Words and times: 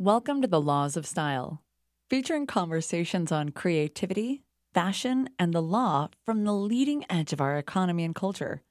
Welcome 0.00 0.42
to 0.42 0.46
the 0.46 0.60
Laws 0.60 0.96
of 0.96 1.06
Style, 1.06 1.60
featuring 2.08 2.46
conversations 2.46 3.32
on 3.32 3.48
creativity, 3.48 4.44
fashion, 4.72 5.28
and 5.40 5.52
the 5.52 5.60
law 5.60 6.10
from 6.24 6.44
the 6.44 6.52
leading 6.52 7.04
edge 7.10 7.32
of 7.32 7.40
our 7.40 7.58
economy 7.58 8.04
and 8.04 8.14
culture. 8.14 8.62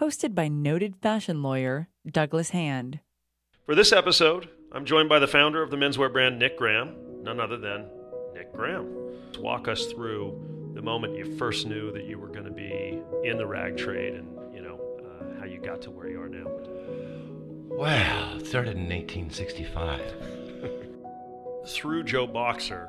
Hosted 0.00 0.34
by 0.34 0.48
noted 0.48 0.96
fashion 0.96 1.44
lawyer 1.44 1.90
Douglas 2.04 2.50
Hand. 2.50 2.98
For 3.64 3.76
this 3.76 3.92
episode, 3.92 4.48
I'm 4.72 4.84
joined 4.84 5.08
by 5.08 5.20
the 5.20 5.28
founder 5.28 5.62
of 5.62 5.70
the 5.70 5.76
menswear 5.76 6.12
brand 6.12 6.40
Nick 6.40 6.58
Graham, 6.58 7.22
none 7.22 7.38
other 7.38 7.56
than 7.56 7.86
Nick 8.34 8.52
Graham. 8.52 8.88
To 9.34 9.40
walk 9.40 9.68
us 9.68 9.86
through 9.86 10.72
the 10.74 10.82
moment 10.82 11.16
you 11.16 11.36
first 11.36 11.68
knew 11.68 11.92
that 11.92 12.06
you 12.06 12.18
were 12.18 12.26
going 12.26 12.46
to 12.46 12.50
be 12.50 13.00
in 13.22 13.38
the 13.38 13.46
rag 13.46 13.76
trade 13.76 14.14
and, 14.14 14.52
you 14.52 14.60
know, 14.60 14.80
uh, 15.04 15.38
how 15.38 15.46
you 15.46 15.60
got 15.60 15.82
to 15.82 15.92
where 15.92 16.08
you 16.08 16.20
are 16.20 16.28
now. 16.28 16.50
Well, 17.68 18.38
it 18.38 18.46
started 18.48 18.74
in 18.76 18.88
1865. 18.88 20.43
Through 21.66 22.04
Joe 22.04 22.26
Boxer, 22.26 22.88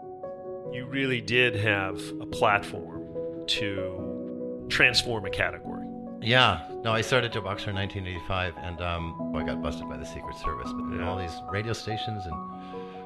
you 0.71 0.85
really 0.85 1.21
did 1.21 1.55
have 1.55 1.99
a 2.19 2.25
platform 2.25 3.03
to 3.47 4.65
transform 4.69 5.25
a 5.25 5.29
category. 5.29 5.85
Yeah, 6.21 6.61
no, 6.83 6.91
I 6.91 7.01
started 7.01 7.31
Joe 7.31 7.41
Boxer 7.41 7.69
in 7.69 7.75
1985, 7.75 8.55
and 8.57 8.81
um, 8.81 9.33
I 9.35 9.43
got 9.43 9.61
busted 9.61 9.87
by 9.87 9.97
the 9.97 10.05
Secret 10.05 10.35
Service. 10.37 10.71
But 10.73 10.97
Yeah. 10.97 11.07
all 11.07 11.17
these 11.17 11.35
radio 11.49 11.71
stations 11.73 12.25
and 12.25 12.35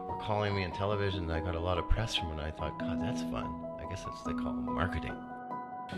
were 0.08 0.18
calling 0.22 0.56
me 0.56 0.64
on 0.64 0.72
television, 0.72 1.24
and 1.24 1.32
I 1.32 1.40
got 1.40 1.56
a 1.56 1.60
lot 1.60 1.78
of 1.78 1.88
press 1.90 2.16
from 2.16 2.30
it. 2.30 2.32
And 2.34 2.42
I 2.42 2.52
thought, 2.52 2.80
God, 2.80 3.02
that's 3.04 3.22
fun. 3.24 3.54
I 3.80 3.88
guess 3.90 4.04
that's 4.06 4.24
what 4.26 4.36
they 4.38 4.42
call 4.42 4.54
marketing. 4.54 5.14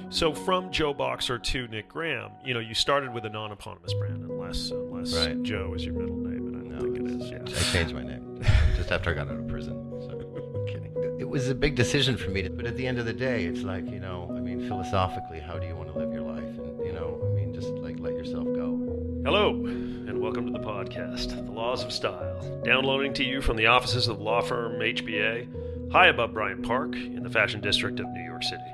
So 0.10 0.34
from 0.34 0.72
Joe 0.72 0.94
Boxer 0.94 1.38
to 1.38 1.68
Nick 1.68 1.90
Graham, 1.90 2.32
you 2.46 2.54
know, 2.54 2.60
you 2.62 2.74
started 2.74 3.14
with 3.14 3.26
a 3.26 3.30
non-eponymous 3.30 3.94
brand, 3.94 4.24
unless 4.24 4.72
unless 4.72 5.14
Right. 5.14 5.42
Joe 5.44 5.74
is 5.76 5.86
your 5.86 5.94
middle 5.96 6.16
name, 6.16 6.48
and 6.48 6.56
I 6.56 6.80
don't 6.80 6.90
No, 6.94 6.96
think 6.96 7.10
it 7.10 7.22
is. 7.22 7.32
it's- 7.32 7.70
I 7.70 7.78
changed 7.78 7.94
my 7.94 8.04
name 8.04 8.42
just 8.92 9.00
after 9.00 9.12
I 9.12 9.14
got 9.14 9.32
out 9.32 9.40
of 9.40 9.48
prison. 9.48 10.02
So, 10.02 10.10
I'm 10.60 10.68
kidding. 10.68 10.94
It 11.18 11.30
was 11.30 11.48
a 11.48 11.56
big 11.56 11.76
decision 11.76 12.18
for 12.18 12.30
me, 12.30 12.42
to, 12.42 12.50
but 12.50 12.66
at 12.66 12.76
the 12.76 12.86
end 12.86 13.00
of 13.00 13.06
the 13.06 13.14
day, 13.14 13.46
it's 13.46 13.62
like 13.62 13.90
you 13.90 14.02
know, 14.02 14.30
I 14.36 14.42
mean, 14.42 14.68
philosophically, 14.68 15.40
how 15.40 15.58
do 15.58 15.66
you 15.66 15.76
want 15.76 15.94
to 15.94 15.98
live 15.98 16.12
your 16.12 16.24
life? 16.24 16.44
And 16.44 16.86
you 16.86 16.92
know, 16.92 17.26
I 17.32 17.34
mean, 17.34 17.54
just 17.54 17.70
like 17.70 18.00
let 18.00 18.14
yourself 18.14 18.44
go. 18.44 18.78
Hello, 19.24 19.52
and 19.52 20.20
welcome 20.20 20.46
to 20.46 20.52
the 20.52 20.66
podcast, 20.66 21.30
The 21.30 21.52
Laws 21.54 21.86
of 21.86 21.94
Style. 21.94 22.62
Downloading 22.66 23.14
to 23.14 23.24
you 23.24 23.42
from 23.42 23.56
the 23.56 23.68
offices 23.68 24.10
of 24.10 24.20
law 24.20 24.42
firm 24.42 24.74
HBA, 24.74 25.92
high 25.94 26.08
above 26.08 26.34
Bryant 26.34 26.64
Park 26.64 26.94
in 26.94 27.24
the 27.24 27.30
fashion 27.30 27.62
district 27.62 28.02
of 28.02 28.08
New 28.10 28.24
York 28.24 28.44
City. 28.44 28.74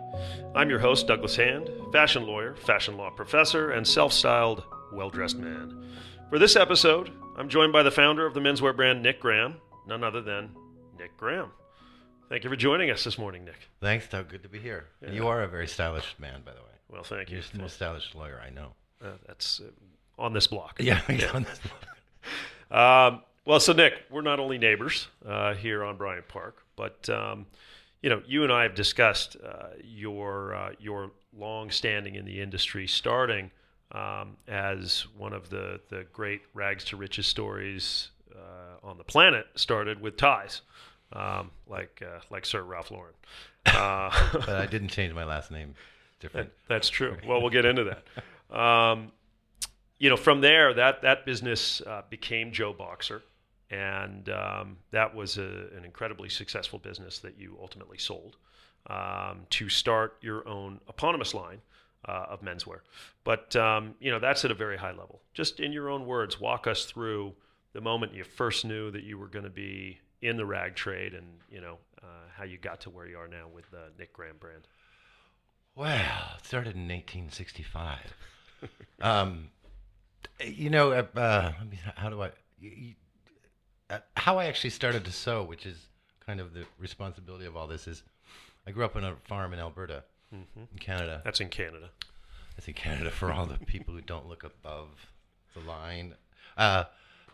I'm 0.55 0.71
your 0.71 0.79
host, 0.79 1.05
Douglas 1.05 1.35
Hand, 1.35 1.69
fashion 1.91 2.25
lawyer, 2.25 2.55
fashion 2.55 2.97
law 2.97 3.11
professor, 3.11 3.69
and 3.69 3.85
self 3.85 4.13
styled, 4.13 4.63
well 4.91 5.11
dressed 5.11 5.37
man. 5.37 5.85
For 6.31 6.39
this 6.39 6.55
episode, 6.55 7.11
I'm 7.37 7.49
joined 7.49 7.71
by 7.71 7.83
the 7.83 7.91
founder 7.91 8.25
of 8.25 8.33
the 8.33 8.39
menswear 8.39 8.75
brand 8.75 9.03
Nick 9.03 9.21
Graham, 9.21 9.57
none 9.88 10.03
other 10.03 10.21
than 10.21 10.49
Nick 10.99 11.16
Graham. 11.17 11.52
Thank 12.30 12.43
you 12.43 12.49
for 12.49 12.57
joining 12.57 12.91
us 12.91 13.03
this 13.03 13.17
morning, 13.17 13.45
Nick. 13.45 13.69
Thanks, 13.80 14.07
Doug. 14.07 14.27
Good 14.27 14.43
to 14.43 14.49
be 14.49 14.59
here. 14.59 14.88
Yeah. 15.02 15.11
You 15.11 15.27
are 15.27 15.43
a 15.43 15.47
very 15.47 15.67
stylish 15.67 16.16
man, 16.19 16.41
by 16.45 16.52
the 16.52 16.59
way. 16.59 16.66
Well, 16.89 17.03
thank 17.03 17.30
you. 17.30 17.38
You're 17.38 17.45
the 17.53 17.59
most 17.59 17.75
stylish 17.75 18.13
lawyer 18.13 18.41
I 18.45 18.49
know. 18.49 18.73
Uh, 19.02 19.11
that's 19.25 19.61
uh, 19.61 20.21
on 20.21 20.33
this 20.33 20.47
block. 20.47 20.77
Yeah, 20.80 21.02
on 21.33 21.43
this 21.43 21.59
Um, 22.69 23.21
well, 23.45 23.61
so 23.61 23.71
Nick, 23.71 23.93
we're 24.09 24.21
not 24.21 24.41
only 24.41 24.58
neighbors 24.58 25.08
uh, 25.25 25.53
here 25.53 25.85
on 25.85 25.95
Bryant 25.95 26.27
Park, 26.27 26.63
but 26.75 27.09
um, 27.09 27.45
you 28.02 28.09
know, 28.09 28.21
you 28.27 28.43
and 28.43 28.52
I 28.52 28.63
have 28.63 28.75
discussed 28.75 29.38
uh, 29.45 29.67
your 29.81 30.53
uh, 30.53 30.71
your 30.80 31.11
long 31.38 31.71
standing 31.71 32.15
in 32.15 32.25
the 32.25 32.41
industry, 32.41 32.88
starting 32.88 33.52
um, 33.93 34.35
as 34.49 35.08
one 35.17 35.31
of 35.31 35.49
the 35.49 35.80
the 35.89 36.05
great 36.11 36.41
rags 36.53 36.83
to 36.85 36.97
riches 36.97 37.25
stories 37.25 38.09
uh, 38.38 38.88
on 38.88 38.97
the 38.97 39.03
planet. 39.03 39.47
Started 39.55 40.02
with 40.02 40.17
ties, 40.17 40.61
um, 41.13 41.52
like 41.67 42.02
uh, 42.05 42.19
like 42.30 42.45
Sir 42.45 42.61
Ralph 42.61 42.91
Lauren. 42.91 43.13
Uh, 43.66 44.11
but 44.33 44.49
I 44.49 44.66
didn't 44.66 44.89
change 44.89 45.13
my 45.13 45.25
last 45.25 45.52
name. 45.52 45.75
Different. 46.19 46.49
that, 46.49 46.73
that's 46.73 46.89
true. 46.89 47.17
Well, 47.27 47.41
we'll 47.41 47.52
get 47.52 47.65
into 47.65 47.83
that. 47.83 48.58
Um, 48.58 49.11
you 49.99 50.09
know, 50.09 50.17
from 50.17 50.42
there, 50.42 50.73
that 50.73 51.02
that 51.02 51.25
business 51.25 51.81
uh, 51.81 52.03
became 52.09 52.52
Joe 52.52 52.73
Boxer, 52.73 53.23
and 53.70 54.30
um, 54.30 54.77
that 54.92 55.15
was 55.15 55.37
a, 55.37 55.67
an 55.75 55.83
incredibly 55.83 56.30
successful 56.30 56.80
business 56.80 57.19
that 57.19 57.37
you 57.37 57.58
ultimately 57.59 57.98
sold 57.98 58.37
um, 58.87 59.45
to 59.52 59.69
start 59.69 60.17
your 60.21 60.48
own 60.48 60.80
eponymous 60.87 61.33
line 61.33 61.61
uh, 62.05 62.25
of 62.30 62.42
menswear. 62.42 62.80
But 63.23 63.55
um, 63.55 63.95
you 63.99 64.11
know, 64.11 64.19
that's 64.19 64.45
at 64.45 64.52
a 64.52 64.55
very 64.55 64.77
high 64.77 64.92
level. 64.92 65.21
Just 65.33 65.59
in 65.59 65.71
your 65.71 65.89
own 65.89 66.05
words, 66.05 66.39
walk 66.39 66.67
us 66.67 66.86
through 66.86 67.33
the 67.73 67.82
moment 67.82 68.14
you 68.14 68.23
first 68.23 68.66
knew 68.66 68.92
that 68.92 69.04
you 69.04 69.17
were 69.17 69.28
going 69.28 69.45
to 69.45 69.52
be 69.52 70.00
in 70.22 70.38
the 70.38 70.45
rag 70.45 70.76
trade, 70.76 71.14
and 71.14 71.26
you 71.50 71.61
know 71.61 71.78
uh, 72.02 72.30
how 72.36 72.44
you 72.44 72.58
got 72.58 72.82
to 72.82 72.89
where 72.89 73.08
you 73.08 73.17
are 73.17 73.28
now 73.28 73.48
with 73.54 73.70
the 73.72 73.92
Nick 73.98 74.14
Graham 74.14 74.38
brand. 74.39 74.67
Well, 75.76 76.36
it 76.38 76.45
started 76.45 76.76
in 76.76 76.88
1865. 76.88 78.00
um, 79.02 79.50
you 80.44 80.70
know, 80.70 80.92
uh, 80.92 81.05
uh, 81.16 81.52
let 81.60 81.70
me, 81.70 81.80
how 81.95 82.10
do 82.10 82.22
I? 82.22 82.32
You, 82.60 82.95
uh, 83.89 83.99
how 84.16 84.39
I 84.39 84.45
actually 84.45 84.72
started 84.72 85.05
to 85.05 85.11
sew, 85.11 85.44
which 85.44 85.66
is 85.66 85.78
kind 86.26 86.39
of 86.39 86.54
the 86.54 86.66
responsibility 86.80 87.45
of 87.45 87.55
all 87.55 87.67
this, 87.67 87.88
is 87.88 88.04
I 88.66 88.72
grew 88.72 88.84
up 88.84 88.95
on 88.95 89.04
a 89.04 89.16
farm 89.26 89.54
in 89.54 89.60
Alberta, 89.60 90.04
in 90.32 90.45
Canada. 90.80 91.22
That's 91.23 91.39
in 91.39 91.49
Canada. 91.49 91.89
That's 92.55 92.67
in 92.67 92.73
Canada 92.73 93.11
for 93.11 93.32
all 93.32 93.45
the 93.45 93.58
people 93.66 93.94
who 93.94 94.02
don't 94.02 94.28
look 94.28 94.44
above 94.44 94.89
the 95.54 95.60
line. 95.60 96.16
Uh, 96.58 96.86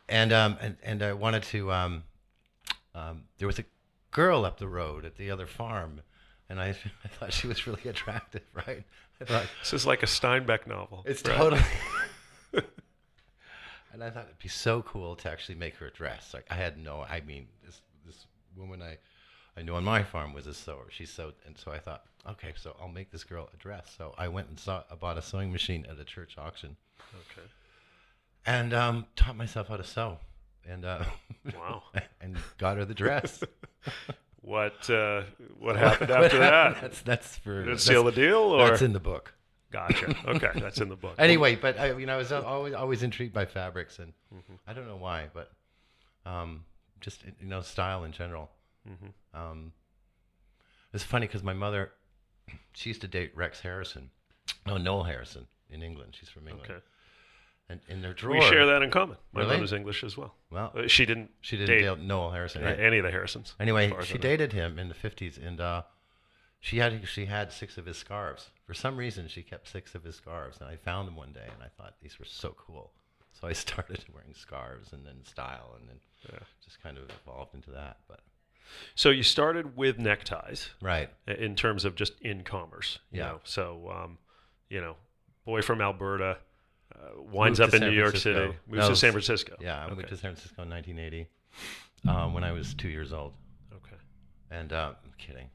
and 0.10 0.32
um, 0.34 0.58
and 0.62 0.78
and 0.84 1.02
I 1.04 1.14
wanted 1.14 1.44
to. 1.44 1.72
Um, 1.72 2.04
um, 2.96 3.24
there 3.40 3.48
was 3.48 3.58
a 3.60 3.66
girl 4.12 4.46
up 4.46 4.60
the 4.60 4.68
road 4.68 5.04
at 5.06 5.16
the 5.18 5.32
other 5.32 5.48
farm, 5.48 6.02
and 6.50 6.60
I, 6.60 6.70
I 7.04 7.08
thought 7.08 7.34
she 7.34 7.48
was 7.48 7.66
really 7.66 7.84
attractive, 7.90 8.44
right? 8.68 8.84
I 9.20 9.26
thought 9.26 9.46
This 9.62 9.74
is 9.74 9.86
like 9.86 10.04
a 10.04 10.08
Steinbeck 10.08 10.68
novel. 10.68 11.04
it's 11.08 11.24
right? 11.28 11.36
totally. 11.38 11.62
and 13.94 14.04
I 14.04 14.10
thought 14.10 14.26
it'd 14.26 14.40
be 14.40 14.50
so 14.50 14.82
cool 14.84 15.16
to 15.18 15.30
actually 15.32 15.56
make 15.56 15.76
her 15.78 15.88
a 15.88 15.92
dress. 15.92 16.34
Like 16.34 16.46
I 16.50 16.56
had 16.56 16.78
no, 16.78 17.02
I 17.02 17.22
mean, 17.22 17.48
this 17.66 17.82
this 18.06 18.26
woman 18.56 18.82
I 18.82 18.98
I 19.58 19.62
knew 19.62 19.74
on 19.76 19.84
my 19.84 20.04
farm 20.04 20.34
was 20.34 20.48
a 20.48 20.54
sewer. 20.54 20.88
She 20.90 21.06
sewed, 21.06 21.36
and 21.46 21.56
so 21.58 21.72
I 21.72 21.78
thought, 21.80 22.04
okay, 22.28 22.54
so 22.56 22.76
I'll 22.82 22.88
make 22.90 23.12
this 23.12 23.24
girl 23.24 23.50
a 23.54 23.58
dress. 23.58 23.94
So 23.98 24.16
I 24.18 24.28
went 24.28 24.50
and 24.50 24.60
saw, 24.60 24.84
I 24.92 24.96
bought 24.96 25.18
a 25.20 25.22
sewing 25.22 25.52
machine 25.52 25.86
at 25.90 26.00
a 26.00 26.04
church 26.04 26.38
auction, 26.40 26.76
Okay. 27.14 27.48
And 28.46 28.74
um, 28.74 29.06
taught 29.16 29.36
myself 29.38 29.68
how 29.68 29.78
to 29.78 29.84
sew, 29.84 30.18
and 30.68 30.86
uh, 30.86 31.04
Wow. 31.56 31.84
and 32.22 32.38
got 32.58 32.78
her 32.78 32.86
the 32.86 32.94
dress. 32.94 33.44
What 34.46 34.90
uh, 34.90 35.24
what 35.58 35.76
happened 35.78 36.12
after 36.12 36.40
that? 36.40 36.82
That's 36.82 37.02
that's 37.02 37.38
for 37.38 37.64
Did 37.64 37.80
seal 37.80 38.04
the 38.04 38.12
deal, 38.12 38.40
or 38.40 38.68
that's 38.72 38.82
in 38.82 38.92
the 38.92 39.00
book. 39.00 39.34
gotcha? 39.72 40.14
Okay, 40.28 40.50
that's 40.56 40.82
in 40.82 40.90
the 40.90 40.98
book. 40.98 41.16
anyway, 41.18 41.56
but 41.56 41.80
I, 41.80 41.98
you 41.98 42.06
know, 42.06 42.16
I 42.16 42.18
was 42.18 42.34
always 42.34 42.74
always 42.74 43.04
intrigued 43.04 43.34
by 43.34 43.46
fabrics, 43.46 44.00
and 44.00 44.12
Mm-hmm. 44.36 44.56
I 44.68 44.74
don't 44.74 44.86
know 44.86 44.98
why, 44.98 45.30
but 45.34 45.50
um, 46.26 46.66
just 47.00 47.24
you 47.40 47.48
know, 47.48 47.62
style 47.62 48.04
in 48.04 48.12
general. 48.12 48.50
Mm-hmm. 48.86 49.40
Um, 49.42 49.72
it's 50.94 51.06
funny 51.06 51.26
because 51.28 51.42
my 51.44 51.54
mother, 51.54 51.92
she 52.74 52.90
used 52.90 53.00
to 53.02 53.08
date 53.08 53.32
Rex 53.36 53.62
Harrison, 53.62 54.10
no 54.68 54.78
Noel 54.78 55.04
Harrison 55.04 55.48
in 55.70 55.82
England. 55.82 56.18
She's 56.20 56.28
from 56.28 56.50
England, 56.50 56.70
Okay, 56.70 56.82
and 57.70 57.80
in 57.88 58.02
their 58.02 58.14
drawer, 58.14 58.36
we 58.36 58.42
share 58.42 58.66
that 58.68 58.82
in 58.82 58.92
common. 58.92 59.18
My 59.32 59.42
Really? 59.42 59.54
mother's 59.56 59.74
English 59.74 60.04
as 60.04 60.18
well. 60.18 60.36
Well, 60.50 60.72
Uh, 60.76 60.88
she 60.88 61.06
didn't. 61.06 61.32
she 61.42 61.58
didn't 61.58 61.78
date 61.80 62.00
Noel 62.00 62.32
Harrison. 62.32 62.64
Right? 62.64 62.80
any 62.80 62.98
of 63.00 63.04
the 63.04 63.12
Harrisons. 63.12 63.56
Anyway, 63.60 63.86
as 63.86 63.92
far 63.92 64.00
as 64.02 64.08
she 64.08 64.18
dated 64.18 64.54
him 64.54 64.78
in 64.80 64.90
the 64.90 64.94
fifties, 64.96 65.38
and 65.38 65.60
uh, 65.62 65.84
she 66.60 66.78
had 66.78 67.08
she 67.08 67.26
had 67.26 67.52
six 67.52 67.78
of 67.78 67.86
his 67.86 67.98
scarves. 67.98 68.52
For 68.66 68.74
some 68.74 68.98
reason, 68.98 69.28
she 69.28 69.44
kept 69.44 69.68
six 69.68 69.96
of 69.96 70.04
his 70.04 70.16
scarves, 70.16 70.60
and 70.62 70.70
I 70.70 70.76
found 70.78 71.08
them 71.08 71.16
one 71.16 71.34
day, 71.34 71.48
and 71.54 71.64
I 71.64 71.68
thought 71.70 71.96
these 72.02 72.20
were 72.20 72.26
so 72.26 72.50
cool. 72.58 72.94
So 73.32 73.48
I 73.48 73.54
started 73.66 74.04
wearing 74.14 74.34
scarves, 74.34 74.94
and 74.94 75.06
then 75.06 75.24
style, 75.26 75.76
and 75.80 75.88
then 75.90 76.00
Yeah. 76.32 76.40
just 76.64 76.82
kind 76.82 76.98
of 76.98 77.10
evolved 77.10 77.54
into 77.56 77.72
that. 77.72 77.98
But 78.08 78.22
So 78.96 79.10
you 79.10 79.24
started 79.24 79.76
with 79.76 80.00
neckties 80.00 80.70
right, 80.82 81.10
in 81.28 81.56
terms 81.56 81.84
of 81.86 81.96
just 81.96 82.20
in 82.22 82.44
commerce. 82.44 83.00
You 83.12 83.20
Yeah. 83.20 83.28
Know? 83.30 83.42
So 83.44 83.90
um, 83.90 84.18
you 84.70 84.80
know, 84.82 84.96
boy 85.46 85.62
from 85.62 85.82
Alberta 85.82 86.40
uh, 86.96 87.22
winds 87.32 87.60
up 87.60 87.74
in 87.74 87.80
San 87.80 87.90
New 87.90 87.96
York 87.96 88.12
Francisco. 88.12 88.48
City, 88.48 88.58
moves 88.68 88.88
to 88.88 88.96
San 88.96 89.12
Francisco. 89.12 89.56
yeah, 89.60 89.82
I 89.82 89.86
okay. 89.86 89.96
went 89.96 90.08
to 90.10 90.18
San 90.18 90.36
Francisco 90.36 90.62
in 90.64 90.70
1980 90.70 91.28
um, 92.08 92.34
when 92.34 92.44
I 92.44 92.52
was 92.52 92.74
two 92.74 92.90
years 92.90 93.14
old, 93.14 93.34
Okay. 93.74 93.96
and 94.52 94.72
uh, 94.74 94.92
I'm 95.04 95.12
kidding. 95.18 95.50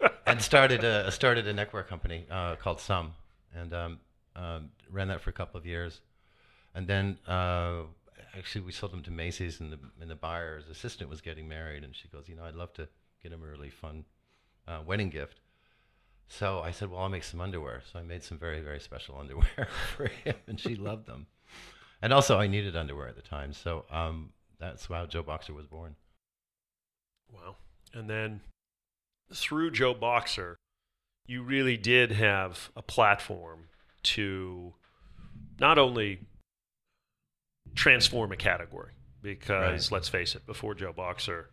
and 0.26 0.40
started 0.42 0.84
a 0.84 1.10
started 1.10 1.46
a 1.46 1.52
neckwear 1.52 1.82
company 1.82 2.26
uh, 2.30 2.56
called 2.56 2.80
Sum, 2.80 3.12
and 3.54 3.72
um, 3.72 3.98
um, 4.36 4.70
ran 4.90 5.08
that 5.08 5.20
for 5.20 5.30
a 5.30 5.32
couple 5.32 5.58
of 5.58 5.66
years, 5.66 6.00
and 6.74 6.86
then 6.86 7.18
uh, 7.26 7.82
actually 8.36 8.62
we 8.62 8.72
sold 8.72 8.92
them 8.92 9.02
to 9.02 9.10
Macy's, 9.10 9.60
and 9.60 9.72
the 9.72 9.78
and 10.00 10.10
the 10.10 10.16
buyer's 10.16 10.68
assistant 10.68 11.08
was 11.08 11.20
getting 11.20 11.48
married, 11.48 11.84
and 11.84 11.94
she 11.94 12.08
goes, 12.08 12.28
you 12.28 12.34
know, 12.36 12.44
I'd 12.44 12.54
love 12.56 12.72
to 12.74 12.88
get 13.22 13.32
him 13.32 13.42
a 13.42 13.46
really 13.46 13.70
fun 13.70 14.04
uh, 14.68 14.80
wedding 14.84 15.10
gift. 15.10 15.40
So 16.28 16.60
I 16.60 16.70
said, 16.70 16.90
well, 16.90 17.00
I'll 17.00 17.08
make 17.08 17.24
some 17.24 17.40
underwear. 17.40 17.82
So 17.92 17.98
I 17.98 18.02
made 18.02 18.22
some 18.22 18.38
very 18.38 18.60
very 18.60 18.80
special 18.80 19.16
underwear 19.18 19.68
for 19.96 20.06
him, 20.06 20.34
and 20.46 20.58
she 20.58 20.74
loved 20.74 21.06
them. 21.06 21.26
And 22.02 22.12
also, 22.12 22.38
I 22.38 22.46
needed 22.48 22.76
underwear 22.76 23.08
at 23.08 23.16
the 23.16 23.22
time, 23.22 23.52
so 23.52 23.84
um, 23.90 24.30
that's 24.58 24.86
how 24.86 25.06
Joe 25.06 25.22
Boxer 25.22 25.54
was 25.54 25.66
born. 25.66 25.96
Wow. 27.32 27.56
And 27.94 28.10
then 28.10 28.40
through 29.32 29.70
Joe 29.70 29.94
Boxer, 29.94 30.56
you 31.26 31.42
really 31.42 31.76
did 31.78 32.12
have 32.12 32.70
a 32.76 32.82
platform 32.82 33.68
to 34.02 34.74
not 35.58 35.78
only 35.78 36.20
transform 37.74 38.32
a 38.32 38.36
category, 38.36 38.92
because 39.22 39.90
Right. 39.90 39.92
let's 39.96 40.08
face 40.08 40.34
it, 40.34 40.44
before 40.46 40.74
Joe 40.74 40.92
Boxer, 40.92 41.48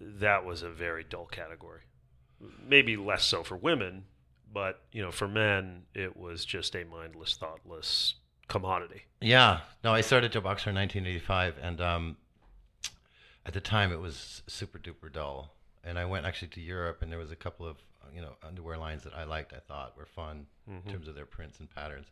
that 0.00 0.44
was 0.44 0.62
a 0.62 0.70
very 0.70 1.04
dull 1.04 1.26
category. 1.26 1.82
Maybe 2.66 2.96
less 2.96 3.24
so 3.24 3.42
for 3.42 3.56
women, 3.56 4.04
but 4.52 4.82
you 4.92 5.02
know, 5.02 5.10
for 5.10 5.28
men, 5.28 5.84
it 5.94 6.16
was 6.16 6.44
just 6.44 6.74
a 6.74 6.84
mindless, 6.84 7.36
thoughtless 7.36 8.14
commodity. 8.48 9.02
Yeah, 9.20 9.60
no, 9.82 9.92
I 9.92 10.00
started 10.02 10.32
Joe 10.32 10.40
Boxer 10.40 10.70
in 10.70 10.76
1985, 10.76 11.54
and 11.62 11.80
um, 11.80 12.16
at 13.44 13.54
the 13.54 13.60
time 13.60 13.92
it 13.92 14.00
was 14.00 14.42
super 14.46 14.78
duper 14.78 15.12
dull. 15.12 15.52
And 15.84 15.98
I 15.98 16.04
went 16.04 16.26
actually 16.26 16.48
to 16.48 16.60
Europe, 16.60 17.00
and 17.00 17.12
there 17.12 17.18
was 17.18 17.30
a 17.30 17.36
couple 17.36 17.66
of 17.66 17.76
you 18.14 18.20
know 18.20 18.32
underwear 18.46 18.76
lines 18.76 19.02
that 19.04 19.14
I 19.14 19.24
liked. 19.24 19.52
I 19.52 19.60
thought 19.60 19.96
were 19.96 20.06
fun 20.06 20.46
in 20.68 20.90
terms 20.90 21.06
of 21.06 21.14
their 21.14 21.26
prints 21.26 21.60
and 21.60 21.70
patterns. 21.72 22.06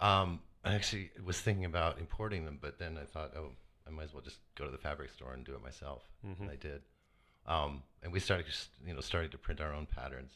Um, 0.00 0.40
I 0.64 0.74
actually 0.74 1.10
was 1.24 1.40
thinking 1.40 1.64
about 1.64 1.98
importing 1.98 2.44
them, 2.44 2.58
but 2.60 2.78
then 2.78 2.96
I 3.00 3.04
thought, 3.04 3.32
oh, 3.36 3.50
I 3.86 3.90
might 3.90 4.04
as 4.04 4.12
well 4.14 4.22
just 4.22 4.38
go 4.56 4.66
to 4.66 4.70
the 4.70 4.78
fabric 4.78 5.10
store 5.10 5.32
and 5.32 5.44
do 5.44 5.54
it 5.54 5.62
myself. 5.62 6.02
And 6.40 6.50
I 6.50 6.56
did. 6.56 6.82
Um, 7.46 7.82
and 8.02 8.12
we 8.12 8.20
started, 8.20 8.46
just, 8.46 8.68
you 8.86 8.94
know, 8.94 9.00
starting 9.00 9.30
to 9.30 9.38
print 9.38 9.60
our 9.60 9.72
own 9.72 9.86
patterns 9.86 10.32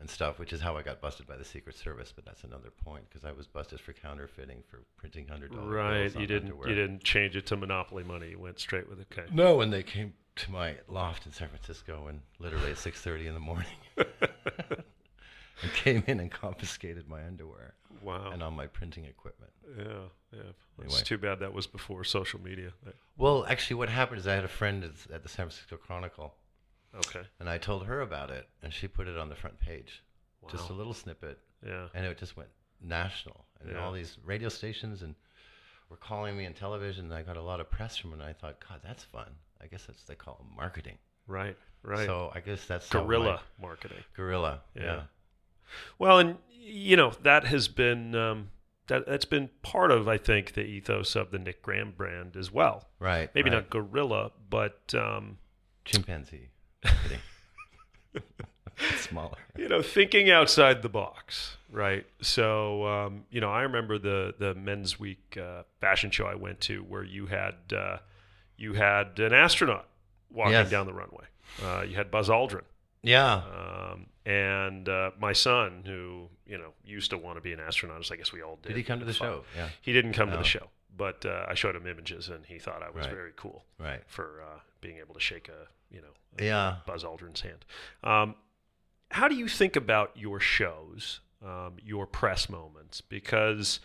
and 0.00 0.08
stuff, 0.08 0.38
which 0.38 0.52
is 0.52 0.60
how 0.60 0.76
I 0.76 0.82
got 0.82 1.00
busted 1.00 1.26
by 1.26 1.36
the 1.36 1.44
Secret 1.44 1.76
Service. 1.76 2.12
But 2.14 2.24
that's 2.24 2.42
another 2.44 2.70
point 2.70 3.04
because 3.08 3.24
I 3.24 3.32
was 3.32 3.46
busted 3.46 3.80
for 3.80 3.92
counterfeiting 3.92 4.62
for 4.68 4.80
printing 4.96 5.28
hundred 5.28 5.52
dollars. 5.52 6.14
Right. 6.14 6.20
You 6.20 6.26
didn't. 6.26 6.54
You 6.66 6.74
didn't 6.74 7.04
change 7.04 7.36
it 7.36 7.46
to 7.46 7.56
monopoly 7.56 8.02
money. 8.02 8.30
You 8.30 8.38
went 8.38 8.58
straight 8.58 8.88
with 8.88 9.00
okay. 9.12 9.28
No, 9.32 9.60
and 9.60 9.72
they 9.72 9.82
came 9.82 10.14
to 10.36 10.50
my 10.50 10.76
loft 10.88 11.26
in 11.26 11.32
San 11.32 11.48
Francisco, 11.48 12.06
and 12.08 12.20
literally 12.38 12.70
at 12.70 12.78
six 12.78 13.00
thirty 13.00 13.26
in 13.26 13.34
the 13.34 13.40
morning, 13.40 13.66
and 15.62 15.72
came 15.72 16.02
in 16.06 16.20
and 16.20 16.30
confiscated 16.30 17.08
my 17.08 17.24
underwear 17.24 17.74
Wow. 18.02 18.30
and 18.30 18.42
all 18.42 18.50
my 18.50 18.66
printing 18.66 19.04
equipment. 19.04 19.52
Yeah, 19.76 19.84
yeah. 20.32 20.40
It's 20.78 20.94
Anyway. 20.94 21.02
too 21.04 21.18
bad 21.18 21.40
that 21.40 21.52
was 21.52 21.66
before 21.66 22.02
social 22.04 22.40
media. 22.40 22.72
Well, 23.16 23.44
actually, 23.46 23.76
what 23.76 23.88
happened 23.88 24.18
is 24.20 24.26
I 24.26 24.34
had 24.34 24.44
a 24.44 24.48
friend 24.48 24.84
at- 24.84 25.22
the 25.22 25.28
San 25.28 25.46
Francisco 25.46 25.76
Chronicle, 25.76 26.34
Okay. 26.94 27.22
and 27.38 27.48
I 27.50 27.58
told 27.58 27.84
her 27.86 28.00
about 28.00 28.30
it, 28.30 28.48
and 28.62 28.72
she 28.72 28.88
put 28.88 29.06
it 29.06 29.16
on 29.18 29.28
the 29.28 29.36
front 29.36 29.60
page, 29.60 30.02
Wow. 30.40 30.48
just 30.50 30.70
a 30.70 30.72
little 30.72 30.94
snippet, 30.94 31.38
Yeah. 31.64 31.88
and 31.94 32.06
it 32.06 32.16
just 32.18 32.36
went 32.36 32.50
national, 32.80 33.44
and 33.60 33.70
Yeah. 33.72 33.78
all 33.84 33.92
these 33.92 34.18
radio 34.24 34.48
stations 34.48 35.02
and 35.02 35.14
were 35.90 35.96
calling 35.96 36.36
me 36.36 36.46
on 36.46 36.54
television. 36.54 37.06
And 37.06 37.14
I 37.14 37.22
got 37.22 37.36
a 37.36 37.42
lot 37.42 37.60
of 37.60 37.68
press 37.70 37.96
from 37.96 38.10
it. 38.10 38.14
And 38.14 38.22
I 38.22 38.32
thought, 38.32 38.60
God, 38.66 38.80
that's 38.82 39.02
fun. 39.04 39.36
I 39.60 39.66
guess 39.66 39.84
that's 39.86 40.04
they 40.04 40.14
call 40.14 40.46
marketing. 40.56 40.98
Right. 41.26 41.56
Right. 41.82 42.06
So 42.06 42.30
I 42.34 42.40
guess 42.40 42.64
that's 42.66 42.88
Guerrilla 42.88 43.42
marketing. 43.60 44.02
Guerrilla. 44.14 44.62
Yeah. 44.74 44.82
yeah. 44.82 45.02
Well, 45.98 46.18
and 46.18 46.36
you 46.58 46.96
know 46.96 47.12
that 47.22 47.44
has 47.44 47.68
been 47.68 48.14
um, 48.14 48.50
that 48.88 49.06
that's 49.06 49.24
been 49.24 49.50
part 49.62 49.90
of 49.90 50.08
I 50.08 50.18
think 50.18 50.52
the 50.54 50.62
ethos 50.62 51.16
of 51.16 51.30
the 51.30 51.38
Nick 51.38 51.62
Graham 51.62 51.92
brand 51.96 52.36
as 52.36 52.50
well. 52.52 52.88
Right. 52.98 53.30
Maybe 53.34 53.50
right. 53.50 53.56
not 53.56 53.70
gorilla, 53.70 54.32
but 54.48 54.94
um, 54.96 55.38
chimpanzee. 55.84 56.48
Smaller. 58.96 59.36
you 59.58 59.68
know, 59.68 59.82
thinking 59.82 60.30
outside 60.30 60.80
the 60.82 60.88
box, 60.88 61.58
right? 61.70 62.06
So, 62.22 62.86
um, 62.86 63.24
you 63.30 63.40
know, 63.40 63.50
I 63.50 63.62
remember 63.62 63.98
the 63.98 64.34
the 64.38 64.54
Men's 64.54 64.98
Week 64.98 65.36
uh, 65.40 65.64
fashion 65.80 66.10
show 66.10 66.24
I 66.26 66.34
went 66.34 66.60
to 66.62 66.82
where 66.84 67.04
you 67.04 67.26
had 67.26 67.54
uh, 67.76 67.98
you 68.56 68.72
had 68.74 69.18
an 69.20 69.34
astronaut 69.34 69.86
walking 70.30 70.52
Yes. 70.52 70.70
down 70.70 70.86
the 70.86 70.94
runway. 70.94 71.24
Uh, 71.62 71.82
you 71.86 71.94
had 71.96 72.10
Buzz 72.10 72.28
Aldrin, 72.30 72.62
Yeah. 73.02 73.42
um, 73.92 74.06
and 74.26 74.88
uh, 74.88 75.10
my 75.18 75.32
son, 75.32 75.82
who 75.86 76.28
you 76.46 76.58
know 76.58 76.72
used 76.84 77.10
to 77.10 77.18
want 77.18 77.36
to 77.36 77.40
be 77.40 77.52
an 77.52 77.60
astronaut, 77.60 78.00
as 78.00 78.10
I 78.10 78.16
guess 78.16 78.32
we 78.32 78.42
all 78.42 78.56
did. 78.62 78.68
Did 78.68 78.76
he 78.76 78.82
come 78.82 78.98
to 79.00 79.04
the 79.06 79.14
Fun. 79.14 79.28
show? 79.28 79.44
Yeah. 79.56 79.68
He 79.82 79.92
didn't 79.92 80.12
come 80.12 80.30
to 80.30 80.36
the 80.36 80.44
show, 80.44 80.68
but 80.96 81.24
uh, 81.26 81.46
I 81.48 81.54
showed 81.54 81.74
him 81.76 81.86
images, 81.86 82.28
and 82.28 82.44
he 82.46 82.58
thought 82.58 82.82
I 82.82 82.90
was 82.90 83.06
Right. 83.06 83.14
very 83.14 83.32
cool 83.36 83.64
Right. 83.78 84.02
for 84.06 84.42
uh, 84.42 84.60
being 84.80 84.98
able 84.98 85.14
to 85.14 85.20
shake 85.20 85.48
a 85.48 85.68
you 85.94 86.00
know 86.02 86.12
a 86.38 86.44
Yeah. 86.44 86.76
Buzz 86.86 87.02
Aldrin's 87.04 87.40
hand. 87.40 87.64
Um, 88.04 88.34
how 89.10 89.26
do 89.26 89.34
you 89.34 89.48
think 89.48 89.74
about 89.74 90.12
your 90.16 90.38
shows, 90.38 91.20
um, 91.44 91.76
your 91.82 92.06
press 92.06 92.48
moments, 92.48 93.00
because 93.00 93.80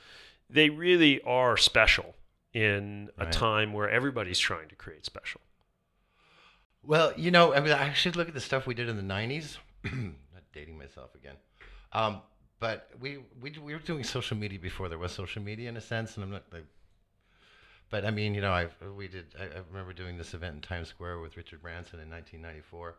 they 0.50 0.70
really 0.70 1.20
are 1.24 1.58
special 1.58 2.14
in 2.54 3.10
a 3.18 3.24
Right. 3.26 3.34
time 3.34 3.74
where 3.74 3.90
everybody's 3.90 4.38
trying 4.40 4.70
to 4.70 4.76
create 4.76 5.04
special. 5.06 5.42
Well, 6.84 7.12
you 7.18 7.32
know, 7.32 7.54
I 7.54 7.60
mean, 7.62 7.72
I 7.74 7.94
should 7.94 8.16
look 8.16 8.28
at 8.28 8.34
the 8.36 8.40
stuff 8.42 8.68
we 8.68 8.76
did 8.76 8.88
in 8.88 8.96
the 8.98 9.02
'90s. 9.04 9.58
Dating 10.56 10.78
myself 10.78 11.14
again, 11.16 11.36
um, 11.92 12.22
but 12.60 12.90
we, 13.00 13.20
we 13.42 13.52
we 13.62 13.74
were 13.74 13.80
doing 13.80 14.04
social 14.04 14.38
media 14.38 14.58
before 14.58 14.88
there 14.88 14.98
was 14.98 15.12
social 15.12 15.42
media 15.42 15.68
in 15.68 15.78
a 15.78 15.82
sense, 15.82 16.16
and 16.16 16.24
I'm 16.24 16.32
not 16.32 16.44
like. 16.52 16.66
But 17.90 18.06
I 18.06 18.12
mean, 18.12 18.34
you 18.34 18.42
know, 18.42 18.52
I 18.52 18.68
we 18.98 19.08
did. 19.08 19.26
I, 19.40 19.44
I 19.44 19.62
remember 19.70 19.94
doing 19.94 20.18
this 20.18 20.34
event 20.34 20.56
in 20.56 20.62
Times 20.62 20.88
Square 20.88 21.20
with 21.20 21.36
Richard 21.38 21.62
Branson 21.62 22.00
in 22.00 22.10
1994, 22.10 22.96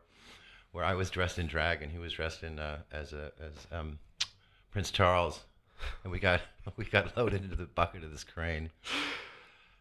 where 0.73 0.85
I 0.85 0.95
was 0.95 1.09
dressed 1.09 1.39
in 1.39 1.47
drag 1.47 1.83
and 1.83 1.91
he 1.91 1.99
was 1.99 2.13
dressed 2.13 2.43
in 2.43 2.59
uh, 2.59 2.81
as 2.93 3.15
a 3.15 3.33
as 3.41 3.67
um, 3.73 3.99
Prince 4.71 4.91
Charles, 4.91 5.41
and 6.05 6.13
we 6.13 6.19
got 6.19 6.43
we 6.77 6.85
got 6.85 7.17
loaded 7.17 7.43
into 7.43 7.57
the 7.57 7.65
bucket 7.65 8.05
of 8.05 8.13
this 8.13 8.25
crane, 8.25 8.71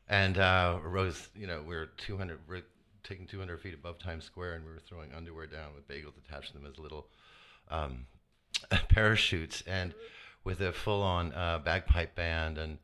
and 0.07 0.37
uh, 0.37 0.79
rose. 0.81 1.27
You 1.35 1.47
know, 1.47 1.61
we 1.61 1.75
were 1.75 1.89
200. 1.97 2.39
We're 2.47 2.63
taking 3.03 3.27
200 3.27 3.59
feet 3.59 3.73
above 3.73 3.99
Times 3.99 4.23
Square, 4.23 4.55
and 4.55 4.65
we 4.65 4.71
were 4.71 4.79
throwing 4.79 5.13
underwear 5.13 5.45
down 5.45 5.75
with 5.75 5.87
bagels 5.87 6.17
attached 6.25 6.53
to 6.53 6.53
them 6.53 6.65
as 6.65 6.79
little 6.79 7.07
um, 7.69 8.05
parachutes, 8.89 9.63
and 9.67 9.93
with 10.43 10.61
a 10.61 10.71
full-on 10.71 11.33
uh, 11.33 11.59
bagpipe 11.59 12.15
band, 12.15 12.57
and 12.57 12.77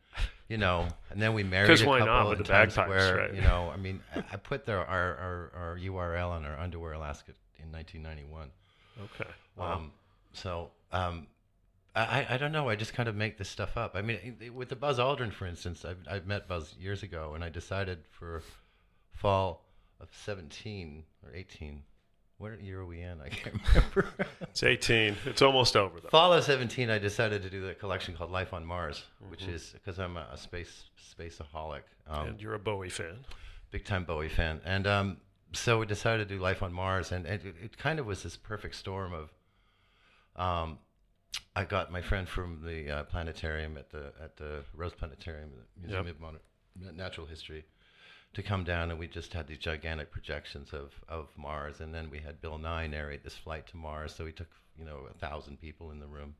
you 0.48 0.58
know, 0.58 0.88
and 1.10 1.22
then 1.22 1.34
we 1.34 1.44
married 1.44 1.82
a 1.82 1.86
why 1.86 2.00
couple 2.00 2.14
not 2.14 2.38
the 2.38 2.44
Times 2.44 2.76
bagpipes, 2.76 3.04
Square. 3.04 3.18
right? 3.18 3.34
You 3.36 3.42
know, 3.42 3.72
I 3.74 3.78
mean, 3.78 4.02
I, 4.16 4.20
I 4.34 4.36
put 4.38 4.66
their 4.66 4.80
our, 4.80 5.16
our 5.16 5.52
our 5.56 5.78
URL 5.78 6.30
on 6.30 6.46
our 6.46 6.60
underwear 6.60 6.94
Alaska 6.94 7.32
in 7.60 7.72
1991. 7.72 8.50
Okay. 9.04 9.30
Wow. 9.56 9.74
Um, 9.76 9.92
so 10.34 10.72
um, 10.92 11.28
I, 11.96 12.26
I 12.30 12.38
don't 12.38 12.52
know. 12.52 12.70
I 12.70 12.76
just 12.76 12.94
kind 12.94 13.10
of 13.10 13.16
make 13.16 13.38
this 13.38 13.50
stuff 13.50 13.76
up. 13.76 13.96
I 13.96 14.02
mean, 14.02 14.52
with 14.54 14.70
the 14.70 14.76
Buzz 14.76 14.98
Aldrin, 14.98 15.34
for 15.34 15.46
instance, 15.46 15.84
I've, 15.84 16.00
I've 16.10 16.26
met 16.26 16.48
Buzz 16.48 16.74
years 16.80 17.04
ago, 17.04 17.34
and 17.36 17.44
I 17.44 17.50
decided 17.50 18.00
for 18.10 18.42
fall 19.12 19.66
of 20.00 20.08
17 20.26 21.04
or 21.26 21.36
18. 21.36 21.84
What 22.42 22.60
year 22.62 22.80
are 22.82 22.86
we 22.86 23.02
in? 23.02 23.22
I 23.22 23.30
can't 23.30 23.56
remember. 23.76 24.10
it's 24.42 24.64
18. 24.64 25.16
It's 25.26 25.42
almost 25.42 25.76
over 25.78 26.00
though. 26.00 26.10
fall 26.10 26.34
of 26.34 26.44
17, 26.44 26.90
I 26.90 26.98
decided 26.98 27.44
to 27.44 27.50
do 27.52 27.62
the 27.66 27.76
collection 27.76 28.16
called 28.16 28.32
Life 28.32 28.52
on 28.54 28.66
Mars, 28.66 29.04
which 29.30 29.44
is 29.48 29.72
because 29.74 30.00
I'm 30.00 30.18
a, 30.18 30.28
a 30.34 30.38
space 30.38 30.86
spaceaholic. 31.18 31.82
Um, 32.08 32.30
and 32.30 32.42
you're 32.42 32.56
a 32.56 32.60
Bowie 32.60 32.90
fan. 32.90 33.18
big 33.70 33.86
time 33.86 34.06
Bowie 34.06 34.28
fan. 34.30 34.60
And 34.66 34.88
um, 34.88 35.18
so 35.54 35.80
we 35.80 35.86
decided 35.86 36.28
to 36.30 36.36
do 36.36 36.42
Life 36.42 36.64
on 36.64 36.74
Mars, 36.74 37.12
and 37.12 37.26
it, 37.28 37.42
it 37.64 37.78
kind 37.78 38.00
of 38.00 38.06
was 38.08 38.24
this 38.24 38.36
perfect 38.38 38.76
storm 38.76 39.14
of. 39.14 39.30
Um, 40.36 40.80
I 41.56 41.66
got 41.66 41.92
my 41.92 42.02
friend 42.02 42.28
from 42.28 42.62
the 42.66 42.90
uh, 42.90 43.04
planetarium 43.04 43.78
at 43.78 43.90
the 43.92 44.14
at 44.22 44.38
the 44.38 44.64
Rose 44.74 44.94
Planetarium, 44.94 45.50
the 45.52 45.82
Museum 45.82 46.08
Yep. 46.08 46.16
of 46.16 46.22
Modern, 46.22 46.40
Natural 46.98 47.28
History, 47.28 47.66
to 48.34 48.42
come 48.44 48.64
down, 48.64 48.90
and 48.92 49.00
we 49.00 49.08
just 49.08 49.34
had 49.34 49.48
these 49.48 49.58
gigantic 49.58 50.12
projections 50.12 50.74
of 50.74 50.94
of 51.10 51.28
Mars, 51.38 51.80
and 51.82 51.94
then 51.94 52.10
we 52.10 52.20
had 52.20 52.42
Bill 52.42 52.58
Nye 52.58 52.88
narrate 52.88 53.24
this 53.24 53.36
flight 53.36 53.68
to 53.68 53.78
Mars. 53.78 54.14
So 54.16 54.26
we 54.26 54.32
took 54.32 54.50
you 54.78 54.86
know 54.86 55.08
a 55.10 55.14
thousand 55.18 55.60
people 55.62 55.92
in 55.92 56.00
the 56.00 56.08
room. 56.08 56.36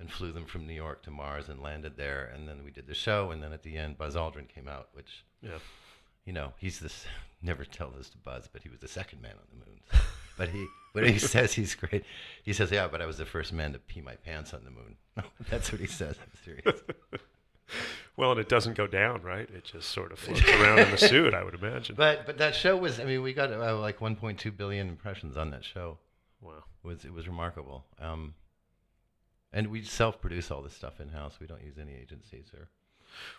And 0.00 0.10
flew 0.10 0.32
them 0.32 0.46
from 0.46 0.66
New 0.66 0.74
York 0.74 1.04
to 1.04 1.12
Mars 1.12 1.48
and 1.48 1.62
landed 1.62 1.96
there, 1.96 2.32
and 2.34 2.48
then 2.48 2.64
we 2.64 2.72
did 2.72 2.88
the 2.88 2.94
show, 2.94 3.30
and 3.30 3.40
then 3.40 3.52
at 3.52 3.62
the 3.62 3.76
end, 3.76 3.98
Buzz 3.98 4.16
Aldrin 4.16 4.48
came 4.48 4.66
out, 4.66 4.88
which 4.94 5.22
Yeah. 5.42 5.58
you 6.24 6.32
know, 6.32 6.54
he's 6.58 6.80
this. 6.80 7.04
Never 7.42 7.64
tell 7.64 7.90
this 7.90 8.08
to 8.10 8.18
Buzz, 8.18 8.48
but 8.52 8.62
he 8.64 8.68
was 8.68 8.80
the 8.80 8.88
second 8.88 9.22
man 9.22 9.32
on 9.32 9.46
the 9.60 9.64
moon. 9.64 9.80
but 10.36 10.48
he, 10.48 10.66
when 10.92 11.04
he 11.04 11.18
says 11.34 11.52
he's 11.52 11.76
great, 11.76 12.04
he 12.42 12.52
says, 12.52 12.72
"Yeah, 12.72 12.88
but 12.88 13.00
I 13.00 13.06
was 13.06 13.18
the 13.18 13.24
first 13.26 13.52
man 13.52 13.72
to 13.74 13.78
pee 13.78 14.00
my 14.00 14.16
pants 14.16 14.52
on 14.54 14.64
the 14.64 14.70
moon." 14.72 14.96
That's 15.50 15.70
what 15.70 15.80
he 15.80 15.86
says. 15.86 16.16
I'm 16.20 16.44
serious. 16.44 16.80
Well, 18.14 18.32
and 18.32 18.38
it 18.40 18.48
doesn't 18.50 18.74
go 18.76 18.86
down, 18.86 19.22
right? 19.22 19.48
It 19.48 19.64
just 19.64 19.88
sort 19.88 20.12
of 20.12 20.18
floats 20.18 20.44
around 20.48 20.80
in 20.80 20.90
the 20.90 20.98
suit, 20.98 21.32
I 21.32 21.42
would 21.42 21.54
imagine. 21.54 21.94
But 21.96 22.26
but 22.26 22.36
that 22.38 22.54
show 22.54 22.76
was. 22.76 23.00
I 23.00 23.04
mean, 23.04 23.22
we 23.22 23.32
got 23.32 23.50
uh, 23.50 23.78
like 23.78 24.00
1.2 24.00 24.54
billion 24.54 24.86
impressions 24.88 25.38
on 25.38 25.50
that 25.50 25.64
show. 25.64 25.96
Wow. 26.42 26.64
It 26.84 26.86
was 26.86 27.04
it 27.06 27.12
was 27.12 27.26
remarkable. 27.26 27.86
Um, 27.98 28.34
and 29.50 29.68
we 29.68 29.82
self-produce 29.82 30.50
all 30.50 30.60
this 30.60 30.74
stuff 30.74 31.00
in 31.00 31.08
house. 31.08 31.38
We 31.40 31.46
don't 31.46 31.62
use 31.64 31.78
any 31.80 31.94
agencies 31.94 32.50
or. 32.54 32.68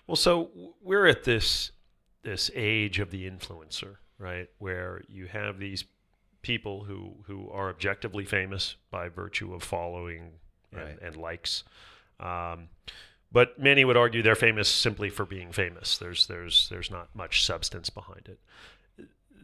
Well, 0.07 0.15
so 0.15 0.49
we're 0.81 1.05
at 1.05 1.23
this 1.23 1.71
this 2.23 2.49
age 2.55 2.97
of 2.99 3.11
the 3.11 3.29
influencer, 3.29 3.97
right? 4.17 4.49
Where 4.57 5.03
you 5.07 5.27
have 5.27 5.59
these 5.59 5.83
people 6.41 6.85
who 6.85 7.13
who 7.27 7.47
are 7.51 7.69
objectively 7.69 8.25
famous 8.25 8.75
by 8.89 9.07
virtue 9.07 9.53
of 9.53 9.61
following 9.61 10.31
and, 10.71 10.81
Right. 10.81 10.99
and 10.99 11.15
likes. 11.15 11.63
Um, 12.19 12.69
but 13.33 13.59
many 13.59 13.83
would 13.83 13.97
argue 13.97 14.21
they're 14.21 14.35
famous 14.35 14.69
simply 14.69 15.09
for 15.09 15.25
being 15.25 15.51
famous. 15.51 15.97
There's 15.97 16.27
there's 16.27 16.69
there's 16.69 16.89
not 16.91 17.09
much 17.15 17.43
substance 17.43 17.89
behind 17.89 18.29
it. 18.29 18.39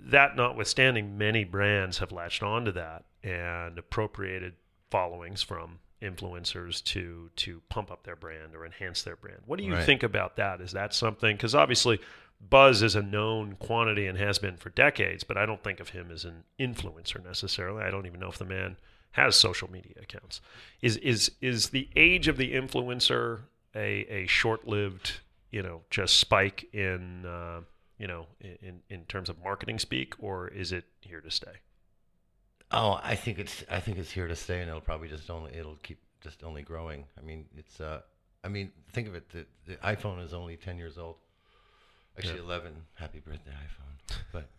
That 0.06 0.36
notwithstanding, 0.36 1.18
many 1.18 1.44
brands 1.44 1.98
have 1.98 2.12
latched 2.12 2.42
onto 2.44 2.72
that 2.72 3.04
and 3.24 3.78
appropriated 3.78 4.54
followings 4.90 5.42
from 5.42 5.80
influencers 6.02 6.82
to 6.86 7.30
to 7.36 7.62
pump 7.68 7.92
up 7.92 8.04
their 8.04 8.16
brand 8.16 8.56
or 8.56 8.66
enhance 8.66 9.02
their 9.02 9.18
brand. 9.18 9.42
What 9.46 9.60
do 9.60 9.66
you 9.66 9.74
Right. 9.74 9.84
think 9.86 10.04
about 10.04 10.38
that? 10.38 10.62
Is 10.62 10.72
that 10.72 10.94
something 10.94 11.36
because 11.36 11.54
obviously 11.54 12.00
Buzz 12.42 12.82
is 12.82 12.96
a 12.96 13.02
known 13.02 13.56
quantity 13.56 14.08
and 14.08 14.18
has 14.18 14.40
been 14.40 14.56
for 14.56 14.70
decades, 14.70 15.26
but 15.26 15.36
I 15.36 15.46
don't 15.46 15.62
think 15.62 15.82
of 15.82 15.90
him 15.90 16.10
as 16.10 16.24
an 16.24 16.46
influencer 16.58 17.22
necessarily. 17.22 17.84
I 17.84 17.92
don't 17.92 18.06
even 18.06 18.22
know 18.22 18.30
if 18.30 18.38
the 18.38 18.46
man 18.46 18.78
has 19.12 19.36
social 19.36 19.70
media 19.70 19.96
accounts. 20.02 20.40
Is 20.82 20.96
is 20.98 21.32
is 21.42 21.70
the 21.70 21.90
age 21.98 22.30
of 22.30 22.38
the 22.38 22.54
influencer 22.54 23.42
a 23.76 24.06
a 24.10 24.28
short-lived, 24.28 25.20
you 25.52 25.62
know, 25.62 25.82
just 25.90 26.20
spike 26.20 26.68
in 26.74 27.26
uh, 27.26 27.62
you 27.98 28.08
know, 28.08 28.28
in 28.42 28.82
in 28.90 29.06
terms 29.06 29.30
of 29.30 29.42
marketing 29.44 29.80
speak 29.80 30.14
or 30.20 30.48
is 30.48 30.72
it 30.72 30.86
here 31.02 31.22
to 31.22 31.30
stay? 31.32 31.58
Oh, 32.72 33.00
I 33.04 33.16
think 33.16 33.40
it's 33.40 33.64
I 33.70 33.80
think 33.80 33.98
it's 33.98 34.12
here 34.12 34.28
to 34.28 34.36
stay, 34.36 34.60
and 34.62 34.70
it'll 34.70 34.82
probably 34.82 35.08
just 35.10 35.30
only 35.30 35.54
it'll 35.54 35.78
keep 35.84 36.00
just 36.22 36.44
only 36.44 36.62
growing. 36.62 37.06
I 37.18 37.22
mean, 37.22 37.46
it's 37.58 37.82
uh, 37.82 38.02
I 38.44 38.48
mean, 38.48 38.72
think 38.92 39.08
of 39.08 39.16
it. 39.16 39.30
The, 39.30 39.46
the 39.66 39.76
iPhone 39.78 40.24
is 40.24 40.34
only 40.34 40.56
ten 40.56 40.78
years 40.78 40.98
old. 40.98 41.16
Actually, 42.18 42.36
Yeah. 42.36 42.44
eleven. 42.44 42.74
Happy 42.96 43.20
birthday, 43.20 43.52
iPhone! 43.52 44.16
But 44.32 44.50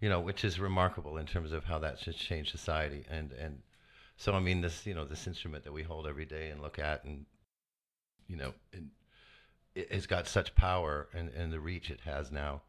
you 0.00 0.08
know, 0.08 0.20
which 0.20 0.44
is 0.44 0.58
remarkable 0.58 1.18
in 1.18 1.26
terms 1.26 1.52
of 1.52 1.64
how 1.64 1.78
that's 1.78 2.02
just 2.02 2.18
changed 2.18 2.50
society, 2.50 3.04
and 3.10 3.32
and 3.32 3.60
so 4.16 4.32
I 4.32 4.40
mean, 4.40 4.60
this 4.62 4.86
you 4.86 4.94
know 4.94 5.04
this 5.04 5.26
instrument 5.26 5.64
that 5.64 5.72
we 5.72 5.82
hold 5.82 6.06
every 6.06 6.24
day 6.26 6.48
and 6.50 6.62
look 6.62 6.78
at, 6.78 7.04
and 7.04 7.26
you 8.28 8.36
know, 8.36 8.52
it 9.74 9.92
has 9.92 10.06
got 10.06 10.26
such 10.26 10.54
power 10.54 11.08
and 11.12 11.28
and 11.30 11.52
the 11.52 11.60
reach 11.60 11.90
it 11.90 12.00
has 12.00 12.30
now 12.30 12.62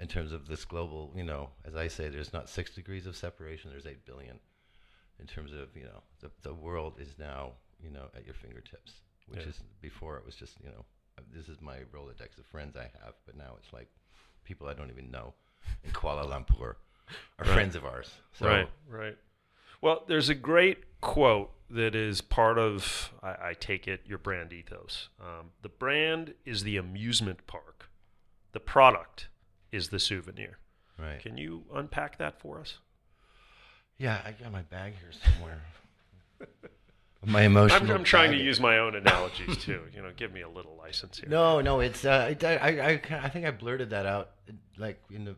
in 0.00 0.08
terms 0.08 0.32
of 0.32 0.48
this 0.48 0.64
global, 0.64 1.12
you 1.14 1.22
know, 1.22 1.50
as 1.64 1.76
I 1.76 1.86
say, 1.88 2.08
there's 2.08 2.32
not 2.32 2.48
six 2.48 2.74
degrees 2.74 3.06
of 3.06 3.16
separation, 3.16 3.70
there's 3.70 3.86
eight 3.86 4.04
billion. 4.04 4.40
In 5.20 5.26
terms 5.26 5.52
of, 5.52 5.68
you 5.76 5.84
know, 5.84 6.02
the, 6.20 6.30
the 6.42 6.52
world 6.52 6.94
is 6.98 7.14
now, 7.18 7.52
you 7.80 7.90
know, 7.90 8.06
at 8.16 8.24
your 8.24 8.34
fingertips, 8.34 8.94
which 9.28 9.42
Yeah. 9.42 9.50
is 9.50 9.60
before 9.80 10.16
it 10.18 10.26
was 10.26 10.34
just, 10.34 10.56
you 10.60 10.68
know, 10.70 10.84
this 11.32 11.48
is 11.48 11.60
my 11.60 11.78
Rolodex 11.92 12.38
of 12.38 12.46
friends 12.46 12.76
I 12.76 12.90
have, 13.04 13.14
but 13.24 13.36
now 13.36 13.54
it's 13.56 13.72
like 13.72 13.88
people 14.42 14.66
I 14.66 14.74
don't 14.74 14.90
even 14.90 15.12
know 15.12 15.32
in 15.84 15.92
Kuala 15.92 16.26
Lumpur 16.28 16.74
are 17.38 17.44
Right. 17.44 17.46
friends 17.46 17.76
of 17.76 17.84
ours. 17.84 18.12
So, 18.32 18.46
right, 18.48 18.68
right. 18.88 19.16
Well, 19.84 20.02
there's 20.06 20.30
a 20.30 20.34
great 20.34 20.98
quote 21.02 21.50
that 21.68 21.94
is 21.94 22.22
part 22.22 22.56
of, 22.56 23.12
I, 23.22 23.48
I 23.48 23.52
take 23.52 23.86
it, 23.86 24.00
your 24.06 24.16
brand 24.16 24.50
ethos. 24.50 25.10
Um, 25.20 25.50
the 25.60 25.68
brand 25.68 26.32
is 26.46 26.62
the 26.62 26.78
amusement 26.78 27.46
park, 27.46 27.90
the 28.52 28.60
product 28.60 29.28
is 29.72 29.90
the 29.90 29.98
souvenir. 29.98 30.56
Right. 30.98 31.20
Can 31.20 31.36
you 31.36 31.64
unpack 31.74 32.16
that 32.16 32.40
for 32.40 32.60
us? 32.60 32.78
Yeah, 33.98 34.22
I 34.24 34.32
got 34.32 34.50
my 34.50 34.62
bag 34.62 34.94
here 34.98 35.12
somewhere. 35.12 35.60
my 37.26 37.42
emotional. 37.42 37.82
I'm, 37.82 37.90
I'm 37.98 38.04
trying 38.04 38.30
to 38.30 38.38
use 38.38 38.58
my 38.58 38.78
own 38.78 38.94
analogies 38.94 39.58
too. 39.58 39.82
You 39.94 40.00
know, 40.00 40.12
give 40.16 40.32
me 40.32 40.40
a 40.40 40.48
little 40.48 40.78
license 40.78 41.18
here. 41.18 41.28
No, 41.28 41.60
no, 41.60 41.80
it's 41.80 42.06
uh, 42.06 42.34
I, 42.42 42.46
I, 42.46 42.68
I, 42.70 43.00
I 43.24 43.28
think 43.28 43.44
I 43.44 43.50
blurted 43.50 43.90
that 43.90 44.06
out 44.06 44.30
like 44.78 45.02
in 45.10 45.26
the 45.26 45.36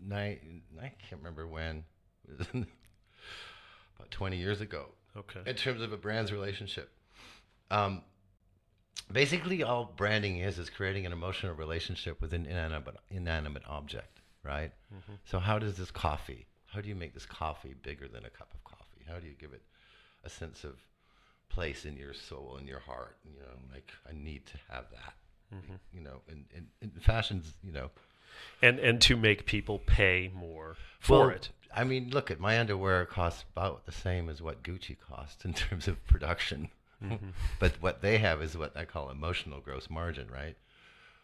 night. 0.00 0.40
I 0.80 0.92
can't 1.08 1.20
remember 1.20 1.48
when. 1.48 1.82
About 3.98 4.10
20 4.10 4.36
years 4.36 4.60
ago. 4.60 4.86
Okay. 5.16 5.40
In 5.46 5.56
terms 5.56 5.82
of 5.82 5.92
a 5.92 5.96
brand's 5.96 6.32
relationship, 6.32 6.90
um, 7.70 8.02
basically 9.12 9.62
all 9.62 9.92
branding 9.96 10.38
is 10.38 10.58
is 10.58 10.70
creating 10.70 11.06
an 11.06 11.12
emotional 11.12 11.54
relationship 11.54 12.20
with 12.20 12.32
an 12.32 12.46
inanimate 12.46 12.96
inanimate 13.10 13.62
object, 13.66 14.20
right? 14.44 14.72
So 15.24 15.38
how 15.38 15.58
does 15.58 15.76
this 15.76 15.90
coffee? 15.90 16.46
How 16.66 16.80
do 16.80 16.88
you 16.88 16.94
make 16.94 17.14
this 17.14 17.26
coffee 17.26 17.74
bigger 17.82 18.06
than 18.08 18.24
a 18.24 18.30
cup 18.30 18.52
of 18.54 18.62
coffee? 18.64 19.04
How 19.08 19.18
do 19.18 19.26
you 19.26 19.34
give 19.34 19.52
it 19.52 19.62
a 20.24 20.28
sense 20.28 20.62
of 20.64 20.76
place 21.48 21.84
in 21.84 21.96
your 21.96 22.14
soul 22.14 22.58
in 22.60 22.66
your 22.66 22.80
heart? 22.80 23.16
You 23.24 23.40
know, 23.40 23.72
like 23.72 23.90
I 24.08 24.12
need 24.12 24.46
to 24.46 24.58
have 24.70 24.84
that. 24.92 25.14
You 25.94 26.02
know, 26.02 26.20
and, 26.28 26.44
and, 26.54 26.66
and 26.82 27.02
fashion's, 27.02 27.54
you 27.64 27.72
know, 27.72 27.90
And 28.62 28.78
and 28.78 29.00
to 29.02 29.16
make 29.16 29.46
people 29.46 29.78
pay 29.78 30.30
more 30.34 30.76
for 30.98 31.26
well, 31.26 31.28
it. 31.30 31.50
I 31.74 31.84
mean, 31.84 32.10
look 32.10 32.30
at 32.30 32.40
my 32.40 32.58
underwear 32.58 33.04
costs 33.04 33.44
about 33.52 33.86
the 33.86 33.92
same 33.92 34.28
as 34.28 34.42
what 34.42 34.62
Gucci 34.62 34.96
costs 34.98 35.44
in 35.44 35.52
terms 35.54 35.86
of 35.88 36.04
production. 36.06 36.70
Mm-hmm. 37.02 37.28
but 37.60 37.80
what 37.80 38.02
they 38.02 38.18
have 38.18 38.42
is 38.42 38.56
what 38.56 38.76
I 38.76 38.84
call 38.84 39.10
emotional 39.10 39.60
gross 39.60 39.88
margin, 39.88 40.28
right? 40.32 40.56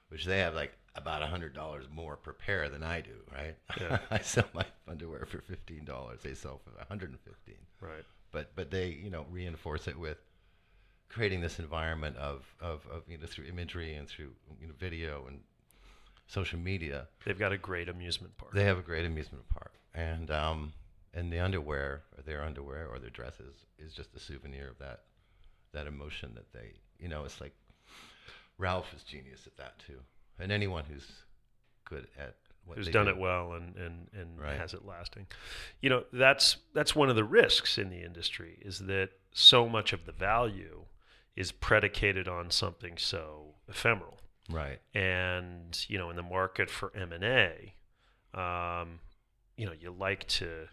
Which 0.09 0.25
they 0.25 0.39
have 0.39 0.55
like 0.55 0.73
about 0.95 1.23
a 1.23 1.27
hundred 1.27 1.55
dollars 1.55 1.87
more 1.93 2.17
per 2.17 2.33
pair 2.33 2.69
than 2.69 2.83
I 2.83 3.01
do, 3.01 3.17
right? 3.33 3.57
Yeah. 3.81 3.99
I 4.11 4.21
sell 4.21 4.49
my 4.53 4.65
underwear 4.87 5.27
for 5.27 5.41
fifteen 5.41 5.85
dollars. 5.85 6.21
They 6.23 6.35
sell 6.35 6.61
for 6.65 6.71
one 6.71 6.87
hundred 6.89 7.11
and 7.11 7.21
fifteen. 7.21 7.63
Right. 7.81 8.05
But 8.31 8.51
but 8.55 8.71
they 8.71 8.89
you 8.89 9.11
know 9.11 9.27
reinforce 9.31 9.89
it 9.89 9.99
with 9.99 10.19
creating 11.09 11.41
this 11.41 11.61
environment 11.61 12.17
of, 12.17 12.43
of, 12.61 12.87
of 12.93 13.03
you 13.09 13.17
know 13.17 13.27
through 13.27 13.47
imagery 13.47 13.95
and 13.95 14.09
through 14.09 14.31
you 14.61 14.67
know 14.67 14.75
video 14.79 15.27
and 15.29 15.41
social 16.27 16.59
media 16.59 17.07
They've 17.25 17.39
got 17.39 17.53
a 17.53 17.59
great 17.59 17.89
amusement 17.89 18.37
park. 18.37 18.53
they 18.55 18.65
have 18.65 18.79
a 18.79 18.83
great 18.83 19.05
amusement 19.05 19.49
park, 19.49 19.73
and 19.95 20.31
um, 20.31 20.73
and 21.13 21.33
the 21.33 21.39
underwear, 21.39 22.03
or 22.17 22.23
their 22.23 22.43
underwear, 22.43 22.89
or 22.89 22.99
their 22.99 23.11
dresses, 23.11 23.55
is 23.79 23.93
just 23.93 24.15
a 24.17 24.21
souvenir 24.21 24.69
of 24.69 24.79
that 24.79 25.01
that 25.73 25.87
emotion 25.87 26.33
that 26.35 26.53
they, 26.53 26.73
you 26.99 27.09
know, 27.09 27.25
it's 27.25 27.41
like 27.41 27.53
Ralph 28.59 28.93
is 28.95 29.03
genius 29.03 29.47
at 29.47 29.57
that 29.57 29.79
too, 29.87 29.99
and 30.39 30.51
anyone 30.53 30.85
who's 30.85 31.07
good 31.85 32.07
at 32.19 32.37
what 32.65 32.79
who's 32.79 32.89
done 32.89 33.05
do. 33.07 33.11
it 33.11 33.19
well 33.19 33.53
and 33.53 33.77
and 33.77 34.09
and 34.15 34.41
Right. 34.41 34.57
has 34.59 34.73
it 34.75 34.85
lasting. 34.87 35.27
You 35.81 35.91
know, 35.91 36.05
that's 36.13 36.57
that's 36.73 36.95
one 36.97 37.11
of 37.11 37.17
the 37.17 37.25
risks 37.25 37.77
in 37.79 37.91
the 37.91 38.03
industry 38.03 38.59
is 38.63 38.81
that 38.81 39.11
so 39.33 39.69
much 39.69 39.93
of 39.93 40.07
the 40.07 40.13
value 40.13 40.85
is 41.37 41.51
predicated 41.53 42.29
on 42.29 42.51
something 42.51 42.97
so 42.97 43.57
ephemeral. 43.69 44.19
Right? 44.51 44.81
And 44.95 45.85
you 45.89 45.99
know, 45.99 46.11
in 46.11 46.17
the 46.17 46.23
market 46.23 46.71
for 46.71 46.93
M 46.95 47.13
and 47.13 47.25
A, 47.25 47.75
um, 48.39 49.01
you 49.57 49.67
know, 49.67 49.73
you 49.79 49.91
like 49.91 50.27
to 50.29 50.69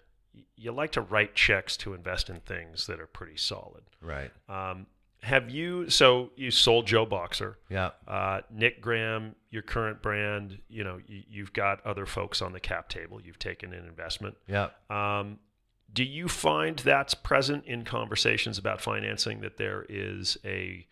you 0.56 0.72
like 0.72 0.92
to 0.94 1.02
write 1.02 1.36
checks 1.36 1.76
to 1.78 1.94
invest 1.94 2.30
in 2.30 2.40
things 2.42 2.88
that 2.88 3.00
are 3.00 3.08
pretty 3.08 3.38
solid. 3.38 3.84
Right. 4.02 4.32
Um, 4.48 4.88
have 5.24 5.50
you? 5.50 5.90
So 5.90 6.32
you 6.36 6.50
sold 6.52 6.88
Joe 6.88 7.06
Boxer. 7.06 7.58
Yeah. 7.70 7.92
Uh, 8.08 8.42
Nick 8.50 8.82
Graham, 8.82 9.36
your 9.52 9.62
current 9.62 10.02
brand, 10.02 10.60
you 10.68 10.84
know, 10.84 11.00
you, 11.06 11.24
you've 11.30 11.54
got 11.54 11.86
other 11.86 12.06
folks 12.06 12.42
on 12.42 12.54
the 12.54 12.60
cap 12.60 12.90
table. 12.90 13.22
You've 13.22 13.40
taken 13.40 13.74
an 13.74 13.86
investment. 13.86 14.36
Yeah. 14.48 14.70
Um, 14.90 15.40
do 15.94 16.04
you 16.04 16.28
find 16.28 16.80
that's 16.80 17.14
present 17.14 17.66
in 17.66 17.84
conversations 17.84 18.58
about 18.58 18.82
financing 18.82 19.42
that 19.42 19.58
there 19.58 19.86
is 19.90 20.38
a 20.46 20.88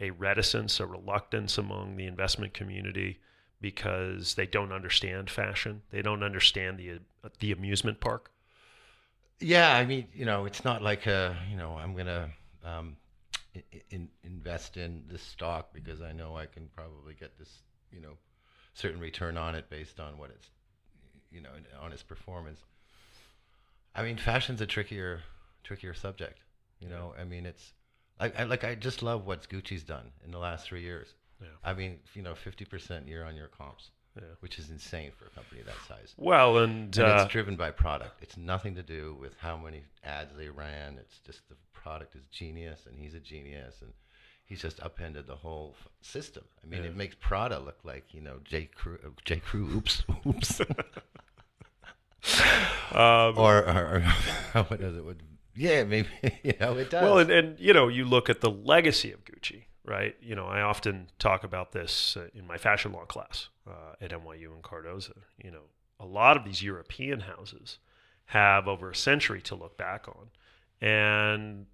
a 0.00 0.10
reticence, 0.10 0.80
a 0.80 0.86
reluctance 0.86 1.58
among 1.58 1.96
the 1.96 2.06
investment 2.06 2.54
community 2.54 3.18
because 3.60 4.34
they 4.34 4.46
don't 4.46 4.72
understand 4.72 5.30
fashion, 5.30 5.82
they 5.90 6.02
don't 6.02 6.22
understand 6.22 6.78
the 6.78 7.00
the 7.40 7.52
amusement 7.52 8.00
park? 8.00 8.30
Yeah, 9.40 9.76
I 9.76 9.84
mean, 9.84 10.08
you 10.14 10.24
know, 10.24 10.46
it's 10.46 10.64
not 10.64 10.82
like 10.82 11.06
a, 11.06 11.36
you 11.50 11.56
know, 11.56 11.76
I'm 11.76 11.94
gonna 11.94 12.30
um, 12.64 12.96
in, 13.54 13.62
in, 13.90 14.08
invest 14.24 14.76
in 14.76 15.04
this 15.08 15.22
stock 15.22 15.72
because 15.72 16.00
I 16.00 16.12
know 16.12 16.36
I 16.36 16.46
can 16.46 16.68
probably 16.74 17.14
get 17.14 17.38
this, 17.38 17.62
you 17.92 18.00
know, 18.00 18.14
certain 18.74 19.00
return 19.00 19.36
on 19.36 19.54
it 19.54 19.68
based 19.70 20.00
on 20.00 20.18
what 20.18 20.30
it's, 20.30 20.48
you 21.30 21.40
know, 21.40 21.50
on 21.80 21.92
its 21.92 22.02
performance. 22.02 22.60
I 23.94 24.02
mean, 24.02 24.16
fashion's 24.16 24.60
a 24.60 24.66
trickier, 24.66 25.20
trickier 25.64 25.94
subject. 25.94 26.38
You 26.80 26.88
know, 26.88 27.14
I 27.20 27.24
mean, 27.24 27.46
it's 27.46 27.72
like 28.20 28.38
I 28.38 28.44
like 28.44 28.64
I 28.64 28.74
just 28.74 29.02
love 29.02 29.26
what 29.26 29.48
Gucci's 29.48 29.82
done 29.82 30.10
in 30.24 30.30
the 30.30 30.38
last 30.38 30.66
three 30.66 30.82
years. 30.82 31.14
Yeah. 31.40 31.48
I 31.64 31.74
mean, 31.74 31.98
you 32.14 32.22
know, 32.22 32.34
fifty 32.34 32.64
percent 32.64 33.06
year 33.08 33.24
on 33.24 33.34
year 33.36 33.48
comps, 33.56 33.90
Yeah. 34.16 34.22
which 34.40 34.58
is 34.58 34.70
insane 34.70 35.12
for 35.16 35.26
a 35.26 35.30
company 35.30 35.62
that 35.62 35.76
size. 35.86 36.14
Well, 36.16 36.58
and, 36.58 36.96
And 36.98 37.06
uh, 37.06 37.20
it's 37.22 37.32
driven 37.32 37.54
by 37.56 37.70
product. 37.70 38.20
It's 38.22 38.36
nothing 38.36 38.74
to 38.74 38.82
do 38.82 39.16
with 39.20 39.34
how 39.38 39.56
many 39.56 39.84
ads 40.04 40.32
they 40.36 40.48
ran. 40.48 40.98
It's 40.98 41.18
just 41.20 41.48
the 41.48 41.54
product 41.72 42.16
is 42.16 42.26
genius, 42.32 42.86
and 42.86 42.98
he's 42.98 43.14
a 43.14 43.20
genius, 43.20 43.76
and 43.82 43.92
he's 44.44 44.60
just 44.60 44.80
upended 44.80 45.26
the 45.28 45.36
whole 45.36 45.76
f- 45.78 45.88
system. 46.00 46.44
I 46.64 46.66
mean, 46.66 46.82
Yeah. 46.82 46.88
it 46.90 46.96
makes 46.96 47.14
Prada 47.20 47.60
look 47.60 47.78
like 47.84 48.12
you 48.12 48.20
know 48.20 48.38
J 48.44 48.66
Crew. 48.74 48.98
uh, 49.04 49.10
J 49.24 49.36
Crew. 49.38 49.68
Oops, 49.76 50.02
oops. 50.26 50.60
um, 52.92 53.38
or, 53.38 53.58
or, 53.64 54.02
or 54.54 54.62
what 54.64 54.80
does 54.80 54.96
it? 54.96 55.04
Would 55.04 55.22
yeah, 55.58 55.84
maybe 55.84 56.08
you 56.42 56.54
know 56.60 56.76
it 56.78 56.90
does. 56.90 57.02
Well, 57.02 57.18
and, 57.18 57.30
and 57.30 57.58
you 57.60 57.72
know, 57.72 57.88
you 57.88 58.04
look 58.04 58.30
at 58.30 58.40
the 58.40 58.50
legacy 58.50 59.12
of 59.12 59.24
Gucci, 59.24 59.64
right? 59.84 60.16
You 60.22 60.34
know, 60.34 60.46
I 60.46 60.60
often 60.62 61.08
talk 61.18 61.44
about 61.44 61.72
this 61.72 62.16
uh, 62.16 62.28
in 62.34 62.46
my 62.46 62.56
fashion 62.56 62.92
law 62.92 63.04
class 63.04 63.48
uh, 63.68 63.94
at 64.00 64.10
NYU 64.12 64.54
in 64.56 64.62
Cardozo. 64.62 65.14
You 65.42 65.50
know, 65.50 65.62
a 66.00 66.06
lot 66.06 66.36
of 66.36 66.44
these 66.44 66.62
European 66.62 67.20
houses 67.20 67.78
have 68.26 68.68
over 68.68 68.90
a 68.90 68.94
century 68.94 69.40
to 69.42 69.54
look 69.54 69.76
back 69.76 70.06
on, 70.08 70.28
and 70.80 71.66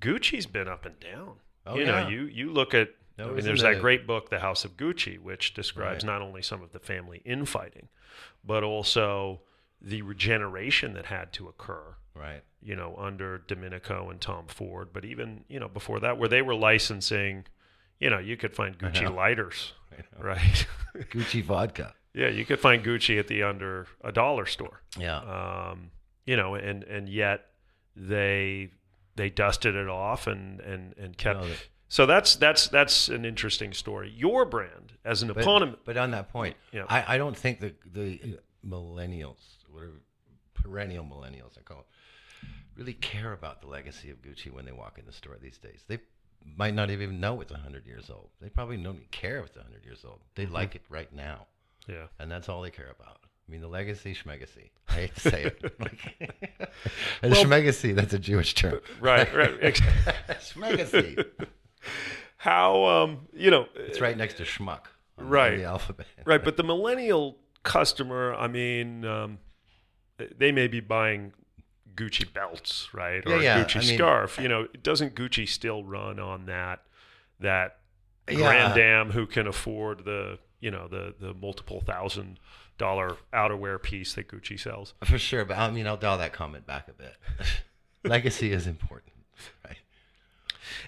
Gucci's 0.00 0.46
been 0.46 0.68
up 0.68 0.84
and 0.84 0.98
down. 1.00 1.36
Oh, 1.66 1.76
you 1.76 1.86
know, 1.86 2.08
you 2.08 2.24
you 2.24 2.52
look 2.52 2.74
at 2.74 2.88
No, 3.18 3.30
I 3.30 3.32
mean, 3.34 3.44
there's 3.44 3.62
that 3.62 3.74
the- 3.74 3.80
great 3.80 4.06
book, 4.06 4.30
The 4.30 4.40
House 4.40 4.64
of 4.64 4.76
Gucci, 4.76 5.18
which 5.18 5.54
describes 5.54 6.04
Right. 6.04 6.12
not 6.12 6.22
only 6.22 6.42
some 6.42 6.62
of 6.62 6.72
the 6.72 6.80
family 6.80 7.22
infighting, 7.24 7.88
but 8.44 8.62
also 8.64 9.42
the 9.80 10.02
regeneration 10.02 10.92
that 10.94 11.06
had 11.06 11.32
to 11.34 11.48
occur 11.48 11.94
Right. 12.14 12.42
you 12.62 12.76
know, 12.76 12.94
under 12.98 13.38
Domenico 13.38 14.10
and 14.10 14.20
Tom 14.20 14.46
Ford, 14.46 14.88
but 14.92 15.04
even, 15.04 15.44
you 15.48 15.58
know, 15.58 15.68
before 15.68 15.98
that, 16.00 16.18
where 16.18 16.28
they 16.28 16.42
were 16.42 16.54
licensing, 16.54 17.44
you 17.98 18.10
know, 18.10 18.18
you 18.18 18.36
could 18.36 18.54
find 18.54 18.78
Gucci 18.78 19.12
lighters, 19.12 19.72
right? 20.18 20.66
Gucci 21.10 21.42
vodka. 21.42 21.94
yeah, 22.14 22.28
you 22.28 22.44
could 22.44 22.60
find 22.60 22.84
Gucci 22.84 23.18
at 23.18 23.28
the 23.28 23.42
under 23.42 23.86
a 24.04 24.12
dollar 24.12 24.46
store, 24.46 24.82
Yeah. 24.98 25.18
um, 25.70 25.90
you 26.26 26.36
know, 26.36 26.54
and 26.54 26.82
and 26.84 27.08
yet 27.08 27.46
they 27.96 28.70
they 29.16 29.28
dusted 29.30 29.74
it 29.74 29.88
off 29.88 30.26
and 30.26 30.60
and 30.60 30.94
and 30.98 31.16
kept. 31.16 31.40
No, 31.40 31.48
that- 31.48 31.68
so 31.88 32.06
that's 32.06 32.36
that's 32.36 32.68
that's 32.68 33.08
an 33.08 33.24
interesting 33.26 33.72
story. 33.74 34.10
Your 34.16 34.46
brand 34.46 34.92
as 35.04 35.22
an 35.22 35.28
But, 35.28 35.38
eponymous, 35.42 35.76
but 35.84 35.96
on 35.98 36.12
that 36.12 36.30
point, 36.30 36.56
Yeah. 36.72 36.84
I, 36.88 37.14
I 37.16 37.18
don't 37.18 37.36
think 37.36 37.60
the 37.60 37.74
the 37.84 38.38
millennials, 38.66 39.36
whatever 39.70 40.00
perennial 40.54 41.04
millennials 41.04 41.58
I 41.58 41.62
call 41.62 41.80
it, 41.80 41.86
really 42.76 42.94
care 42.94 43.32
about 43.32 43.60
the 43.60 43.66
legacy 43.68 44.10
of 44.10 44.22
Gucci 44.22 44.50
when 44.52 44.64
they 44.64 44.72
walk 44.72 44.98
in 44.98 45.06
the 45.06 45.12
store 45.12 45.36
these 45.40 45.58
days. 45.58 45.84
They 45.88 45.98
might 46.56 46.74
not 46.74 46.90
even 46.90 47.20
know 47.20 47.40
it's 47.40 47.52
hundred 47.52 47.86
years 47.86 48.10
old. 48.10 48.30
They 48.40 48.48
probably 48.48 48.76
don't 48.76 48.96
even 48.96 49.06
care 49.10 49.38
if 49.40 49.46
it's 49.46 49.56
hundred 49.56 49.84
years 49.84 50.04
old. 50.04 50.20
They 50.34 50.44
Mm-hmm. 50.44 50.54
like 50.54 50.74
it 50.74 50.82
right 50.88 51.12
now, 51.14 51.46
yeah, 51.88 52.06
and 52.18 52.30
that's 52.30 52.48
all 52.48 52.62
they 52.62 52.70
care 52.70 52.90
about. 52.98 53.18
I 53.48 53.50
mean, 53.52 53.60
the 53.60 53.68
legacy, 53.68 54.14
schmegacy. 54.14 54.70
I 54.88 54.92
hate 54.92 55.14
to 55.16 55.20
say 55.20 55.42
it. 55.44 55.74
Like, 55.80 56.30
and 57.22 57.32
schmegacy, 57.34 57.94
that's 57.94 58.14
a 58.14 58.18
Jewish 58.18 58.54
term. 58.54 58.80
right, 59.00 59.32
right. 59.34 59.60
schmegacy. 60.40 61.24
How 62.36 62.84
um, 62.84 63.28
you 63.32 63.50
know, 63.50 63.66
It's 63.76 64.00
right 64.00 64.16
next 64.16 64.34
to 64.38 64.44
schmuck 64.44 64.86
on, 65.18 65.28
Right. 65.28 65.58
the 65.58 65.64
alphabet. 65.64 66.06
right 66.24 66.42
but 66.42 66.56
the 66.56 66.62
millennial 66.64 67.36
customer 67.62 68.34
i 68.34 68.48
mean 68.48 69.04
um, 69.04 69.38
they 70.38 70.50
may 70.50 70.66
be 70.66 70.80
buying 70.80 71.32
gucci 71.96 72.30
belts 72.32 72.88
right 72.94 73.22
or 73.26 73.36
Yeah, 73.36 73.42
yeah, 73.42 73.58
a 73.60 73.64
gucci 73.64 73.76
I 73.76 73.80
mean- 73.86 73.96
scarf 73.98 74.38
you 74.40 74.48
know 74.48 74.66
doesn't 74.82 75.14
gucci 75.14 75.48
still 75.48 75.84
run 75.84 76.18
on 76.18 76.46
that 76.46 76.82
that 77.40 77.78
Yeah. 78.28 78.36
grand 78.36 78.74
dam 78.74 79.10
who 79.10 79.26
can 79.26 79.46
afford 79.46 80.04
the 80.04 80.38
you 80.60 80.70
know 80.70 80.88
the 80.88 81.14
the 81.18 81.34
multiple 81.34 81.80
thousand 81.80 82.38
dollar 82.78 83.16
outerwear 83.32 83.80
piece 83.82 84.14
that 84.14 84.28
gucci 84.28 84.58
sells 84.58 84.94
For 85.04 85.18
sure, 85.18 85.44
but 85.44 85.58
um, 85.58 85.70
I 85.70 85.74
mean, 85.74 85.86
I'll 85.86 85.96
dial 85.96 86.18
that 86.18 86.32
comment 86.32 86.66
back 86.66 86.88
a 86.88 86.92
bit. 86.92 87.14
Legacy 88.04 88.50
is 88.52 88.66
important, 88.66 89.12
right? 89.64 89.76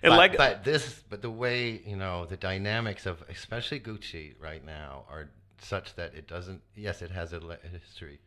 and 0.02 0.10
but, 0.12 0.16
like 0.16 0.36
but 0.36 0.64
this, 0.64 1.02
but 1.08 1.22
the 1.22 1.30
way 1.30 1.82
you 1.86 1.96
know 1.96 2.24
the 2.26 2.36
dynamics 2.36 3.06
of 3.06 3.22
especially 3.28 3.78
Gucci 3.80 4.34
right 4.40 4.64
now 4.64 5.04
are 5.10 5.30
such 5.60 5.94
that 5.96 6.14
it 6.14 6.26
doesn't. 6.26 6.62
Yes, 6.74 7.02
it 7.02 7.10
has 7.10 7.32
a 7.32 7.40
history, 7.70 8.18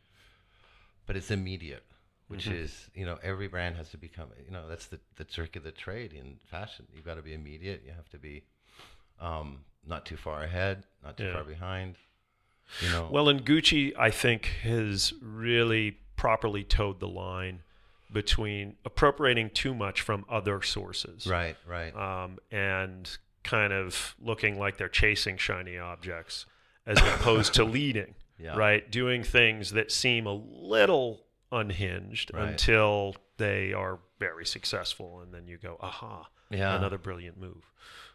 but 1.06 1.16
it's 1.18 1.32
immediate, 1.32 1.84
which 2.28 2.46
Mm-hmm. 2.46 2.64
is 2.64 2.90
you 2.94 3.06
know 3.06 3.18
every 3.24 3.48
brand 3.48 3.76
has 3.78 3.90
to 3.90 3.98
become. 3.98 4.28
You 4.46 4.52
know 4.52 4.68
that's 4.68 4.88
the 4.88 5.00
the 5.16 5.24
trick 5.24 5.56
of 5.56 5.64
the 5.64 5.72
trade 5.72 6.14
in 6.14 6.38
fashion. 6.46 6.86
You've 6.94 7.06
got 7.06 7.16
to 7.16 7.22
be 7.22 7.34
immediate. 7.34 7.84
You 7.86 7.94
have 7.94 8.10
to 8.10 8.18
be 8.18 8.44
um, 9.20 9.60
not 9.86 10.06
too 10.06 10.18
far 10.18 10.44
ahead, 10.44 10.84
not 11.04 11.18
too 11.18 11.26
Yeah. 11.26 11.34
far 11.34 11.44
behind. 11.44 11.96
You 12.82 12.90
know. 12.90 13.08
Well, 13.12 13.30
and 13.30 13.46
Gucci, 13.46 13.94
I 13.98 14.12
think, 14.12 14.46
has 14.64 15.14
really 15.22 15.98
properly 16.18 16.64
toed 16.64 17.00
the 17.00 17.08
line 17.08 17.62
between 18.12 18.76
appropriating 18.86 19.50
too 19.52 19.74
much 19.74 20.02
from 20.02 20.26
other 20.30 20.62
sources, 20.62 21.28
right, 21.28 21.56
right. 21.68 21.94
um, 21.96 22.38
and 22.52 23.18
kind 23.44 23.72
of 23.74 24.16
looking 24.20 24.58
like 24.60 24.78
they're 24.78 24.90
chasing 24.90 25.38
shiny 25.38 25.78
objects 25.78 26.46
as 26.86 26.98
opposed 27.00 27.54
to 27.54 27.64
leading, 27.78 28.16
Yeah. 28.40 28.56
right? 28.58 28.90
Doing 28.90 29.24
things 29.24 29.72
that 29.72 29.92
seem 29.92 30.26
a 30.26 30.34
little 30.34 31.22
unhinged 31.52 32.32
Right. 32.34 32.50
until 32.50 33.16
they 33.38 33.74
are 33.74 34.00
very 34.20 34.46
successful, 34.46 35.20
and 35.22 35.34
then 35.34 35.48
you 35.48 35.58
go, 35.58 35.78
aha, 35.80 36.28
Yeah. 36.50 36.76
another 36.76 36.98
brilliant 36.98 37.40
move. 37.40 37.64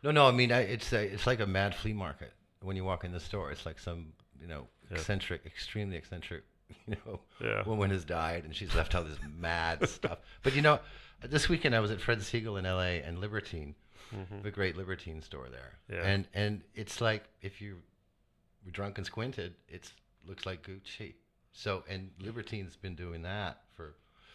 No, 0.03 0.11
no. 0.11 0.27
I 0.27 0.33
mean, 0.33 0.51
I, 0.53 0.61
it's 0.61 0.93
a, 0.93 1.03
it's 1.05 1.27
like 1.27 1.41
a 1.41 1.47
mad 1.47 1.75
flea 1.75 1.93
market 1.93 2.33
when 2.61 2.77
you 2.77 2.85
walk 2.85 3.05
in 3.05 3.13
the 3.13 3.21
store. 3.21 3.51
It's 3.53 3.65
like 3.67 3.79
some 3.79 4.13
you 4.41 4.47
know 4.49 4.67
eccentric, 4.91 5.47
extremely 5.47 5.97
eccentric, 5.97 6.43
you 6.87 6.97
know, 7.07 7.21
Yeah. 7.41 7.63
woman 7.65 7.91
has 7.91 8.05
died 8.05 8.45
and 8.45 8.55
she's 8.55 8.75
left 8.75 8.95
all 8.95 9.05
this 9.05 9.19
mad 9.39 9.89
stuff. 9.99 10.19
But 10.43 10.55
you 10.57 10.63
know, 10.63 10.81
this 11.23 11.49
weekend 11.49 11.75
I 11.75 11.81
was 11.81 11.91
at 11.93 12.01
Fred 12.01 12.19
Segal 12.19 12.59
in 12.59 12.67
L.A. 12.67 13.01
and 13.03 13.19
Libertine, 13.21 13.75
mm-hmm. 14.15 14.43
the 14.43 14.51
great 14.51 14.77
Libertine 14.77 15.23
store 15.23 15.49
there. 15.49 15.79
Yeah. 15.89 16.05
And 16.07 16.27
and 16.35 16.63
it's 16.75 17.01
like 17.01 17.25
if 17.41 17.61
you 17.61 17.77
were 18.65 18.73
drunk 18.73 18.99
and 18.99 19.07
squinted, 19.07 19.55
it 19.69 19.93
looks 20.27 20.45
like 20.47 20.63
Gucci. 20.67 21.15
So 21.53 21.85
and 21.89 22.11
Libertine's 22.21 22.77
been 22.77 22.95
doing 22.95 23.23
that 23.23 23.61
for 23.77 23.95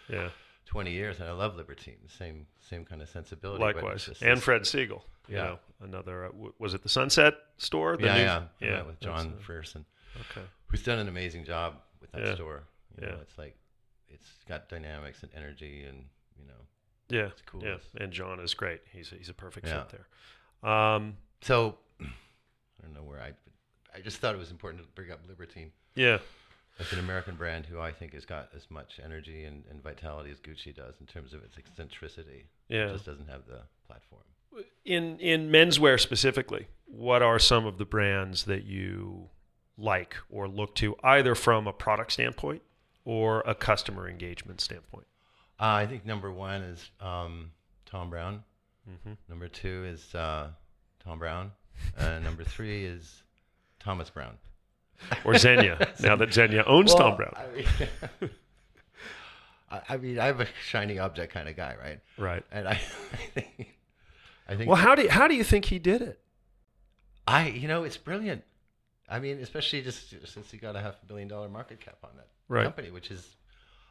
Yeah, 0.10 0.30
20 0.66 0.92
years, 0.92 1.20
and 1.20 1.28
I 1.28 1.32
love 1.32 1.56
Libertine. 1.56 1.98
Same 2.08 2.46
same 2.60 2.86
kind 2.86 3.02
of 3.02 3.10
sensibility. 3.10 3.64
likewise. 3.64 4.10
And 4.22 4.42
Fred 4.42 4.62
Segal, 4.64 5.02
you 5.28 5.36
Yeah. 5.38 5.44
know, 5.44 5.60
another. 5.82 6.26
Uh, 6.26 6.30
w- 6.30 6.54
was 6.60 6.74
it 6.74 6.84
the 6.84 6.90
Sunset 6.90 7.34
store? 7.58 7.98
The 7.98 8.06
yeah, 8.06 8.14
new- 8.16 8.22
yeah, 8.24 8.44
yeah, 8.60 8.68
yeah, 8.78 8.82
with 8.84 9.00
John 9.00 9.34
uh, 9.38 9.44
Frierson. 9.44 9.86
Okay. 10.32 10.42
who's 10.68 10.84
done 10.84 11.00
an 11.00 11.08
amazing 11.08 11.46
job 11.46 11.82
with 12.02 12.12
that 12.12 12.22
Yeah. 12.24 12.36
store. 12.36 12.64
You 13.00 13.08
know, 13.08 13.14
Yeah. 13.16 13.22
it's 13.22 13.38
like 13.38 13.58
it's 14.10 14.30
got 14.48 14.70
dynamics 14.70 15.24
and 15.24 15.32
energy, 15.34 15.84
and 15.86 16.08
you 16.40 16.46
know. 16.46 16.68
Yeah, 17.10 17.28
It's 17.28 17.42
cool. 17.44 17.64
yeah, 17.64 17.78
and 17.96 18.12
John 18.12 18.40
is 18.40 18.54
great. 18.54 18.82
He's 18.92 19.10
he's 19.10 19.30
a 19.30 19.34
perfect 19.34 19.68
fit 19.68 19.90
there. 19.90 20.70
Um, 20.70 21.18
So 21.42 21.78
I 22.02 22.06
don't 22.82 22.94
know 22.94 23.04
where 23.04 23.22
I. 23.22 23.34
I 23.96 24.02
just 24.02 24.18
thought 24.18 24.36
it 24.36 24.38
was 24.38 24.52
important 24.52 24.84
to 24.84 24.90
bring 24.90 25.12
up 25.12 25.20
Libertine 25.28 25.72
yeah, 25.96 26.20
as 26.80 26.92
an 26.94 27.00
American 27.00 27.36
brand 27.36 27.66
who 27.66 27.80
I 27.80 27.92
think 27.92 28.14
has 28.14 28.26
got 28.26 28.50
as 28.56 28.70
much 28.70 29.00
energy 29.04 29.46
and, 29.46 29.64
and 29.70 29.82
vitality 29.82 30.32
as 30.32 30.40
Gucci 30.40 30.76
does 30.76 30.96
in 31.00 31.06
terms 31.06 31.34
of 31.34 31.44
its 31.44 31.58
eccentricity. 31.58 32.46
Yeah. 32.70 32.88
It 32.88 32.94
just 32.94 33.06
doesn't 33.06 33.30
have 33.30 33.46
the 33.48 33.62
platform. 33.88 34.22
in 34.86 35.20
in 35.20 35.50
menswear 35.50 36.00
specifically, 36.00 36.68
what 36.86 37.22
are 37.22 37.40
some 37.40 37.66
of 37.66 37.78
the 37.78 37.86
brands 37.86 38.46
that 38.46 38.64
you 38.64 39.30
like 39.78 40.16
or 40.30 40.48
look 40.48 40.76
to, 40.76 40.96
either 41.04 41.36
from 41.36 41.68
a 41.68 41.74
product 41.74 42.12
standpoint 42.12 42.62
or 43.06 43.42
a 43.46 43.56
customer 43.56 44.10
engagement 44.10 44.62
standpoint? 44.62 45.08
Uh, 45.60 45.66
I 45.66 45.86
think 45.88 46.06
number 46.06 46.32
one 46.32 46.62
is 46.62 46.90
um, 47.00 47.52
Thom 47.86 48.10
Browne. 48.10 48.44
Mm-hmm. 48.90 49.14
Number 49.30 49.48
two 49.48 49.86
is 49.86 50.14
uh, 50.16 50.50
Thom 51.04 51.20
Browne. 51.20 51.52
And 51.98 52.24
number 52.24 52.44
three 52.44 52.86
is 52.86 53.24
Thomas 53.80 54.10
Brown. 54.10 54.38
Or 55.24 55.34
Zegna, 55.34 56.00
now 56.02 56.16
that 56.16 56.30
Zegna 56.30 56.64
owns 56.68 56.94
Thom 56.94 57.16
Browne, 57.18 57.34
I 57.36 57.48
mean, 57.56 58.30
I, 59.70 59.82
I 59.90 59.98
mean, 59.98 60.20
I'm 60.20 60.42
a 60.42 60.48
shiny 60.66 61.00
object 61.00 61.34
kind 61.34 61.48
of 61.50 61.56
guy, 61.56 61.76
right? 61.82 62.00
right? 62.18 62.44
And 62.52 62.68
I, 62.68 62.72
I 63.14 63.18
think, 63.40 63.78
I 64.48 64.56
think, 64.56 64.68
Well, 64.70 64.78
how 64.78 64.96
do 64.96 65.04
you, 65.04 65.10
how 65.10 65.28
do 65.28 65.36
you 65.36 65.44
think 65.44 65.66
he 65.66 65.80
did 65.80 66.02
it? 66.02 66.20
I, 67.28 67.50
you 67.50 67.68
know, 67.68 67.84
it's 67.84 67.98
brilliant. 67.98 68.44
I 69.10 69.20
mean, 69.20 69.40
especially 69.40 69.82
just 69.82 70.14
since 70.28 70.52
he 70.52 70.58
got 70.58 70.76
a 70.76 70.82
half 70.82 71.02
a 71.02 71.06
billion 71.06 71.28
dollar 71.28 71.50
market 71.50 71.80
cap 71.80 71.98
on 72.04 72.12
that 72.16 72.28
Right. 72.50 72.64
company, 72.64 72.92
which 72.92 73.12
is, 73.12 73.36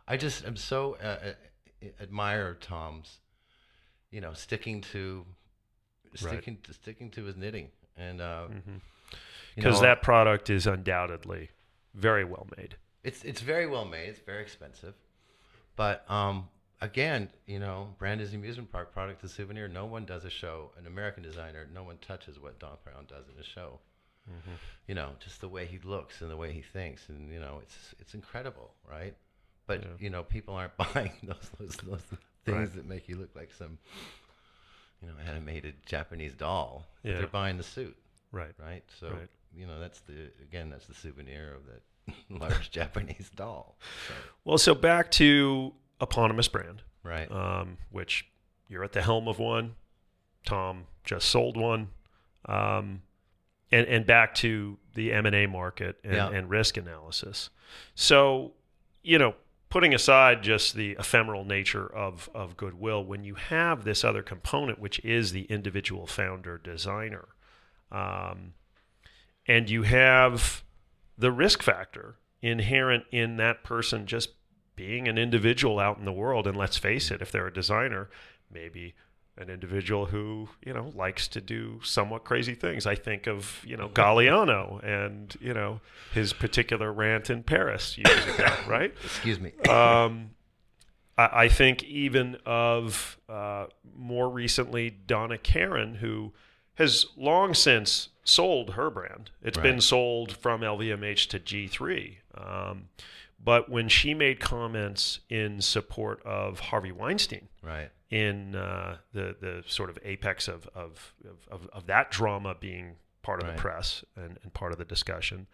I 0.08 0.16
just 0.16 0.44
am 0.46 0.56
so 0.56 0.96
uh, 1.02 1.32
uh, 1.82 1.86
admire 2.00 2.54
Thom's, 2.60 3.18
you 4.10 4.20
know, 4.20 4.32
sticking 4.32 4.80
to, 4.92 5.24
Right. 6.22 6.32
sticking 6.32 6.56
to 6.62 6.72
sticking 6.72 7.10
to 7.10 7.24
his 7.24 7.36
knitting, 7.36 7.68
and 7.98 8.22
uh, 8.22 8.46
You 9.56 9.62
Because 9.62 9.80
know, 9.80 9.86
that 9.88 10.02
product 10.02 10.50
is 10.50 10.66
undoubtedly 10.66 11.50
very 11.94 12.24
well 12.24 12.46
made. 12.56 12.76
It's 13.02 13.24
it's 13.24 13.40
very 13.40 13.66
well 13.66 13.84
made. 13.84 14.08
It's 14.10 14.20
very 14.20 14.42
expensive, 14.42 14.94
but 15.76 16.08
um, 16.10 16.48
again, 16.80 17.30
you 17.46 17.58
know, 17.58 17.94
brand 17.98 18.20
is 18.20 18.34
amusement 18.34 18.70
park, 18.70 18.92
product 18.92 19.24
is 19.24 19.32
souvenir. 19.32 19.66
No 19.68 19.86
one 19.86 20.04
does 20.04 20.24
a 20.24 20.30
show. 20.30 20.72
An 20.78 20.86
American 20.86 21.22
designer, 21.22 21.66
no 21.72 21.82
one 21.84 21.96
touches 21.98 22.38
what 22.38 22.58
Thom 22.60 22.76
Browne 22.84 23.06
does 23.08 23.24
in 23.34 23.40
a 23.40 23.44
show. 23.44 23.80
You 24.88 24.96
know, 24.96 25.10
just 25.20 25.40
the 25.40 25.48
way 25.48 25.66
he 25.66 25.78
looks 25.84 26.20
and 26.20 26.28
the 26.28 26.36
way 26.36 26.52
he 26.52 26.60
thinks, 26.60 27.08
and 27.08 27.32
you 27.32 27.38
know, 27.38 27.60
it's 27.62 27.94
it's 28.00 28.12
incredible, 28.14 28.74
right? 28.90 29.14
But 29.68 29.82
Yeah. 29.82 29.88
you 30.00 30.10
know, 30.10 30.24
people 30.24 30.54
aren't 30.54 30.76
buying 30.94 31.12
those 31.22 31.50
those, 31.60 31.76
those 31.76 32.00
things 32.44 32.58
Right. 32.58 32.74
that 32.74 32.86
make 32.86 33.08
you 33.08 33.16
look 33.16 33.30
like 33.36 33.52
some, 33.56 33.78
you 35.00 35.06
know, 35.08 35.14
animated 35.28 35.74
Japanese 35.86 36.34
doll. 36.34 36.86
Yeah. 37.04 37.18
They're 37.18 37.26
buying 37.28 37.56
the 37.56 37.62
suit, 37.62 37.96
Right. 38.32 38.52
right? 38.58 38.82
So 38.98 39.10
Right. 39.10 39.28
You 39.54 39.66
know, 39.66 39.78
that's 39.80 40.00
the 40.00 40.30
again, 40.42 40.70
that's 40.70 40.86
the 40.86 40.94
souvenir 40.94 41.54
of 41.54 41.62
that 41.66 42.14
large 42.40 42.70
Japanese 42.78 43.30
doll. 43.34 43.76
So, 44.08 44.14
Well, 44.44 44.58
so 44.58 44.74
back 44.74 45.10
to 45.12 45.72
eponymous 46.00 46.48
brand, 46.48 46.82
right. 47.02 47.30
um, 47.30 47.78
which 47.90 48.26
you're 48.68 48.84
at 48.84 48.92
the 48.92 49.02
helm 49.02 49.28
of 49.28 49.38
one. 49.38 49.74
Tom 50.44 50.86
just 51.04 51.28
sold 51.28 51.56
one, 51.56 51.88
um, 52.46 53.02
and 53.72 53.86
and 53.88 54.06
back 54.06 54.34
to 54.36 54.78
the 54.94 55.12
M 55.12 55.26
and 55.26 55.34
A 55.34 55.46
market 55.46 55.98
and, 56.04 56.14
Yeah. 56.14 56.28
and 56.30 56.48
risk 56.48 56.76
analysis. 56.76 57.50
So, 57.96 58.52
you 59.02 59.18
know, 59.18 59.34
putting 59.70 59.92
aside 59.92 60.42
just 60.44 60.74
the 60.76 60.92
ephemeral 60.98 61.44
nature 61.44 61.86
of 61.92 62.30
of 62.34 62.56
goodwill, 62.56 63.04
when 63.04 63.24
you 63.24 63.34
have 63.34 63.82
this 63.84 64.04
other 64.04 64.22
component, 64.22 64.78
which 64.78 65.00
is 65.00 65.32
the 65.32 65.42
individual 65.44 66.06
founder 66.06 66.58
designer, 66.58 67.26
Um, 67.90 68.54
and 69.48 69.70
you 69.70 69.82
have 69.82 70.64
the 71.18 71.32
risk 71.32 71.62
factor 71.62 72.16
inherent 72.42 73.04
in 73.10 73.36
that 73.36 73.64
person 73.64 74.06
just 74.06 74.30
being 74.74 75.08
an 75.08 75.16
individual 75.16 75.78
out 75.78 75.98
in 75.98 76.04
the 76.04 76.12
world. 76.12 76.46
And 76.46 76.56
let's 76.56 76.76
face 76.76 77.10
it, 77.10 77.22
if 77.22 77.32
they're 77.32 77.46
a 77.46 77.52
designer, 77.52 78.08
maybe 78.50 78.94
an 79.38 79.50
individual 79.50 80.06
who 80.06 80.48
you 80.64 80.72
know 80.72 80.90
likes 80.94 81.28
to 81.28 81.40
do 81.40 81.80
somewhat 81.82 82.24
crazy 82.24 82.54
things. 82.54 82.86
I 82.86 82.94
think 82.94 83.26
of 83.26 83.62
you 83.66 83.76
know 83.76 83.88
Galliano 83.88 84.82
and 84.84 85.34
you 85.40 85.52
know 85.52 85.80
his 86.12 86.32
particular 86.32 86.92
rant 86.92 87.30
in 87.30 87.42
Paris 87.42 87.98
years 87.98 88.26
ago, 88.34 88.48
right? 88.68 88.94
Excuse 89.04 89.40
me. 89.40 89.52
Um, 89.68 90.30
I, 91.18 91.44
I 91.44 91.48
think 91.48 91.82
even 91.84 92.38
of 92.46 93.18
uh, 93.28 93.66
more 93.94 94.30
recently 94.30 94.90
Donna 94.90 95.38
Karan 95.38 95.96
who 95.96 96.32
has 96.74 97.06
long 97.16 97.54
since 97.54 98.10
sold 98.26 98.70
her 98.74 98.90
brand. 98.90 99.30
It's 99.42 99.56
been 99.58 99.80
sold 99.80 100.36
from 100.36 100.60
LVMH 100.60 101.28
to 101.28 101.38
G3. 101.40 102.16
Um, 102.36 102.88
but 103.42 103.68
when 103.70 103.88
she 103.88 104.12
made 104.14 104.40
comments 104.40 105.20
in 105.30 105.60
support 105.60 106.22
of 106.24 106.58
Harvey 106.60 106.92
Weinstein, 106.92 107.48
Right. 107.62 107.90
in 108.10 108.54
uh, 108.56 108.96
the 109.12 109.36
the 109.40 109.62
sort 109.66 109.88
of 109.90 109.98
apex 110.02 110.48
of 110.48 110.68
of, 110.74 111.14
of, 111.50 111.68
of 111.72 111.86
that 111.86 112.10
drama 112.10 112.54
being 112.58 112.96
part 113.22 113.40
of 113.40 113.48
Right. 113.48 113.56
the 113.56 113.60
press 113.62 114.04
and, 114.16 114.38
and 114.42 114.52
part 114.52 114.72
of 114.72 114.78
the 114.78 114.84
discussion. 114.84 115.46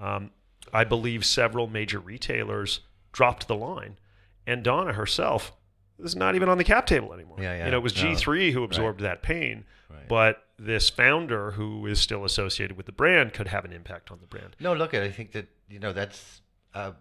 Um, 0.00 0.30
I 0.72 0.84
believe 0.84 1.24
several 1.24 1.66
major 1.66 1.98
retailers 1.98 2.80
dropped 3.12 3.46
the 3.48 3.54
line, 3.56 3.98
and 4.46 4.62
Donna 4.64 4.92
herself 4.94 5.52
is 5.98 6.16
not 6.16 6.34
even 6.34 6.48
on 6.48 6.58
the 6.58 6.64
cap 6.64 6.86
table 6.86 7.12
anymore. 7.12 7.36
Yeah, 7.40 7.56
yeah. 7.56 7.64
You 7.66 7.70
know, 7.72 7.76
it 7.78 7.82
was 7.82 7.94
No. 8.02 8.10
G3 8.10 8.52
who 8.52 8.64
absorbed 8.64 9.00
that 9.00 9.22
pain, 9.22 9.64
Right. 9.90 10.08
but 10.08 10.44
this 10.58 10.88
founder 10.90 11.52
who 11.52 11.86
is 11.86 12.00
still 12.00 12.24
associated 12.24 12.76
with 12.76 12.86
the 12.86 12.92
brand 12.92 13.32
could 13.32 13.48
have 13.48 13.64
an 13.64 13.72
impact 13.72 14.10
on 14.10 14.18
the 14.20 14.26
brand. 14.26 14.56
No, 14.60 14.72
look 14.74 14.94
at. 14.94 15.02
I 15.02 15.10
think 15.10 15.32
that 15.32 15.46
you 15.68 15.78
know 15.78 15.92
that's. 15.92 16.40
Uh, 16.74 16.92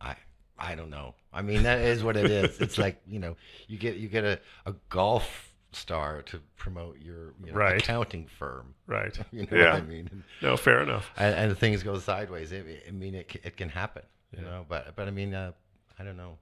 I 0.00 0.16
I 0.58 0.74
don't 0.74 0.90
know. 0.90 1.14
I 1.32 1.42
mean, 1.42 1.62
that 1.64 1.80
is 1.80 2.02
what 2.02 2.16
it 2.16 2.30
is. 2.30 2.60
It's 2.60 2.78
like 2.78 3.00
you 3.06 3.18
know, 3.18 3.36
you 3.66 3.78
get 3.78 3.96
you 3.96 4.08
get 4.08 4.24
a, 4.24 4.40
a 4.66 4.74
golf 4.88 5.52
star 5.72 6.22
to 6.22 6.40
promote 6.56 6.98
your 7.00 7.34
you 7.44 7.52
know, 7.52 7.58
Right. 7.58 7.80
accounting 7.80 8.26
firm. 8.26 8.74
Right. 8.86 9.16
You 9.32 9.42
know 9.42 9.56
yeah. 9.56 9.74
what 9.74 9.82
I 9.82 9.86
mean? 9.86 10.24
No, 10.42 10.56
fair 10.56 10.82
enough. 10.82 11.10
and, 11.16 11.34
and 11.34 11.58
things 11.58 11.82
go 11.82 11.98
sideways. 11.98 12.52
I 12.52 12.62
I 12.88 12.90
mean, 12.90 13.14
it 13.14 13.36
it 13.44 13.56
can 13.56 13.68
happen. 13.68 14.02
You 14.36 14.42
know, 14.42 14.66
but 14.68 14.94
but 14.96 15.08
I 15.08 15.10
mean, 15.10 15.34
uh, 15.34 15.52
I 15.98 16.04
don't 16.04 16.16
know. 16.16 16.38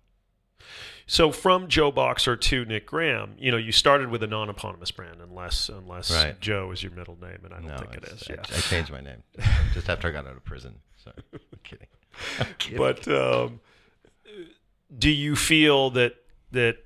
So 1.09 1.31
from 1.31 1.69
Joe 1.69 1.93
Boxer 1.93 2.37
to 2.37 2.65
Nick 2.65 2.87
Graham, 2.87 3.35
you 3.39 3.51
know, 3.53 3.57
you 3.57 3.71
started 3.71 4.09
with 4.09 4.23
a 4.25 4.27
non-eponymous 4.27 4.91
brand, 4.91 5.21
unless 5.23 5.69
unless 5.69 6.11
Right. 6.11 6.41
Joe 6.41 6.73
is 6.73 6.83
your 6.83 6.93
middle 6.93 7.17
name, 7.21 7.39
and 7.45 7.55
I 7.55 7.59
don't 7.59 7.67
no, 7.69 7.77
think 7.79 7.95
it's- 7.99 8.25
I, 8.29 8.35
Yeah. 8.35 8.41
I 8.43 8.61
changed 8.61 8.91
my 8.91 9.01
name 9.01 9.23
just 9.75 9.89
after 9.89 10.09
I 10.09 10.11
got 10.11 10.27
out 10.27 10.37
of 10.37 10.45
prison. 10.45 10.81
Sorry, 11.03 11.17
I'm 11.33 11.41
kidding. 11.63 11.87
I'm 12.41 12.55
kidding. 12.59 12.79
but 12.79 13.07
um, 13.07 13.61
do 14.97 15.11
you 15.11 15.37
feel 15.37 15.91
that 15.91 16.17
that 16.53 16.79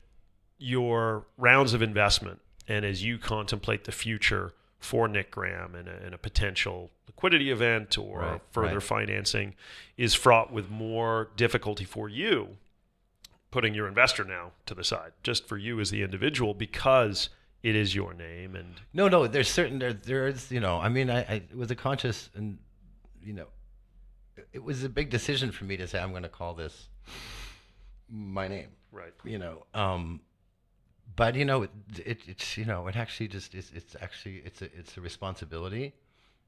your 0.58 1.24
rounds 1.38 1.72
of 1.72 1.80
investment 1.82 2.40
and 2.68 2.84
as 2.84 3.02
you 3.02 3.18
contemplate 3.18 3.84
the 3.84 3.92
future 3.92 4.52
for 4.78 5.08
Nick 5.08 5.30
Graham 5.30 5.74
and 5.74 5.88
a, 5.88 5.96
and 6.04 6.14
a 6.14 6.18
potential 6.18 6.90
liquidity 7.06 7.50
event 7.50 7.96
or 7.98 8.18
Right, 8.18 8.40
further 8.52 8.74
right. 8.74 8.82
financing 8.82 9.54
is 9.96 10.14
fraught 10.14 10.52
with 10.52 10.70
more 10.70 11.30
difficulty 11.36 11.84
for 11.84 12.08
you, 12.08 12.56
putting 13.50 13.74
your 13.74 13.88
investor 13.88 14.24
now 14.24 14.52
to 14.66 14.74
the 14.74 14.84
side, 14.84 15.12
just 15.22 15.46
for 15.48 15.56
you 15.58 15.80
as 15.80 15.90
the 15.90 16.02
individual 16.02 16.54
because 16.54 17.28
it 17.62 17.74
is 17.74 17.94
your 17.94 18.14
name 18.14 18.54
and 18.56 18.74
No, 18.92 19.08
no. 19.08 19.26
There's 19.26 19.50
certain 19.50 19.78
there 19.78 19.92
there 19.92 20.26
is 20.28 20.50
you 20.50 20.60
know. 20.60 20.78
I 20.80 20.88
mean, 20.88 21.10
I, 21.10 21.20
I 21.20 21.34
it 21.34 21.56
was 21.56 21.70
a 21.70 21.74
conscious 21.76 22.30
and 22.34 22.58
you 23.22 23.32
know, 23.34 23.46
it- 24.36 24.48
it 24.54 24.62
was 24.64 24.82
a 24.84 24.88
big 24.88 25.10
decision 25.10 25.52
for 25.52 25.64
me 25.64 25.76
to 25.76 25.86
say 25.86 25.98
I'm 26.00 26.10
going 26.10 26.22
to 26.22 26.28
call 26.28 26.54
this 26.54 26.88
my 28.08 28.48
name. 28.48 28.68
right. 28.92 29.12
You 29.24 29.38
know, 29.38 29.66
um, 29.74 30.20
but 31.16 31.34
you 31.34 31.44
know, 31.44 31.62
it, 31.64 31.70
it 32.04 32.20
it's 32.26 32.56
you 32.56 32.64
know, 32.64 32.86
it 32.86 32.96
actually 32.96 33.28
just 33.28 33.54
is. 33.54 33.70
It's 33.74 33.94
actually 34.00 34.42
it's 34.44 34.62
a 34.62 34.66
it's 34.76 34.96
a 34.96 35.00
responsibility. 35.00 35.92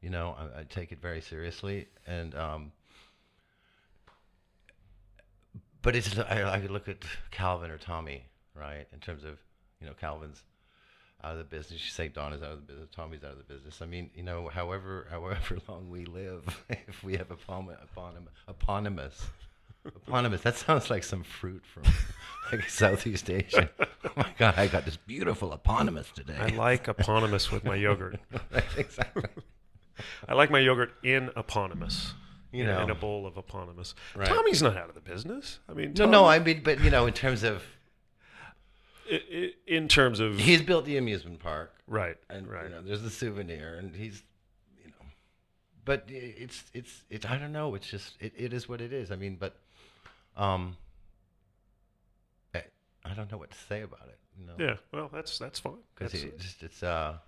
You 0.00 0.10
know, 0.10 0.34
I, 0.38 0.60
I 0.60 0.64
take 0.64 0.90
it 0.92 1.00
very 1.00 1.20
seriously, 1.20 1.86
and 2.06 2.34
um, 2.34 2.72
but 5.82 5.96
it's 5.96 6.18
I, 6.18 6.40
I 6.40 6.58
look 6.66 6.88
at 6.88 6.98
Calvin 7.30 7.70
or 7.70 7.78
Tommy, 7.78 8.24
right? 8.54 8.86
In 8.92 9.00
terms 9.00 9.24
of 9.24 9.38
you 9.80 9.86
know, 9.86 9.94
Calvin's 9.94 10.42
out 11.24 11.32
of 11.32 11.38
the 11.38 11.44
business. 11.44 11.82
You 11.82 11.90
say 11.90 12.08
Don 12.08 12.32
is 12.32 12.42
out 12.42 12.52
of 12.52 12.66
the 12.66 12.72
business. 12.72 12.88
Tommy's 12.94 13.24
out 13.24 13.32
of 13.32 13.38
the 13.38 13.44
business. 13.44 13.80
I 13.82 13.86
mean, 13.86 14.10
you 14.14 14.22
know, 14.22 14.48
however 14.48 15.06
however 15.10 15.58
long 15.68 15.90
we 15.90 16.04
live, 16.04 16.64
if 16.68 17.02
we 17.02 17.16
have 17.16 17.28
eponym, 17.28 17.76
eponym, 17.96 18.26
eponymous, 18.48 19.26
eponymous, 19.84 20.42
that 20.42 20.56
sounds 20.56 20.90
like 20.90 21.04
some 21.04 21.22
fruit 21.22 21.62
from 21.66 21.84
like 22.52 22.68
Southeast 22.68 23.28
Asia. 23.30 23.68
Oh 24.04 24.10
my 24.16 24.32
God, 24.38 24.54
I 24.56 24.66
got 24.66 24.84
this 24.84 24.96
beautiful 24.96 25.52
eponymous 25.52 26.10
today. 26.14 26.36
I 26.38 26.48
like 26.48 26.88
eponymous 26.88 27.50
with 27.50 27.64
my 27.64 27.74
yogurt. 27.76 28.20
exactly. 28.76 29.24
I 30.28 30.34
like 30.34 30.50
my 30.50 30.58
yogurt 30.58 30.92
in 31.02 31.30
eponymous. 31.36 32.14
You 32.52 32.64
in- 32.64 32.82
in 32.82 32.90
a 32.90 32.94
bowl 32.94 33.26
of 33.26 33.36
eponymous. 33.36 33.94
Right. 34.14 34.28
Tommy's 34.28 34.62
not 34.62 34.76
out 34.76 34.88
of 34.90 34.94
the 34.94 35.00
business. 35.00 35.58
I 35.68 35.72
mean, 35.72 35.88
No, 35.90 36.04
Tommy- 36.04 36.10
no, 36.12 36.24
I 36.26 36.38
mean, 36.38 36.62
but 36.62 36.80
you 36.80 36.90
know, 36.90 37.06
in 37.06 37.14
terms 37.14 37.42
of 37.42 37.62
in 39.66 39.88
terms 39.88 40.20
of 40.20 40.38
he's 40.38 40.62
built 40.62 40.84
the 40.84 40.96
amusement 40.96 41.40
park, 41.40 41.74
right, 41.86 42.16
and 42.30 42.46
right. 42.48 42.64
you 42.64 42.70
know, 42.70 42.82
there's 42.82 43.02
the 43.02 43.10
souvenir, 43.10 43.74
and 43.74 43.94
he's, 43.94 44.22
you 44.82 44.88
know, 44.90 45.06
but 45.84 46.04
it's 46.08 46.64
it's 46.72 47.04
it's 47.10 47.26
I 47.26 47.36
don't 47.36 47.52
know. 47.52 47.74
It's 47.74 47.88
just 47.88 48.14
it, 48.20 48.32
it 48.36 48.52
is 48.52 48.68
what 48.68 48.80
it 48.80 48.92
is. 48.92 49.10
I 49.10 49.16
mean, 49.16 49.36
but, 49.38 49.56
um, 50.36 50.76
I, 52.54 52.62
I 53.04 53.14
don't 53.14 53.30
know 53.30 53.38
what 53.38 53.50
to 53.50 53.58
say 53.68 53.82
about 53.82 54.08
it. 54.08 54.18
You 54.38 54.46
know, 54.46 54.54
yeah, 54.58 54.76
well, 54.92 55.10
that's 55.12 55.38
that's 55.38 55.60
fine. 55.60 55.74
because 55.94 56.14
it 56.14 56.38
just 56.38 56.62
it's 56.62 56.82
uh 56.82 57.18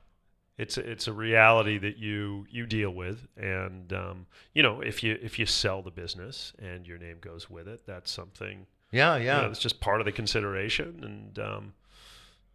it's 0.57 0.79
a, 0.79 0.89
it's 0.91 1.09
a 1.09 1.13
reality 1.13 1.79
that 1.79 1.97
you 1.99 2.47
you 2.51 2.67
deal 2.67 2.91
with, 2.91 3.27
and 3.37 3.93
um, 3.93 4.27
you 4.55 4.63
know 4.63 4.81
if 4.81 5.03
you 5.03 5.19
if 5.23 5.39
you 5.39 5.47
sell 5.47 5.83
the 5.83 5.91
business 5.91 6.53
and 6.59 6.87
your 6.87 6.99
name 6.99 7.19
goes 7.21 7.51
with 7.51 7.67
it, 7.69 7.83
that's 7.87 8.11
something. 8.11 8.67
yeah 8.93 9.17
You 9.17 9.27
yeah 9.27 9.41
know, 9.43 9.51
it's 9.51 9.59
just 9.61 9.81
part 9.81 10.01
of 10.01 10.05
the 10.05 10.13
consideration, 10.13 11.01
and 11.03 11.39
um, 11.39 11.73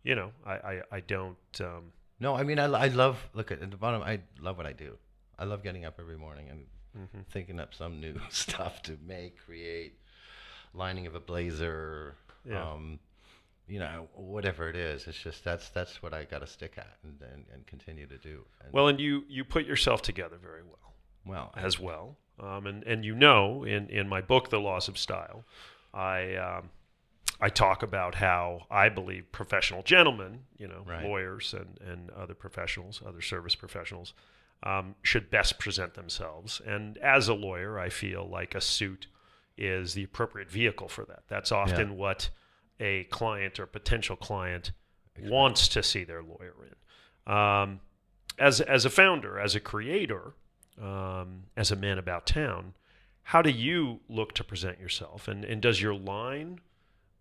you 0.03 0.15
know, 0.15 0.31
I 0.45 0.53
I, 0.53 0.81
I 0.91 0.99
don't. 1.01 1.37
Um, 1.59 1.91
no 2.21 2.35
I 2.35 2.43
mean 2.43 2.59
I, 2.59 2.65
I 2.65 2.87
love 2.87 3.29
look 3.33 3.51
at, 3.51 3.61
at 3.61 3.71
the 3.71 3.77
bottom 3.77 4.01
I 4.01 4.19
love 4.41 4.57
what 4.57 4.65
I 4.65 4.73
do. 4.73 4.97
I 5.37 5.45
love 5.45 5.63
getting 5.63 5.85
up 5.85 5.99
every 5.99 6.17
morning 6.17 6.49
and 6.49 6.65
mhm. 6.97 7.25
thinking 7.31 7.59
up 7.59 7.73
some 7.73 7.99
new 8.01 8.15
stuff 8.29 8.81
to 8.83 8.97
make, 9.05 9.37
create, 9.45 9.93
lining 10.73 11.07
of 11.07 11.15
a 11.15 11.19
blazer, 11.19 12.15
Yeah. 12.45 12.61
um, 12.73 12.99
you 13.69 13.79
know, 13.79 14.07
whatever 14.15 14.69
it 14.69 14.75
is. 14.75 15.07
It's 15.07 15.17
just 15.17 15.43
that's 15.43 15.69
that's 15.69 16.01
what 16.01 16.13
I 16.13 16.23
got 16.25 16.39
to 16.39 16.47
stick 16.47 16.73
at 16.77 16.97
and, 17.03 17.19
and, 17.33 17.45
and 17.53 17.65
continue 17.67 18.07
to 18.07 18.17
do. 18.17 18.45
And, 18.63 18.73
Well, 18.73 18.87
and 18.87 18.99
you 18.99 19.23
you 19.29 19.43
put 19.43 19.65
yourself 19.65 20.01
together 20.01 20.37
very 20.41 20.63
well. 20.63 20.93
well, 21.25 21.51
I- 21.55 21.61
as 21.61 21.79
well. 21.79 22.17
Um, 22.39 22.65
and 22.67 22.83
and 22.83 23.03
you 23.05 23.15
know, 23.15 23.63
in 23.63 23.89
in 23.89 24.07
my 24.07 24.21
book, 24.21 24.49
The 24.49 24.59
Laws 24.59 24.87
of 24.87 24.97
Style, 24.97 25.43
I 25.93 26.35
um, 26.35 26.69
I 27.41 27.49
talk 27.49 27.83
about 27.83 28.15
how 28.15 28.65
I 28.71 28.89
believe 28.89 29.31
professional 29.31 29.83
gentlemen, 29.83 30.43
you 30.57 30.67
know, 30.67 30.83
Right. 30.85 31.03
lawyers 31.05 31.53
and 31.53 31.77
and 31.81 32.09
other 32.11 32.33
professionals, 32.33 33.01
other 33.05 33.21
service 33.21 33.55
professionals, 33.55 34.13
um, 34.63 34.95
should 35.03 35.29
best 35.29 35.59
present 35.59 35.93
themselves. 35.95 36.61
And 36.65 36.97
as 36.99 37.27
a 37.27 37.33
lawyer, 37.33 37.77
I 37.77 37.89
feel 37.89 38.27
like 38.27 38.55
a 38.55 38.61
suit 38.61 39.07
is 39.57 39.93
the 39.93 40.03
appropriate 40.03 40.49
vehicle 40.49 40.87
for 40.87 41.03
that. 41.05 41.23
That's 41.27 41.51
often 41.51 41.97
what 41.97 42.29
a 42.79 43.03
client 43.05 43.59
or 43.59 43.65
potential 43.65 44.15
client 44.15 44.71
wants 45.21 45.67
to 45.69 45.83
see 45.83 46.03
their 46.03 46.21
lawyer 46.21 46.53
in. 46.63 47.31
Um, 47.33 47.79
as 48.37 48.61
as 48.61 48.85
a 48.85 48.89
founder, 48.89 49.39
as 49.39 49.53
a 49.55 49.59
creator, 49.59 50.33
um, 50.81 51.43
as 51.57 51.71
a 51.71 51.75
man 51.75 51.97
about 51.97 52.25
town, 52.25 52.73
how 53.23 53.41
do 53.41 53.49
you 53.49 53.99
look 54.07 54.33
to 54.35 54.43
present 54.43 54.79
yourself? 54.79 55.27
And 55.27 55.43
and 55.43 55.61
does 55.61 55.81
your 55.81 55.93
line 55.93 56.59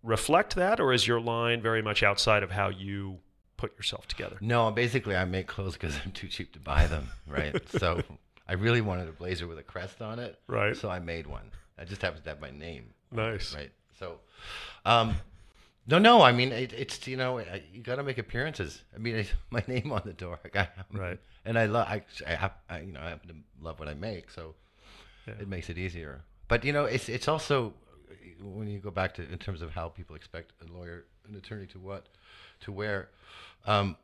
reflect 0.01 0.55
that, 0.55 0.79
or 0.79 0.93
is 0.93 1.07
your 1.07 1.19
line 1.19 1.61
very 1.61 1.81
much 1.81 2.03
outside 2.03 2.41
of 2.41 2.51
how 2.51 2.69
you 2.69 3.19
put 3.57 3.75
yourself 3.75 4.07
together? 4.07 4.37
no, 4.39 4.71
basically 4.71 5.15
I 5.15 5.25
make 5.25 5.47
clothes 5.47 5.73
because 5.73 5.97
I'm 6.05 6.11
too 6.13 6.29
cheap 6.29 6.53
to 6.53 6.59
buy 6.59 6.87
them, 6.87 7.09
right? 7.27 7.61
so 7.77 8.01
I 8.47 8.53
really 8.53 8.79
wanted 8.79 9.09
a 9.09 9.11
blazer 9.11 9.45
with 9.47 9.59
a 9.59 9.63
crest 9.63 10.01
on 10.01 10.17
it, 10.19 10.39
Right. 10.47 10.75
So 10.77 10.89
I 10.89 10.99
made 10.99 11.27
one. 11.27 11.51
I 11.77 11.83
just 11.83 12.01
happens 12.01 12.23
to 12.23 12.29
have 12.29 12.39
my 12.39 12.51
name, 12.51 12.85
Nice. 13.11 13.53
right? 13.53 13.71
So, 13.99 14.19
um, 14.85 15.15
no, 15.89 15.99
no. 15.99 16.21
I 16.21 16.31
mean, 16.31 16.51
it, 16.51 16.73
it's 16.73 17.07
you 17.07 17.17
know, 17.17 17.39
I, 17.39 17.61
you 17.73 17.81
got 17.81 17.95
to 17.97 18.03
make 18.03 18.17
appearances. 18.17 18.83
I 18.95 18.97
mean, 18.99 19.15
it's 19.15 19.31
my 19.49 19.63
name 19.67 19.91
on 19.91 20.01
the 20.05 20.13
door, 20.13 20.39
I 20.45 20.49
got, 20.49 20.69
Right. 20.93 21.19
And 21.45 21.57
I 21.57 21.65
love, 21.65 21.87
I, 21.87 22.03
I, 22.27 22.49
I, 22.69 22.79
you 22.81 22.91
know, 22.91 22.99
I 23.01 23.09
happen 23.09 23.29
to 23.29 23.35
love 23.65 23.79
what 23.79 23.87
I 23.87 23.93
make, 23.93 24.29
so 24.29 24.55
Yeah. 25.27 25.33
it 25.41 25.47
makes 25.47 25.69
it 25.69 25.77
easier. 25.77 26.21
But 26.47 26.63
you 26.65 26.73
know, 26.73 26.85
it's 26.85 27.09
it's 27.09 27.27
also 27.27 27.73
when 28.41 28.67
you 28.67 28.79
go 28.79 28.91
back 28.91 29.13
to 29.15 29.21
in 29.31 29.37
terms 29.37 29.61
of 29.61 29.71
how 29.71 29.89
people 29.89 30.15
expect 30.15 30.53
a 30.67 30.73
lawyer, 30.73 31.05
an 31.27 31.35
attorney 31.35 31.67
to 31.67 31.79
what, 31.79 32.07
to 32.61 32.71
wear. 32.71 33.09
Um, 33.65 33.95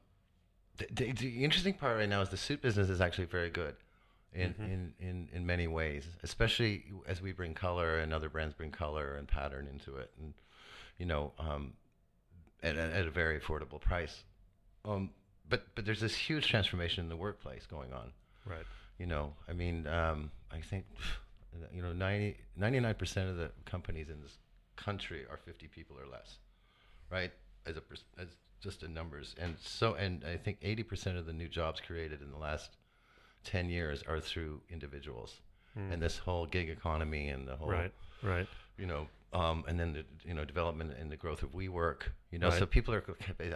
the, 0.77 0.87
the, 0.91 1.11
the 1.13 1.43
interesting 1.43 1.73
part 1.73 1.97
right 1.97 2.09
now 2.09 2.21
is 2.21 2.29
the 2.29 2.37
suit 2.37 2.61
business 2.61 2.89
is 2.89 2.99
actually 3.01 3.25
very 3.25 3.49
good 3.49 3.75
in, 4.33 4.49
Mm-hmm. 4.53 4.63
in, 4.63 4.93
in, 4.99 5.29
in 5.33 5.45
many 5.45 5.67
ways, 5.67 6.05
especially 6.23 6.83
as 7.07 7.21
we 7.21 7.31
bring 7.31 7.53
color 7.53 7.99
and 7.99 8.13
other 8.13 8.27
brands 8.29 8.53
bring 8.53 8.71
color 8.71 9.15
and 9.15 9.27
pattern 9.27 9.67
into 9.71 9.95
it, 9.97 10.11
and 10.19 10.33
you 10.97 11.05
know, 11.05 11.31
um, 11.39 11.73
at, 12.63 12.75
a- 12.77 12.95
at 12.95 13.07
a 13.07 13.11
very 13.11 13.39
affordable 13.39 13.79
price. 13.79 14.23
Um, 14.85 15.09
but 15.49 15.65
but 15.75 15.85
there's 15.85 15.99
this 16.01 16.15
huge 16.15 16.47
transformation 16.47 17.03
in 17.03 17.09
the 17.09 17.15
workplace 17.17 17.65
going 17.65 17.93
on. 17.93 18.11
Right. 18.45 18.65
You 18.97 19.05
know, 19.07 19.33
I 19.49 19.53
mean, 19.53 19.87
um, 19.87 20.31
I 20.51 20.61
think, 20.61 20.85
you 21.73 21.81
know, 21.81 21.91
90, 21.91 22.37
99% 22.59 23.29
of 23.29 23.35
the 23.37 23.51
companies 23.65 24.09
in 24.09 24.21
this 24.21 24.37
country 24.77 25.25
are 25.29 25.37
50 25.37 25.67
people 25.67 25.97
or 25.99 26.07
less, 26.09 26.37
right? 27.11 27.31
As 27.65 27.75
a 27.77 27.81
pers- 27.81 28.03
as 28.17 28.27
just 28.61 28.83
in 28.83 28.93
numbers, 28.93 29.35
and 29.39 29.55
so 29.59 29.95
and 29.95 30.23
I 30.23 30.37
think 30.37 30.59
80% 30.61 31.17
of 31.17 31.25
the 31.25 31.33
new 31.33 31.47
jobs 31.49 31.81
created 31.81 32.21
in 32.21 32.31
the 32.31 32.37
last 32.37 32.77
10 33.43 33.69
years 33.69 34.01
are 34.07 34.19
through 34.19 34.61
individuals, 34.69 35.41
and 35.75 36.01
this 36.01 36.17
whole 36.19 36.45
gig 36.45 36.69
economy 36.69 37.27
and 37.27 37.45
the 37.47 37.57
whole 37.57 37.67
Right. 37.69 37.91
Right. 38.23 38.47
you 38.77 38.85
know, 38.85 39.07
um, 39.35 39.63
and 39.67 39.79
then 39.79 39.93
the 39.93 40.05
you 40.27 40.33
know 40.33 40.45
development 40.45 40.93
and 40.99 41.11
the 41.11 41.17
growth 41.17 41.43
of 41.43 41.51
WeWork, 41.51 42.03
you 42.31 42.39
know, 42.39 42.49
Right. 42.49 42.59
so 42.59 42.65
people 42.65 42.93
are 42.93 43.03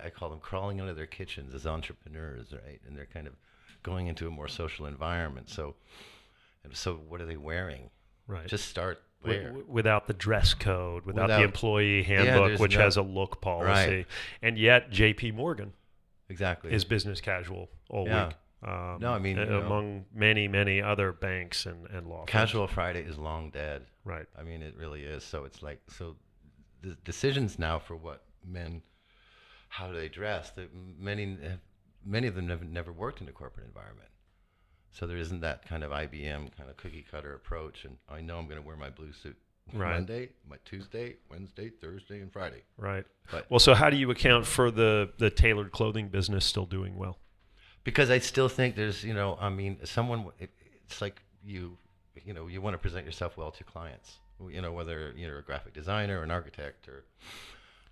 I 0.06 0.10
call 0.10 0.30
them 0.30 0.39
crawling 0.39 0.80
out 0.82 0.89
of 0.89 0.96
their 0.98 1.06
kitchens 1.08 1.54
as 1.54 1.65
entrepreneurs, 1.65 2.52
right? 2.54 2.80
And 2.88 2.96
they're 2.98 3.06
kind 3.06 3.28
of 3.28 3.34
going 3.82 4.08
into 4.08 4.28
a 4.28 4.32
more 4.32 4.48
social 4.48 4.86
environment. 4.86 5.50
So, 5.50 5.76
so 6.74 6.96
what 7.08 7.22
are 7.22 7.26
they 7.26 7.38
wearing? 7.38 7.89
Right. 8.28 8.48
Just 8.48 8.68
start 8.68 9.02
where? 9.22 9.48
w- 9.48 9.65
without 9.68 10.08
the 10.08 10.13
dress 10.13 10.54
code, 10.54 11.06
without, 11.06 11.28
the 11.28 11.42
employee 11.42 12.04
handbook, 12.04 12.48
there's 12.50 12.60
which 12.60 12.76
no- 12.76 12.82
has 12.84 12.98
a 12.98 13.02
look 13.02 13.42
policy, 13.42 13.96
Right. 13.98 14.06
and 14.42 14.58
yet 14.58 14.92
J.P. 14.92 15.32
Morgan 15.32 15.74
exactly. 16.30 16.72
is 16.74 16.84
business 16.86 17.22
casual 17.22 17.70
all 17.89 18.06
Yeah. 18.06 18.28
week. 18.28 18.36
Um, 18.62 18.98
No, 19.00 19.13
I 19.13 19.19
mean, 19.19 19.38
a- 19.39 19.45
you 19.45 19.50
know- 19.52 19.62
among 19.62 20.06
many, 20.13 20.48
many 20.48 20.82
other 20.82 21.12
banks 21.13 21.65
and, 21.65 21.88
and 21.88 22.08
law 22.08 22.19
firms. 22.19 22.30
Casual 22.32 22.67
Friday 22.67 23.02
is 23.04 23.17
long 23.17 23.50
dead. 23.52 23.86
Right. 24.04 24.26
I 24.38 24.43
mean, 24.43 24.62
it 24.62 24.76
really 24.76 25.04
is. 25.04 25.24
So 25.24 25.45
it's 25.45 25.62
like 25.62 25.80
so 25.89 26.15
the 26.82 26.95
decisions 27.06 27.58
now 27.60 27.80
for 27.80 27.95
what 27.95 28.24
men, 28.45 28.82
how 29.69 29.88
do 29.88 29.93
they 29.93 30.10
dress? 30.10 30.52
That 30.52 30.69
many 30.74 31.38
have, 31.41 31.60
many 32.06 32.28
of 32.28 32.36
them 32.36 32.48
never 32.48 32.65
never 32.65 32.91
worked 32.91 33.22
in 33.22 33.28
a 33.30 33.32
corporate 33.32 33.65
environment. 33.67 34.10
So 34.91 35.06
there 35.08 35.17
isn't 35.17 35.41
that 35.41 35.65
kind 35.67 35.84
of 35.84 35.91
IBM 35.91 36.50
kind 36.58 36.69
of 36.69 36.76
cookie 36.78 37.06
cutter 37.10 37.34
approach. 37.36 37.86
And 37.86 37.98
I 38.10 38.22
know 38.22 38.39
I'm 38.39 38.45
going 38.48 38.60
to 38.60 38.65
wear 38.67 38.76
my 38.76 38.89
blue 38.89 39.13
suit 39.13 39.38
Right. 39.72 39.93
Monday, 39.93 40.30
my 40.50 40.56
Tuesday, 40.65 41.17
Wednesday, 41.30 41.69
Thursday, 41.69 42.22
and 42.22 42.34
Friday. 42.34 42.63
Right. 42.76 43.06
But- 43.32 43.50
well, 43.52 43.60
so 43.60 43.76
how 43.76 43.91
do 43.91 43.98
you 43.98 44.10
account 44.10 44.48
for 44.48 44.72
the, 44.72 45.12
the 45.19 45.30
tailored 45.30 45.72
clothing 45.72 46.08
business 46.10 46.43
still 46.43 46.65
doing 46.65 46.98
well? 46.98 47.19
Because 47.84 48.10
I 48.10 48.20
still 48.20 48.50
think 48.50 48.76
there's, 48.76 49.04
you 49.04 49.13
know, 49.13 49.38
I 49.39 49.50
mean, 49.50 49.78
someone, 49.86 50.26
it, 50.39 50.50
it's 50.86 51.02
like 51.02 51.22
you, 51.46 51.78
you 52.26 52.34
know, 52.34 52.48
you 52.48 52.62
want 52.62 52.74
to 52.74 52.78
present 52.78 53.06
yourself 53.06 53.38
well 53.38 53.52
to 53.52 53.63
clients, 53.63 54.18
you 54.50 54.62
know, 54.62 54.72
whether 54.72 55.13
you're 55.15 55.39
a 55.39 55.44
graphic 55.44 55.74
designer 55.74 56.20
or 56.20 56.24
an 56.24 56.32
architect 56.32 56.88
or, 56.88 57.04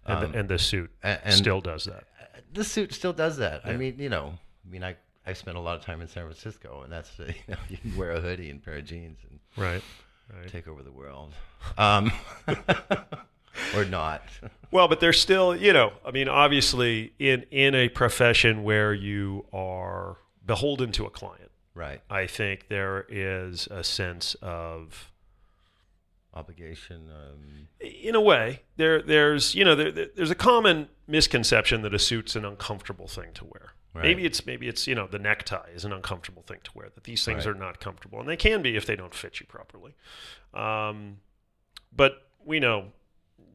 And, 0.06 0.23
um, 0.26 0.32
the, 0.32 0.39
and 0.39 0.50
the 0.50 0.60
suit 0.60 0.91
and 1.04 1.34
still 1.34 1.62
does 1.62 1.86
that. 1.86 2.04
the 2.54 2.63
suit 2.63 2.93
still 2.93 3.13
does 3.13 3.38
that. 3.38 3.62
I 3.65 3.76
mean, 3.78 3.95
you 4.00 4.10
know, 4.10 4.34
I 4.65 4.71
mean, 4.71 4.84
I, 4.84 4.95
I 5.26 5.34
spent 5.34 5.58
a 5.58 5.60
lot 5.62 5.78
of 5.78 5.84
time 5.86 6.02
in 6.02 6.08
San 6.08 6.23
Francisco 6.23 6.82
and 6.84 6.91
that's, 6.91 7.12
you 7.19 7.34
know, 7.47 7.58
you 7.69 7.78
can 7.78 7.95
wear 7.97 8.12
a 8.12 8.19
hoodie 8.21 8.50
and 8.50 8.63
pair 8.63 8.76
of 8.76 8.86
jeans 8.86 9.19
and 9.30 9.39
Right. 9.56 9.84
Right. 10.34 10.47
take 10.52 10.67
over 10.67 10.84
the 10.84 10.91
world. 10.91 11.34
Um, 11.78 12.12
or 13.75 13.86
not. 13.86 14.23
Well, 14.69 14.89
but 14.89 14.99
there's 14.99 15.17
still, 15.17 15.55
you 15.55 15.71
know, 15.71 15.93
I 16.05 16.12
mean, 16.12 16.27
obviously, 16.27 17.13
in 17.19 17.43
in 17.51 17.73
a 17.73 17.88
profession 17.88 18.63
where 18.65 18.93
you 18.93 19.45
are 19.53 20.17
beholden 20.45 20.91
to 20.91 21.05
a 21.05 21.10
client, 21.10 21.51
right. 21.73 22.01
I 22.10 22.27
think 22.27 22.67
there 22.67 23.05
is 23.07 23.67
a 23.71 23.81
sense 23.81 24.36
of, 24.41 25.10
Obligation. 26.33 27.10
Um, 27.10 27.67
in 27.79 28.13
a 28.13 28.19
way, 28.21 28.62
there 28.75 29.01
there's 29.01 29.55
you 29.55 29.63
know 29.65 29.73
there, 29.73 29.91
there- 29.91 30.10
there's 30.15 30.29
a 30.31 30.36
common 30.36 30.89
misconception 31.07 31.81
that 31.83 31.93
a 31.95 31.99
suit's 31.99 32.36
an 32.36 32.43
uncomfortable 32.45 33.07
thing 33.07 33.31
to 33.36 33.45
wear. 33.45 33.71
Right. 33.93 34.03
Maybe 34.03 34.25
it's 34.25 34.45
maybe 34.45 34.67
it's 34.67 34.86
you 34.86 34.93
know 34.95 35.07
the 35.07 35.17
necktie 35.17 35.69
is 35.73 35.86
an 35.86 35.93
uncomfortable 35.93 36.43
thing 36.43 36.60
to 36.65 36.71
wear. 36.75 36.89
That 36.93 37.05
these 37.05 37.23
things 37.25 37.45
Right. 37.47 37.55
are 37.55 37.57
not 37.57 37.79
comfortable, 37.79 38.19
and 38.19 38.27
they 38.27 38.36
can 38.38 38.62
be 38.62 38.75
if 38.75 38.86
they 38.86 38.97
don't 38.97 39.15
fit 39.15 39.39
you 39.39 39.45
properly. 39.47 39.95
Um, 40.53 41.19
but 41.95 42.27
we 42.45 42.60
know 42.60 42.91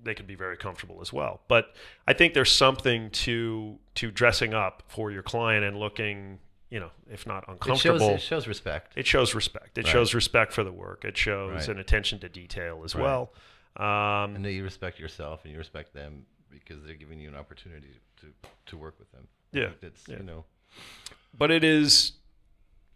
they 0.03 0.15
can 0.15 0.27
be 0.27 0.35
very 0.35 0.57
comfortable 0.57 1.01
as 1.01 1.13
well. 1.13 1.41
But 1.49 1.75
I 2.07 2.13
think 2.13 2.35
there's 2.35 2.51
something 2.53 3.11
to 3.11 3.79
to 3.97 4.11
dressing 4.11 4.55
up 4.55 4.83
for 4.89 5.11
your 5.11 5.23
client 5.23 5.65
and 5.65 5.79
looking, 5.79 6.39
you 6.71 6.81
know, 6.81 6.91
if 7.11 7.27
not 7.27 7.45
it 7.45 7.47
shows, 7.47 7.53
uncomfortable, 7.85 8.11
it 8.15 8.21
shows 8.21 8.47
respect. 8.49 8.93
it 8.97 9.07
shows 9.07 9.35
respect. 9.35 9.79
It 9.79 9.85
Right. 9.85 9.93
shows 9.93 10.15
respect 10.15 10.53
for 10.53 10.65
the 10.65 10.73
work. 10.73 11.05
It 11.05 11.17
shows 11.17 11.53
Right. 11.55 11.69
an 11.69 11.79
attention 11.79 12.19
to 12.21 12.29
detail 12.29 12.83
as 12.85 12.95
Right. 12.95 13.03
well. 13.05 13.33
Um, 13.77 14.37
and 14.37 14.45
that 14.45 14.53
you 14.53 14.65
respect 14.65 14.99
yourself 14.99 15.45
and 15.45 15.53
you 15.53 15.59
respect 15.59 15.95
them 15.95 16.27
because 16.51 16.83
they're 16.85 16.95
giving 16.95 17.19
you 17.19 17.29
an 17.29 17.35
opportunity 17.37 17.89
to, 18.21 18.27
to 18.67 18.77
work 18.77 18.99
with 18.99 19.11
them. 19.13 19.29
Yeah, 19.53 19.71
That's, 19.81 20.07
yeah. 20.09 20.19
you 20.19 20.23
know, 20.25 20.45
but 21.33 21.51
it 21.51 21.65
is 21.65 22.13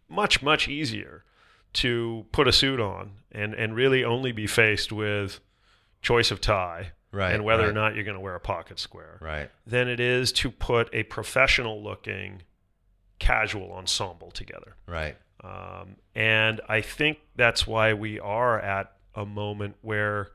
much 0.08 0.42
much 0.42 0.68
easier 0.68 1.24
to 1.72 2.26
put 2.32 2.46
a 2.48 2.52
suit 2.52 2.80
on 2.80 3.12
and 3.32 3.54
and 3.54 3.74
really 3.74 4.04
only 4.04 4.32
be 4.32 4.46
faced 4.46 4.92
with 4.92 5.40
choice 6.02 6.30
of 6.30 6.40
tie 6.40 6.92
Right, 7.12 7.32
and 7.34 7.44
whether 7.44 7.68
or 7.68 7.72
not 7.72 7.94
you're 7.94 8.04
going 8.04 8.16
to 8.16 8.20
wear 8.20 8.34
a 8.34 8.40
pocket 8.40 8.78
square 8.78 9.18
right. 9.22 9.50
than 9.66 9.88
it 9.88 10.00
is 10.00 10.32
to 10.32 10.50
put 10.50 10.88
a 10.92 11.04
professional 11.04 11.82
looking 11.82 12.42
casual 13.18 13.72
ensemble 13.72 14.30
together 14.30 14.76
Right. 14.86 15.16
um, 15.42 15.96
and 16.14 16.60
I 16.68 16.80
think 16.82 17.18
that's 17.36 17.66
why 17.66 17.94
we 17.94 18.20
are 18.20 18.60
at 18.60 18.92
a 19.14 19.24
moment 19.24 19.76
where 19.80 20.28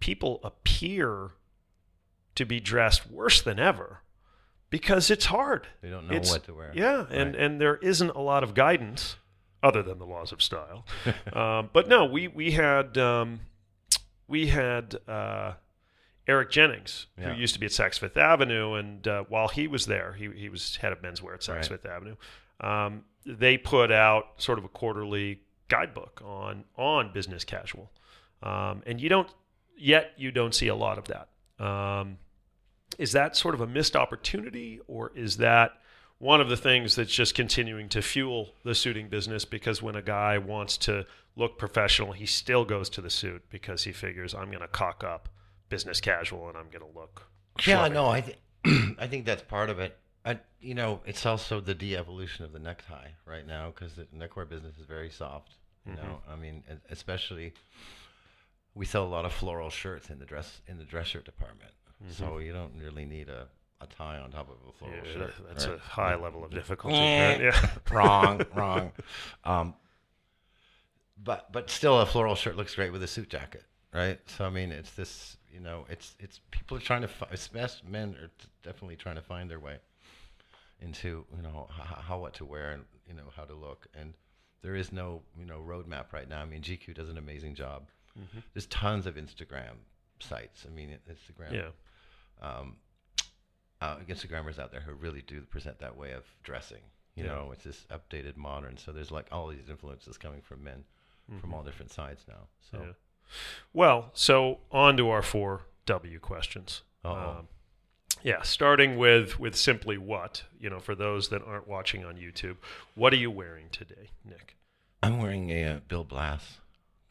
people 0.00 0.40
appear 0.42 1.30
to 2.34 2.46
be 2.46 2.60
dressed 2.60 3.10
worse 3.10 3.42
than 3.42 3.58
ever 3.58 4.00
because 4.70 5.10
it's 5.10 5.26
hard. 5.26 5.66
They 5.82 5.90
don't 5.90 6.06
know 6.08 6.14
It's- 6.14 6.30
what 6.30 6.44
to 6.44 6.54
wear. 6.54 6.72
Yeah, 6.74 7.06
and, 7.10 7.34
Right. 7.34 7.42
and 7.44 7.60
there 7.60 7.76
isn't 7.76 8.10
a 8.10 8.20
lot 8.20 8.42
of 8.42 8.54
guidance 8.54 9.16
other 9.62 9.82
than 9.82 9.98
the 9.98 10.06
laws 10.06 10.32
of 10.32 10.40
style. 10.42 10.86
um, 11.32 11.70
but 11.72 11.88
no, 11.88 12.04
we 12.04 12.28
we 12.28 12.52
had 12.52 12.96
um, 12.98 13.40
we 14.28 14.48
had 14.48 14.96
uh, 15.08 15.54
Eric 16.28 16.50
Jennings, 16.50 17.06
Yeah. 17.18 17.32
who 17.34 17.40
used 17.40 17.54
to 17.54 17.60
be 17.60 17.66
at 17.66 17.72
Saks 17.72 17.98
Fifth 17.98 18.16
Avenue, 18.16 18.74
and 18.74 19.06
uh, 19.06 19.24
while 19.28 19.48
he 19.48 19.68
was 19.68 19.86
there, 19.86 20.14
he 20.14 20.30
he 20.32 20.48
was 20.48 20.76
head 20.76 20.92
of 20.92 21.00
menswear 21.02 21.34
at 21.34 21.40
Saks 21.40 21.54
Right. 21.56 21.66
Fifth 21.66 21.86
Avenue. 21.86 22.16
Um, 22.60 23.04
they 23.24 23.58
put 23.58 23.90
out 23.92 24.32
sort 24.38 24.58
of 24.58 24.64
a 24.64 24.68
quarterly 24.68 25.40
guidebook 25.68 26.20
on 26.24 26.64
on 26.76 27.12
business 27.12 27.44
casual, 27.44 27.90
um, 28.42 28.82
and 28.86 29.00
you 29.00 29.08
don't 29.08 29.28
yet 29.76 30.12
you 30.16 30.30
don't 30.30 30.54
see 30.54 30.68
a 30.68 30.74
lot 30.74 30.98
of 30.98 31.04
that. 31.08 31.28
Um, 31.64 32.18
is 32.98 33.12
that 33.12 33.36
sort 33.36 33.54
of 33.54 33.60
a 33.60 33.66
missed 33.66 33.94
opportunity, 33.96 34.80
or 34.86 35.12
is 35.14 35.36
that 35.38 35.72
one 36.18 36.40
of 36.40 36.48
the 36.48 36.56
things 36.56 36.94
that's 36.96 37.12
just 37.12 37.34
continuing 37.34 37.88
to 37.90 38.00
fuel 38.00 38.54
the 38.64 38.74
suiting 38.74 39.08
business? 39.08 39.44
Because 39.44 39.82
when 39.82 39.96
a 39.96 40.02
guy 40.02 40.38
wants 40.38 40.76
to 40.78 41.06
look 41.36 41.58
professional, 41.58 42.12
he 42.12 42.24
still 42.26 42.64
goes 42.64 42.88
to 42.90 43.00
the 43.02 43.10
suit 43.10 43.42
because 43.50 43.84
he 43.84 43.92
figures 43.92 44.34
I'm 44.34 44.46
going 44.48 44.60
to 44.62 44.68
cock 44.68 45.04
up 45.04 45.28
business 45.68 46.00
casual 46.00 46.48
and 46.48 46.56
I'm 46.56 46.68
going 46.70 46.84
to 46.92 46.98
look. 46.98 47.26
Yeah, 47.66 47.88
schlubby." 47.88 47.92
no, 47.92 48.08
I 48.08 48.20
th- 48.20 48.38
I 48.98 49.06
think 49.06 49.24
that's 49.26 49.42
part 49.42 49.70
of 49.70 49.78
it. 49.78 49.96
I, 50.24 50.40
you 50.60 50.74
know, 50.74 51.00
it's 51.06 51.24
also 51.24 51.60
the 51.60 51.74
de-evolution 51.74 52.44
of 52.44 52.52
the 52.52 52.58
necktie 52.58 53.08
right 53.26 53.46
now 53.46 53.72
because 53.74 53.94
the 53.94 54.06
neckwear 54.12 54.44
business 54.44 54.76
is 54.78 54.84
very 54.86 55.10
soft. 55.10 55.52
You 55.88 55.94
know, 55.94 56.20
I 56.28 56.34
mean, 56.34 56.64
especially 56.90 57.52
we 58.74 58.84
sell 58.86 59.04
a 59.04 59.06
lot 59.06 59.24
of 59.24 59.32
floral 59.32 59.70
shirts 59.70 60.10
in 60.10 60.18
the 60.18 60.24
dress 60.24 60.60
in 60.66 60.78
the 60.78 60.84
dress 60.84 61.06
shirt 61.06 61.24
department, 61.24 61.70
so 62.10 62.38
you 62.38 62.52
don't 62.52 62.72
really 62.76 63.04
need 63.04 63.28
a, 63.28 63.46
a 63.80 63.86
tie 63.86 64.18
on 64.18 64.32
top 64.32 64.48
of 64.50 64.56
a 64.68 64.72
floral 64.76 64.96
Yeah, 65.06 65.12
shirt. 65.12 65.34
that's 65.46 65.68
right? 65.68 65.76
a 65.76 65.78
high 65.78 66.16
level 66.16 66.44
of 66.44 66.50
difficulty. 66.50 66.96
Eh. 66.96 67.38
Yeah. 67.40 67.68
wrong, 67.92 68.44
wrong. 68.56 68.90
Um, 69.44 69.74
but 71.22 71.50
but 71.52 71.70
still, 71.70 72.00
a 72.00 72.06
floral 72.06 72.34
shirt 72.34 72.56
looks 72.56 72.74
great 72.74 72.90
with 72.92 73.02
a 73.02 73.06
suit 73.06 73.30
jacket, 73.30 73.62
right? 73.94 74.18
So 74.26 74.44
I 74.44 74.50
mean, 74.50 74.72
it's 74.72 74.90
this, 74.92 75.36
you 75.56 75.62
know, 75.62 75.86
it's 75.88 76.14
it's 76.20 76.40
people 76.50 76.76
are 76.76 76.80
trying 76.90 77.02
to, 77.02 77.08
fi- 77.08 77.28
especially 77.32 77.88
men 77.90 78.08
are 78.22 78.26
t- 78.38 78.48
definitely 78.62 78.96
trying 78.96 79.16
to 79.16 79.22
find 79.22 79.50
their 79.50 79.58
way 79.68 79.78
into, 80.80 81.24
you 81.34 81.42
know, 81.42 81.66
how, 81.70 81.96
how 82.08 82.18
what 82.18 82.34
to 82.34 82.44
wear 82.44 82.72
and 82.72 82.82
you 83.08 83.14
know 83.14 83.30
how 83.36 83.44
to 83.44 83.54
look, 83.54 83.86
and 83.98 84.12
there 84.62 84.74
is 84.76 84.92
no 84.92 85.22
you 85.38 85.46
know 85.46 85.60
roadmap 85.66 86.12
right 86.12 86.28
now. 86.28 86.42
I 86.42 86.44
mean, 86.44 86.60
GQ 86.60 86.94
does 86.94 87.08
an 87.08 87.18
amazing 87.18 87.54
job. 87.54 87.88
There's 88.54 88.66
tons 88.66 89.06
of 89.06 89.16
Instagram 89.16 89.76
sites. 90.20 90.64
I 90.66 90.74
mean, 90.74 90.96
Instagram 91.10 91.52
Yeah. 91.52 91.68
um, 92.46 92.76
uh, 93.82 93.96
Instagrammers 94.08 94.58
out 94.58 94.72
there 94.72 94.80
who 94.80 94.92
really 94.94 95.22
do 95.22 95.42
present 95.42 95.78
that 95.80 95.96
way 95.96 96.12
of 96.12 96.24
dressing. 96.42 96.80
You 97.14 97.24
Yeah. 97.24 97.30
know, 97.34 97.50
it's 97.52 97.64
this 97.64 97.86
updated, 97.90 98.36
modern. 98.36 98.76
So 98.78 98.90
there's 98.92 99.10
like 99.10 99.26
all 99.32 99.48
these 99.48 99.68
influences 99.68 100.16
coming 100.18 100.40
from 100.42 100.64
men 100.64 100.84
from 101.40 101.52
all 101.54 101.62
different 101.62 101.90
sides 101.92 102.24
now. 102.28 102.46
So 102.70 102.78
Mm-hmm. 102.78 102.86
Yeah. 102.86 102.92
Well, 103.72 104.10
so 104.14 104.58
on 104.70 104.96
to 104.96 105.08
our 105.10 105.22
four 105.22 105.62
W 105.86 106.18
questions. 106.18 106.82
Um, 107.04 107.48
Yeah, 108.22 108.42
starting 108.42 108.96
with 108.96 109.38
with 109.38 109.54
simply 109.56 109.98
what 109.98 110.44
you 110.58 110.68
know 110.70 110.80
for 110.80 110.94
those 110.94 111.28
that 111.28 111.42
aren't 111.46 111.68
watching 111.68 112.04
on 112.04 112.16
YouTube, 112.16 112.56
what 112.94 113.12
are 113.12 113.16
you 113.16 113.30
wearing 113.30 113.66
today, 113.70 114.10
Nick? 114.24 114.56
I'm 115.02 115.20
wearing 115.20 115.50
a 115.50 115.64
uh, 115.64 115.78
Bill 115.86 116.04
Blass 116.04 116.58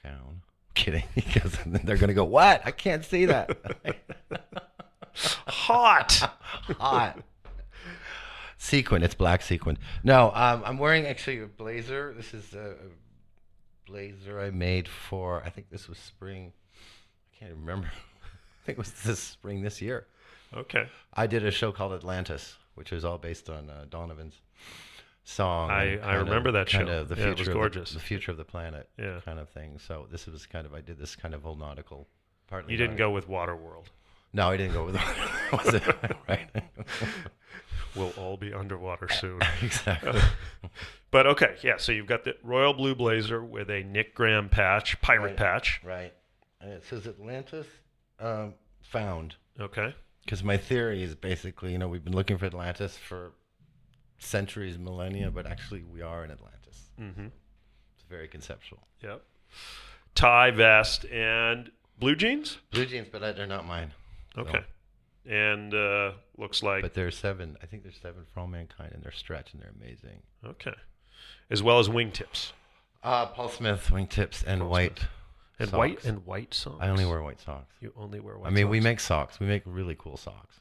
gown. 0.03 0.41
Kidding, 0.73 1.05
because 1.15 1.57
they're 1.65 1.95
gonna 1.97 2.13
go. 2.13 2.25
What? 2.25 2.61
I 2.65 2.71
can't 2.71 3.05
see 3.05 3.25
that. 3.25 3.57
Hot. 5.13 6.11
Hot. 6.79 7.19
Sequin. 8.57 9.03
It's 9.03 9.13
black 9.15 9.41
sequin. 9.41 9.77
No, 10.03 10.31
um, 10.33 10.63
I'm 10.65 10.77
wearing 10.77 11.05
actually 11.05 11.39
a 11.39 11.45
blazer. 11.47 12.13
This 12.17 12.33
is 12.33 12.53
a, 12.53 12.71
a 12.71 13.04
blazer 13.85 14.39
I 14.39 14.51
made 14.51 14.87
for. 14.87 15.41
I 15.45 15.49
think 15.49 15.69
this 15.69 15.87
was 15.87 15.97
spring. 15.97 16.51
I 17.33 17.39
can't 17.39 17.53
remember. 17.55 17.87
I 17.93 18.65
think 18.65 18.77
it 18.77 18.79
was 18.79 18.91
this 19.03 19.19
spring 19.19 19.61
this 19.61 19.81
year. 19.81 20.07
Okay. 20.55 20.87
I 21.13 21.27
did 21.27 21.45
a 21.45 21.51
show 21.51 21.71
called 21.71 21.93
Atlantis, 21.93 22.55
which 22.75 22.91
was 22.91 23.03
all 23.05 23.17
based 23.17 23.49
on 23.49 23.69
uh, 23.69 23.85
Donovan's 23.89 24.39
song. 25.23 25.69
I- 25.71 25.97
I 25.97 26.15
remember 26.15 26.49
of- 26.49 26.53
that 26.53 26.67
kind 26.69 26.87
show. 26.87 26.99
Of 27.01 27.09
the 27.09 27.15
Yeah, 27.15 27.21
it 27.23 27.25
future 27.27 27.39
was 27.41 27.47
of 27.49 27.53
gorgeous. 27.53 27.89
The, 27.91 27.95
the 27.99 28.03
future 28.03 28.31
of 28.31 28.37
the 28.37 28.45
planet. 28.45 28.89
Yeah. 28.97 29.19
Kind 29.25 29.39
of 29.39 29.49
thing. 29.49 29.79
So 29.79 30.07
this 30.11 30.25
was 30.27 30.45
kind 30.45 30.65
of 30.65 30.73
I 30.73 30.81
did 30.81 30.97
this 30.97 31.15
kind 31.15 31.33
of 31.33 31.45
old 31.45 31.59
nautical. 31.59 32.07
Partly. 32.47 32.71
You 32.71 32.77
didn't 32.77 32.91
nautical- 32.97 33.09
go 33.09 33.13
with 33.13 33.27
Waterworld. 33.27 33.85
No, 34.35 34.49
I 34.49 34.57
didn't 34.57 34.73
go 34.73 34.85
with 34.85 34.95
was 35.53 35.73
it 35.73 35.83
right? 36.27 36.49
We'll 37.95 38.11
all 38.17 38.35
be 38.35 38.53
underwater 38.53 39.07
soon. 39.07 39.39
exactly. 39.61 40.19
But 41.09 41.25
okay, 41.27 41.55
yeah. 41.63 41.77
So 41.77 41.93
you've 41.93 42.07
got 42.07 42.25
the 42.25 42.35
royal 42.43 42.73
blue 42.73 42.95
blazer 42.95 43.41
with 43.41 43.69
a 43.69 43.83
Nick 43.83 44.13
Graham 44.13 44.49
patch, 44.49 44.99
pirate 45.01 45.27
Right. 45.27 45.37
patch. 45.37 45.79
Right. 45.85 46.13
And 46.59 46.71
it 46.73 46.83
says 46.83 47.07
Atlantis 47.07 47.65
um, 48.19 48.55
found. 48.81 49.35
Okay. 49.57 49.95
Because 50.25 50.43
my 50.43 50.57
theory 50.57 51.01
is 51.01 51.15
basically, 51.15 51.71
you 51.71 51.77
know, 51.77 51.87
we've 51.87 52.03
been 52.03 52.15
looking 52.15 52.37
for 52.37 52.45
Atlantis 52.45 52.97
for 52.97 53.31
centuries, 54.17 54.77
millennia, 54.77 55.31
but 55.31 55.45
actually 55.45 55.83
we 55.83 56.01
are 56.01 56.25
in 56.25 56.31
Atlantis. 56.31 56.89
Mm-hmm. 56.99 57.27
It's 57.27 58.03
very 58.09 58.27
conceptual. 58.27 58.79
Yep. 59.01 59.23
Tie 60.15 60.51
vest 60.51 61.05
and 61.05 61.71
blue 61.99 62.17
jeans. 62.17 62.57
Blue 62.71 62.85
jeans, 62.85 63.07
but 63.09 63.21
they're 63.37 63.47
not 63.47 63.65
mine. 63.65 63.93
So- 64.35 64.41
Okay. 64.41 64.63
And 65.27 65.73
uh, 65.73 66.11
looks 66.37 66.61
like 66.61 66.83
But 66.83 66.93
there's 66.93 67.17
seven. 67.17 67.57
I 67.63 67.65
think 67.65 67.81
there's 67.81 67.97
seven 67.99 68.25
for 68.31 68.41
all 68.41 68.47
mankind, 68.47 68.91
and 68.93 69.01
they're 69.01 69.11
stretch 69.11 69.53
and 69.53 69.61
they're 69.61 69.73
amazing. 69.81 70.21
okay, 70.45 70.75
as 71.49 71.63
well 71.63 71.79
as 71.79 71.89
wingtips 71.89 72.51
Uh, 73.01 73.25
Paul 73.27 73.49
Smith 73.49 73.87
wingtips 73.91 74.43
and 74.45 74.61
Paul 74.61 74.69
white. 74.69 74.99
and 75.57 75.69
socks. 75.69 75.77
white 75.77 76.05
and 76.05 76.25
white 76.27 76.53
socks. 76.53 76.77
I 76.79 76.89
only 76.89 77.05
wear 77.05 77.23
white 77.23 77.39
socks. 77.41 77.73
You 77.81 77.91
only 77.97 78.19
wear 78.19 78.37
white. 78.37 78.49
I 78.49 78.51
mean, 78.51 78.69
we 78.69 78.79
make 78.79 78.99
socks. 78.99 79.39
We 79.39 79.47
make 79.47 79.63
really 79.65 79.95
cool 79.97 80.15
socks. 80.17 80.59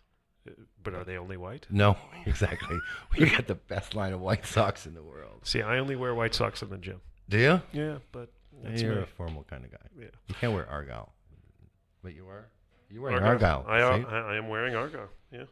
but 0.82 0.94
are 0.94 1.04
they 1.04 1.18
only 1.18 1.36
white? 1.36 1.66
No, 1.68 1.98
exactly. 2.26 2.78
we 3.18 3.28
got 3.28 3.46
the 3.46 3.54
best 3.56 3.94
line 3.94 4.14
of 4.14 4.20
white 4.22 4.46
socks 4.46 4.86
in 4.86 4.94
the 4.94 5.02
world. 5.02 5.40
See, 5.44 5.60
I 5.60 5.76
only 5.78 5.96
wear 5.96 6.14
white 6.14 6.34
socks 6.34 6.62
in 6.62 6.70
the 6.70 6.78
gym. 6.78 7.02
Do 7.28 7.36
you? 7.38 7.60
Yeah, 7.72 7.98
but 8.12 8.30
that's 8.62 8.80
You're 8.80 8.94
me. 8.96 9.02
a 9.02 9.06
formal 9.06 9.44
kind 9.44 9.64
of 9.66 9.72
guy. 9.72 9.86
Yeah. 9.98 10.06
You 10.26 10.34
can't 10.36 10.54
wear 10.54 10.66
argyle. 10.70 11.12
But 12.02 12.14
you 12.14 12.26
are. 12.28 12.46
You 12.94 13.02
wear 13.02 13.12
Argyle. 13.12 13.64
argyle. 13.66 13.66
I, 13.66 13.98
see? 13.98 14.06
I, 14.08 14.18
I 14.20 14.36
am 14.36 14.48
wearing 14.48 14.76
Argyle. 14.76 15.08
Yeah. 15.32 15.46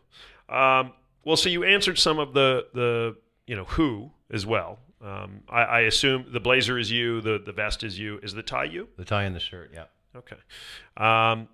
Um, 0.48 0.92
well, 1.24 1.36
so 1.36 1.48
you 1.48 1.64
answered 1.64 1.98
some 1.98 2.20
of 2.20 2.34
the 2.34 2.66
the 2.72 3.16
you 3.48 3.56
know 3.56 3.64
who 3.64 4.12
as 4.30 4.46
well. 4.46 4.78
Um, 5.04 5.40
I, 5.48 5.62
I 5.62 5.80
assume 5.80 6.26
the 6.30 6.38
blazer 6.38 6.78
is 6.78 6.88
you, 6.92 7.20
the 7.20 7.42
the 7.44 7.50
vest 7.50 7.82
is 7.82 7.98
you, 7.98 8.20
is 8.22 8.32
the 8.32 8.44
tie 8.44 8.64
you? 8.64 8.88
the 8.96 9.04
tie 9.04 9.24
and 9.24 9.34
the 9.34 9.40
shirt. 9.40 9.72
Yeah. 9.74 9.86
Okay. 10.14 10.36
Um, 10.96 11.48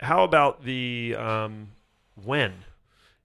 how 0.00 0.24
about 0.24 0.64
the 0.64 1.14
um, 1.16 1.68
when 2.24 2.54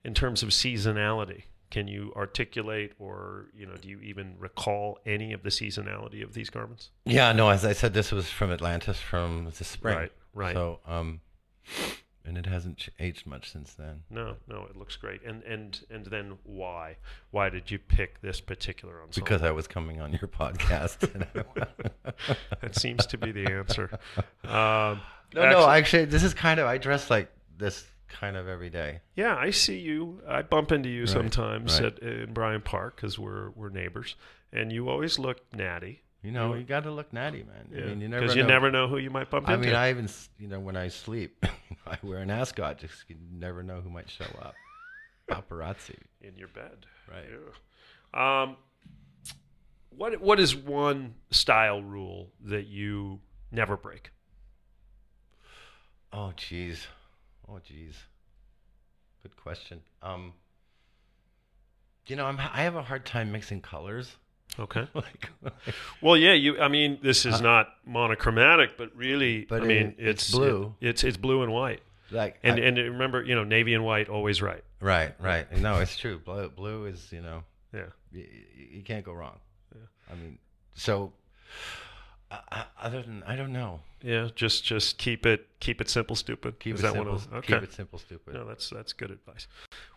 in 0.04 0.13
terms 0.13 0.43
of 0.43 0.50
seasonality? 0.50 1.43
Can 1.69 1.88
you 1.88 2.12
articulate, 2.17 2.91
or 3.00 3.45
you 3.56 3.65
know, 3.65 3.76
do 3.78 3.88
you 3.88 4.02
even 4.02 4.36
recall 4.38 5.00
any 5.06 5.32
of 5.32 5.43
the 5.43 5.50
seasonality 5.50 6.21
of 6.21 6.34
these 6.34 6.50
garments? 6.50 6.89
Yeah. 7.06 7.32
No, 7.32 7.47
as 7.47 7.63
I 7.63 7.71
said, 7.71 7.93
this 7.93 8.12
was 8.12 8.30
from 8.30 8.52
Atlantis 8.52 9.00
from 9.00 9.45
the 9.58 9.63
spring. 9.63 9.95
Right. 9.95 10.12
Right. 10.34 10.56
So, 10.56 10.80
um, 10.86 11.21
and 12.25 12.38
it 12.38 12.45
hasn't 12.45 12.89
aged 12.99 13.25
much 13.25 13.51
since 13.51 13.73
then. 13.73 14.03
No, 14.10 14.36
no, 14.47 14.65
it 14.69 14.75
looks 14.75 14.95
great. 14.95 15.21
And 15.23 15.43
and 15.43 15.79
and 15.89 16.05
then 16.05 16.38
why? 16.43 16.97
Why 17.31 17.49
did 17.49 17.71
you 17.71 17.79
pick 17.79 18.21
this 18.21 18.39
particular 18.41 19.01
ensemble? 19.01 19.25
Because 19.25 19.41
I 19.41 19.51
was 19.51 19.67
coming 19.67 19.99
on 20.01 20.12
your 20.12 20.27
podcast. 20.27 20.99
that 22.62 22.75
seems 22.75 23.05
to 23.07 23.17
be 23.17 23.31
the 23.31 23.51
answer. 23.51 23.89
Um, 24.43 24.99
no, 25.34 25.43
no. 25.49 25.60
actually- 25.69 25.71
Actually, 25.81 26.05
this 26.05 26.23
is 26.23 26.34
kind 26.34 26.60
of. 26.60 26.67
I 26.67 26.77
dress 26.77 27.10
like 27.10 27.31
this 27.57 27.86
kind 28.10 28.36
of 28.36 28.47
every 28.49 28.69
day. 28.69 28.99
yeah, 29.15 29.36
I 29.38 29.51
see 29.51 29.77
you. 29.79 30.21
I 30.27 30.41
bump 30.41 30.71
into 30.73 30.89
you 30.89 31.01
Right, 31.03 31.10
sometimes 31.10 31.79
right. 31.79 31.93
at 31.93 31.99
in 31.99 32.34
Bryant 32.34 32.65
Park 32.65 32.97
because 32.97 33.17
we're 33.17 33.51
we're 33.51 33.69
neighbors, 33.69 34.15
and 34.51 34.71
you 34.71 34.89
always 34.89 35.17
look 35.19 35.39
natty. 35.55 36.01
You 36.21 36.31
know, 36.31 36.53
You- 36.53 36.63
got 36.63 36.84
to 36.84 36.91
look 36.91 37.12
natty, 37.13 37.43
man. 37.43 37.67
I 37.71 37.88
mean, 37.88 38.01
you 38.01 38.07
never. 38.07 38.21
because 38.21 38.36
you 38.36 38.43
know. 38.43 38.49
never 38.49 38.69
know 38.71 38.88
who 38.88 38.97
you 38.97 39.10
might 39.10 39.29
bump 39.29 39.49
I 39.49 39.55
into. 39.55 39.67
I 39.67 39.71
mean, 39.71 39.75
I 39.75 39.89
even, 39.89 40.10
you 40.38 40.47
know, 40.47 40.60
when 40.60 40.75
I 40.75 40.88
sleep, 40.89 41.43
I 41.88 41.97
wear 42.03 42.19
an 42.19 42.29
ascot 42.29 42.77
just 42.77 42.93
you 43.07 43.15
never 43.31 43.63
know 43.63 43.81
who 43.81 43.89
might 43.89 44.10
show 44.10 44.25
up. 44.41 44.53
Paparazzi. 45.29 45.97
in 46.21 46.36
your 46.38 46.49
bed. 46.49 46.86
Right. 47.10 47.25
Yeah. 48.13 48.43
Um, 48.43 48.57
what 49.89 50.21
what 50.21 50.39
is 50.39 50.55
one 50.55 51.15
style 51.31 51.81
rule 51.81 52.31
that 52.45 52.67
you 52.67 53.19
never 53.51 53.77
break? 53.77 54.12
Oh, 56.13 56.34
jeez. 56.36 56.88
Oh, 57.47 57.53
jeez. 57.53 57.95
Good 59.23 59.36
question. 59.38 59.81
Um, 60.01 60.34
you 62.07 62.15
know, 62.15 62.25
I'm, 62.25 62.38
I 62.39 62.63
have 62.63 62.75
a 62.75 62.84
hard 62.84 63.05
time 63.05 63.31
mixing 63.31 63.62
colors. 63.62 64.15
Okay. 64.60 64.88
like, 64.94 65.30
Well, 66.02 66.18
yeah, 66.18 66.34
you. 66.34 66.60
I 66.60 66.68
mean, 66.68 67.00
this 67.02 67.26
is 67.26 67.42
not 67.42 67.70
monochromatic, 67.86 68.78
but 68.78 68.96
really, 68.96 69.44
Uh, 69.44 69.46
But 69.50 69.62
I 69.64 69.66
mean, 69.66 69.96
it- 69.98 70.08
it's 70.08 70.24
it's 70.24 70.32
blue. 70.32 70.76
it- 70.82 70.88
it's 70.90 71.04
it's 71.04 71.18
blue 71.18 71.42
and 71.44 71.52
white, 71.52 71.82
like, 72.12 72.38
and 72.44 72.60
I- 72.60 72.64
and 72.64 72.78
remember, 72.78 73.24
you 73.24 73.34
know, 73.36 73.44
navy 73.44 73.74
and 73.74 73.84
white 73.86 74.10
always 74.10 74.42
right. 74.42 74.64
right, 74.82 75.14
right. 75.20 75.52
No, 75.58 75.80
it's 75.80 75.98
true. 75.98 76.20
Blue, 76.20 76.50
blue 76.50 76.86
is, 76.86 77.12
you 77.12 77.22
know, 77.22 77.44
Yeah. 77.74 77.88
you, 78.12 78.28
you 78.72 78.84
can't 78.84 79.06
go 79.06 79.14
wrong. 79.14 79.40
Yeah. 79.74 79.82
I 80.12 80.16
mean, 80.16 80.38
so 80.74 81.14
uh, 82.30 82.40
uh, 82.52 82.64
other 82.82 83.02
than 83.02 83.24
I 83.24 83.36
don't 83.36 83.54
know. 83.54 83.80
Yeah, 84.04 84.30
just 84.36 84.64
just 84.66 84.98
keep 84.98 85.26
it 85.26 85.48
keep 85.60 85.80
it 85.80 85.90
simple, 85.90 86.16
stupid. 86.16 86.60
Keep 86.60 86.76
Is 86.76 86.80
it 86.80 86.84
that 86.84 86.94
simple. 86.94 87.14
one 87.14 87.22
of? 87.22 87.34
Okay. 87.36 87.54
Keep 87.54 87.64
it 87.64 87.74
simple, 87.74 88.00
stupid. 88.00 88.34
No, 88.34 88.46
that's 88.46 88.70
that's 88.70 88.94
good 88.94 89.12
advice. 89.12 89.48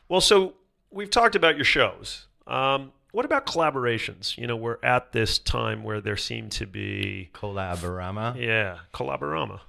Well, 0.09 0.21
so 0.21 0.55
we've 0.91 1.11
talked 1.11 1.35
about 1.35 1.57
your 1.57 1.65
shows. 1.65 2.27
Um, 2.47 2.93
what 3.15 3.25
about 3.25 3.47
collaborations? 3.47 4.37
You 4.37 4.47
know, 4.47 4.57
we're 4.57 4.79
at 4.83 5.13
this 5.13 5.39
time 5.39 5.85
where 5.85 6.01
there 6.01 6.17
seem 6.17 6.49
to 6.51 6.67
be 6.67 7.31
Collaborama. 7.33 8.37
yeah, 8.37 8.79
collaborama, 8.93 9.61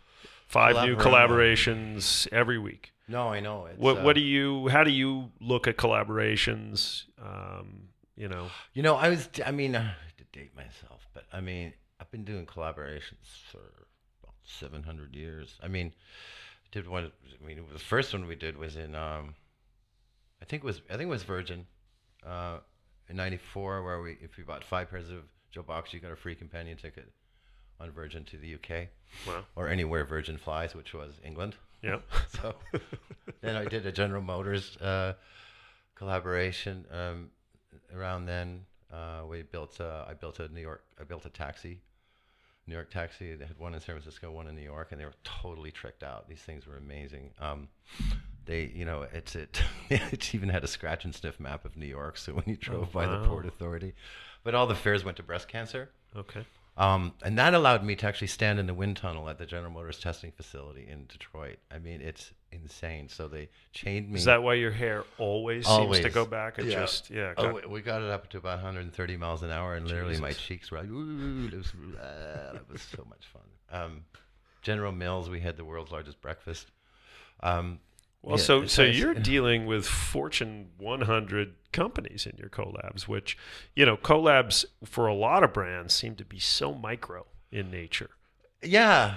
five 0.47 0.85
new 0.87 0.95
collaborations 0.95 2.27
every 2.31 2.57
week. 2.57 2.91
No, 3.07 3.27
I 3.27 3.39
know. 3.39 3.67
It's, 3.67 3.79
What 3.79 3.99
uh, 3.99 4.01
what 4.01 4.15
do 4.15 4.21
you 4.21 4.67
how 4.69 4.83
do 4.83 4.91
you 4.91 5.31
look 5.39 5.67
at 5.67 5.77
collaborations? 5.77 7.03
Um, 7.21 7.89
you 8.17 8.27
know, 8.27 8.47
You 8.73 8.81
know, 8.81 8.95
I 8.95 9.09
was, 9.09 9.29
I 9.45 9.51
mean, 9.51 9.75
uh, 9.75 9.93
to 10.17 10.23
date 10.37 10.55
myself, 10.55 11.07
but 11.13 11.25
I 11.31 11.41
mean, 11.41 11.73
I've 11.99 12.09
been 12.09 12.23
doing 12.23 12.45
collaborations 12.45 13.27
for 13.51 13.59
about 14.23 14.35
700 14.43 15.15
years. 15.15 15.59
I 15.61 15.67
mean, 15.67 15.93
did 16.71 16.87
one, 16.87 17.11
I 17.41 17.45
mean, 17.45 17.59
the 17.71 17.77
first 17.79 18.11
one 18.13 18.25
we 18.25 18.35
did 18.35 18.57
was 18.57 18.75
in, 18.75 18.95
um, 18.95 19.35
I 20.41 20.45
think 20.45 20.63
it 20.63 20.65
was, 20.65 20.81
I 20.89 20.93
think 20.93 21.03
it 21.03 21.09
was 21.09 21.23
Virgin, 21.23 21.67
uh, 22.25 22.59
in 23.09 23.15
94, 23.15 23.83
where 23.83 24.01
we, 24.01 24.17
if 24.21 24.37
you 24.37 24.43
bought 24.43 24.63
five 24.63 24.89
pairs 24.89 25.09
of 25.09 25.23
Joe 25.51 25.63
Box, 25.63 25.93
you 25.93 25.99
got 25.99 26.11
a 26.11 26.15
free 26.15 26.35
companion 26.35 26.77
ticket 26.77 27.11
on 27.79 27.91
Virgin 27.91 28.23
to 28.25 28.37
the 28.37 28.55
UK 28.55 28.87
wow, 29.27 29.43
or 29.55 29.67
anywhere 29.67 30.05
Virgin 30.05 30.37
flies, 30.37 30.73
which 30.75 30.93
was 30.93 31.19
England. 31.23 31.55
yeah, 31.81 31.99
So 32.41 32.55
then 33.41 33.55
I 33.55 33.65
did 33.65 33.85
a 33.85 33.91
General 33.91 34.21
Motors 34.21 34.77
uh, 34.77 35.13
collaboration. 35.95 36.85
Um, 36.91 37.29
around 37.93 38.25
then, 38.25 38.65
uh, 38.91 39.23
we 39.29 39.41
built. 39.43 39.79
Uh, 39.79 40.05
I 40.07 40.13
built 40.13 40.39
a 40.39 40.47
New 40.47 40.61
York. 40.61 40.83
I 40.99 41.03
built 41.03 41.25
a 41.25 41.29
taxi, 41.29 41.79
New 42.67 42.73
York 42.73 42.89
taxi. 42.91 43.35
They 43.35 43.45
had 43.45 43.59
one 43.59 43.73
in 43.73 43.81
San 43.81 43.95
Francisco, 43.95 44.31
one 44.31 44.47
in 44.47 44.55
New 44.55 44.61
York, 44.61 44.91
and 44.91 44.99
they 45.01 45.05
were 45.05 45.13
totally 45.23 45.71
tricked 45.71 46.03
out. 46.03 46.29
These 46.29 46.39
things 46.41 46.65
were 46.65 46.77
amazing. 46.77 47.31
Um, 47.39 47.67
they, 48.45 48.71
you 48.75 48.85
know, 48.85 49.05
it's 49.13 49.35
it. 49.35 49.61
it 49.89 50.33
even 50.35 50.49
had 50.49 50.63
a 50.63 50.67
scratch 50.67 51.05
and 51.05 51.13
sniff 51.15 51.39
map 51.39 51.65
of 51.65 51.75
New 51.77 51.85
York. 51.87 52.17
So 52.17 52.33
when 52.33 52.45
you 52.47 52.55
drove 52.57 52.91
by 52.91 53.05
the. 53.07 53.25
Port 53.27 53.45
Authority, 53.45 53.93
but 54.43 54.53
all 54.55 54.67
the 54.67 54.75
fares 54.75 55.03
went 55.03 55.17
to 55.17 55.23
breast 55.23 55.47
cancer. 55.47 55.89
okay, 56.15 56.45
Um, 56.77 57.13
and 57.23 57.37
that 57.39 57.53
allowed 57.53 57.83
me 57.83 57.95
to 57.95 58.05
actually 58.05 58.27
stand 58.27 58.59
in 58.59 58.67
the 58.67 58.73
wind 58.73 58.97
tunnel 58.97 59.27
at 59.29 59.37
the 59.37 59.45
General 59.45 59.71
Motors 59.71 59.99
testing 59.99 60.31
facility 60.31 60.87
in 60.89 61.05
Detroit. 61.07 61.57
I 61.71 61.79
mean, 61.79 62.01
it's 62.01 62.31
insane. 62.51 63.09
So 63.09 63.27
they 63.27 63.49
chained 63.73 64.09
me. 64.09 64.17
is 64.19 64.25
that 64.25 64.43
why 64.43 64.53
your 64.53 64.71
hair 64.71 65.03
always, 65.17 65.65
seems 65.65 65.99
to 66.01 66.09
go 66.09 66.25
back 66.25 66.57
Yeah. 66.57 66.63
just 66.71 67.09
yeah? 67.09 67.33
Oh, 67.37 67.43
got- 67.51 67.63
we- 67.67 67.73
we 67.75 67.81
got 67.81 68.01
it 68.01 68.09
up 68.09 68.29
to 68.29 68.37
about 68.37 68.57
130 68.59 69.17
miles 69.17 69.41
an 69.43 69.49
hour, 69.51 69.75
and 69.75 69.87
literally 69.87 70.19
my 70.19 70.31
cheeks 70.33 70.69
were 70.71 70.77
like, 70.79 70.89
ooh, 70.89 71.47
it 71.47 71.53
was, 71.57 71.73
ah, 71.99 72.53
that 72.53 72.69
was 72.71 72.81
so 72.81 73.03
much 73.09 73.25
fun. 73.33 73.41
Um, 73.71 74.05
General 74.61 74.91
Mills, 74.91 75.29
we 75.29 75.39
had 75.39 75.57
the 75.57 75.65
world's 75.65 75.91
largest 75.91 76.21
breakfast. 76.21 76.71
Um, 77.41 77.79
Well, 78.25 78.37
Yeah, 78.37 78.43
so 78.43 78.65
so 78.65 78.85
nice. 78.85 78.95
you're 78.97 79.13
dealing 79.33 79.65
with 79.67 79.85
Fortune 79.87 80.69
100 80.77 81.53
companies 81.71 82.25
in 82.25 82.35
your 82.37 82.49
collabs, 82.49 83.03
which 83.07 83.37
you 83.75 83.85
know 83.85 83.95
collabs 83.97 84.65
for 84.83 85.05
a 85.07 85.13
lot 85.13 85.43
of 85.43 85.53
brands 85.53 85.93
seem 85.93 86.15
to 86.15 86.25
be 86.25 86.39
so 86.39 86.73
micro 86.73 87.25
in 87.51 87.69
nature. 87.69 88.09
Yeah. 88.63 89.15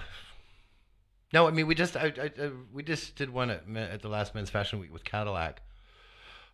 No, 1.32 1.46
I 1.46 1.50
mean 1.52 1.66
we 1.66 1.74
just 1.74 1.96
I, 1.96 2.12
I, 2.20 2.30
I 2.44 2.50
we 2.72 2.82
just 2.82 3.16
did 3.16 3.30
one 3.30 3.50
at, 3.50 3.62
at 3.76 4.02
the 4.02 4.08
last 4.08 4.34
Men's 4.34 4.50
Fashion 4.50 4.78
Week 4.78 4.92
with 4.92 5.04
Cadillac, 5.04 5.62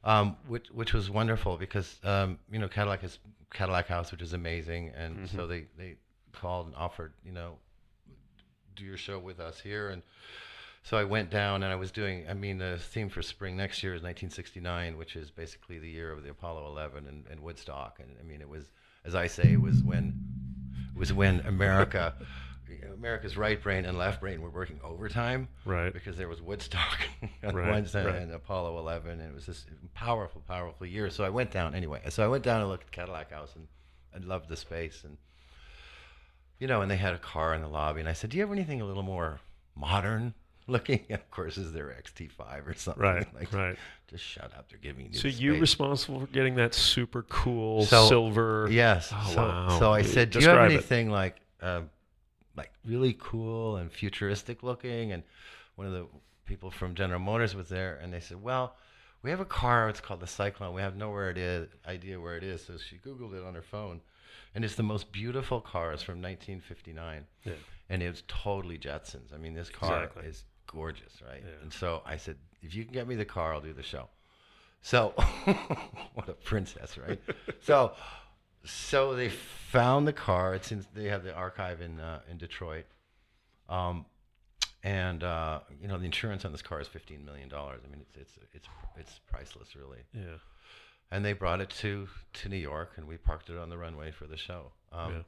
um, 0.04 0.36
which 0.46 0.68
which 0.70 0.92
was 0.92 1.10
wonderful 1.10 1.56
because 1.56 1.98
um, 2.04 2.38
you 2.50 2.58
know 2.60 2.68
Cadillac 2.68 3.02
is 3.02 3.18
Cadillac 3.52 3.88
House, 3.88 4.12
which 4.12 4.22
is 4.22 4.32
amazing, 4.32 4.90
and 4.96 5.28
so 5.28 5.46
they 5.48 5.66
they 5.76 5.96
called 6.32 6.66
and 6.66 6.74
offered 6.76 7.12
you 7.24 7.32
know 7.32 7.56
do 8.76 8.84
your 8.84 8.96
show 8.96 9.18
with 9.18 9.38
us 9.40 9.60
here, 9.60 9.88
and 9.90 10.02
so 10.84 10.96
I 10.96 11.04
went 11.04 11.30
down 11.30 11.62
and 11.62 11.72
I 11.72 11.76
was 11.76 11.90
doing. 11.90 12.26
I 12.28 12.34
mean 12.34 12.58
the 12.58 12.78
theme 12.78 13.08
for 13.08 13.22
spring 13.22 13.56
next 13.56 13.82
year 13.82 13.94
is 13.94 14.02
1969, 14.02 14.96
which 14.96 15.16
is 15.16 15.30
basically 15.30 15.78
the 15.78 15.88
year 15.88 16.12
of 16.12 16.22
the 16.22 16.30
Apollo 16.30 16.66
11 16.68 17.08
and, 17.08 17.24
and 17.30 17.40
Woodstock, 17.40 17.98
and 17.98 18.10
I 18.20 18.22
mean 18.22 18.40
it 18.40 18.48
was 18.48 18.70
as 19.04 19.14
I 19.14 19.26
say 19.26 19.52
it 19.54 19.60
was 19.60 19.82
when 19.82 20.14
it 20.94 20.98
was 20.98 21.12
when 21.12 21.40
America, 21.40 22.14
America's 22.92 23.36
right 23.36 23.60
brain 23.60 23.84
and 23.84 23.98
left 23.98 24.20
brain 24.20 24.40
were 24.40 24.50
working 24.50 24.78
overtime. 24.84 25.48
Right. 25.64 25.92
Because 25.92 26.16
there 26.16 26.28
was 26.28 26.40
Woodstock 26.40 27.00
on 27.42 27.54
Right, 27.54 27.70
one 27.70 27.86
side 27.86 28.06
right. 28.06 28.16
and 28.16 28.32
Apollo 28.32 28.78
11, 28.78 29.10
and 29.10 29.22
it 29.22 29.34
was 29.34 29.46
this 29.46 29.66
powerful, 29.94 30.42
powerful 30.46 30.86
year. 30.86 31.10
So 31.10 31.24
I 31.24 31.30
went 31.30 31.50
down 31.50 31.74
anyway. 31.74 32.00
So 32.10 32.24
I 32.24 32.28
went 32.28 32.44
down 32.44 32.60
and 32.60 32.70
looked 32.70 32.84
at 32.84 32.92
Cadillac 32.92 33.32
House 33.32 33.50
and, 33.56 33.66
and 34.12 34.24
loved 34.24 34.48
the 34.48 34.56
space. 34.56 35.02
And, 35.04 35.16
you 36.58 36.68
know, 36.68 36.80
and 36.80 36.90
they 36.90 36.96
had 36.96 37.14
a 37.14 37.18
car 37.18 37.54
in 37.54 37.62
the 37.62 37.68
lobby. 37.68 38.00
And 38.00 38.08
I 38.08 38.12
said, 38.12 38.30
Do 38.30 38.36
you 38.36 38.42
have 38.42 38.52
anything 38.52 38.80
a 38.80 38.84
little 38.84 39.02
more 39.02 39.40
modern 39.74 40.34
looking? 40.68 41.04
Of 41.10 41.30
course, 41.30 41.56
is 41.58 41.72
there 41.72 41.86
XT5 42.02 42.66
or 42.66 42.74
something? 42.74 43.02
Right, 43.02 43.26
Like, 43.38 43.52
right. 43.52 43.76
Just 44.08 44.24
shut 44.24 44.52
up. 44.56 44.68
They're 44.70 44.78
giving 44.78 45.12
you 45.12 45.18
So 45.18 45.28
you 45.28 45.58
responsible 45.58 46.20
for 46.20 46.26
getting 46.26 46.54
that 46.56 46.74
super 46.74 47.22
cool 47.24 47.84
So- 47.84 48.08
silver? 48.08 48.68
Yes. 48.70 49.10
Oh, 49.12 49.30
so, 49.34 49.42
wow. 49.42 49.78
so 49.78 49.92
I 49.92 50.02
said, 50.02 50.30
do 50.30 50.38
you 50.40 50.46
have 50.46 50.54
Describe 50.56 50.70
it. 50.70 50.74
anything 50.74 51.10
like, 51.10 51.36
um, 51.62 51.90
like 52.56 52.70
really 52.84 53.16
cool 53.18 53.76
and 53.76 53.90
futuristic 53.90 54.62
looking? 54.62 55.12
And 55.12 55.22
one 55.76 55.86
of 55.86 55.92
the 55.92 56.06
people 56.46 56.70
from 56.70 56.94
General 56.94 57.20
Motors 57.20 57.54
was 57.54 57.68
there, 57.68 57.98
and 58.02 58.12
they 58.12 58.20
said, 58.20 58.42
well, 58.42 58.76
we 59.22 59.30
have 59.30 59.40
a 59.40 59.44
car. 59.46 59.88
It's 59.88 60.00
called 60.00 60.20
the 60.20 60.26
Cyclone. 60.26 60.74
We 60.74 60.82
have 60.82 60.96
no 60.96 61.10
where 61.10 61.30
it 61.30 61.38
is, 61.38 61.68
idea 61.88 62.20
where 62.20 62.36
it 62.36 62.44
is. 62.44 62.64
So 62.66 62.74
she 62.76 62.96
Googled 62.96 63.34
it 63.34 63.42
on 63.44 63.54
her 63.54 63.62
phone, 63.62 64.02
and 64.54 64.64
it's 64.64 64.74
the 64.74 64.82
most 64.82 65.10
beautiful 65.10 65.60
car. 65.62 65.92
It's 65.94 66.02
from 66.02 66.20
1959, 66.20 67.24
Yeah. 67.44 67.52
and 67.88 68.02
it's 68.02 68.22
totally 68.28 68.76
Jetsons. 68.78 69.32
I 69.34 69.38
mean, 69.38 69.54
this 69.54 69.70
car 69.70 70.04
Exactly. 70.04 70.26
is 70.28 70.44
gorgeous, 70.66 71.20
right? 71.26 71.42
Yeah. 71.44 71.62
And 71.62 71.72
so 71.72 72.02
I 72.04 72.16
said, 72.16 72.36
if 72.62 72.74
you 72.74 72.84
can 72.84 72.92
get 72.92 73.06
me 73.06 73.14
the 73.14 73.24
car, 73.24 73.52
I'll 73.54 73.60
do 73.60 73.72
the 73.72 73.82
show. 73.82 74.08
So, 74.82 75.08
what 76.14 76.28
a 76.28 76.32
princess, 76.32 76.98
right? 76.98 77.20
so, 77.62 77.92
so 78.64 79.14
they 79.14 79.28
found 79.30 80.06
the 80.06 80.12
car. 80.12 80.54
It's 80.54 80.72
in, 80.72 80.84
they 80.94 81.04
have 81.08 81.24
the 81.24 81.34
archive 81.34 81.80
in 81.80 82.00
uh, 82.00 82.20
in 82.30 82.36
Detroit, 82.36 82.84
um, 83.68 84.04
and 84.82 85.24
uh, 85.24 85.60
you 85.80 85.88
know 85.88 85.98
the 85.98 86.04
insurance 86.04 86.44
on 86.44 86.52
this 86.52 86.60
car 86.62 86.80
is 86.80 86.88
fifteen 86.88 87.24
million 87.24 87.48
dollars. 87.48 87.80
I 87.86 87.90
mean, 87.90 88.02
it's 88.02 88.16
it's 88.16 88.38
it's 88.52 88.68
it's 88.96 89.20
priceless, 89.30 89.74
really. 89.74 90.00
Yeah. 90.12 90.36
And 91.10 91.24
they 91.24 91.32
brought 91.32 91.60
it 91.60 91.70
to 91.80 92.08
to 92.34 92.48
New 92.50 92.56
York, 92.58 92.92
and 92.96 93.06
we 93.06 93.16
parked 93.16 93.48
it 93.48 93.56
on 93.56 93.70
the 93.70 93.78
runway 93.78 94.10
for 94.10 94.26
the 94.26 94.36
show. 94.36 94.72
Um, 94.92 95.12
Yeah. 95.12 95.22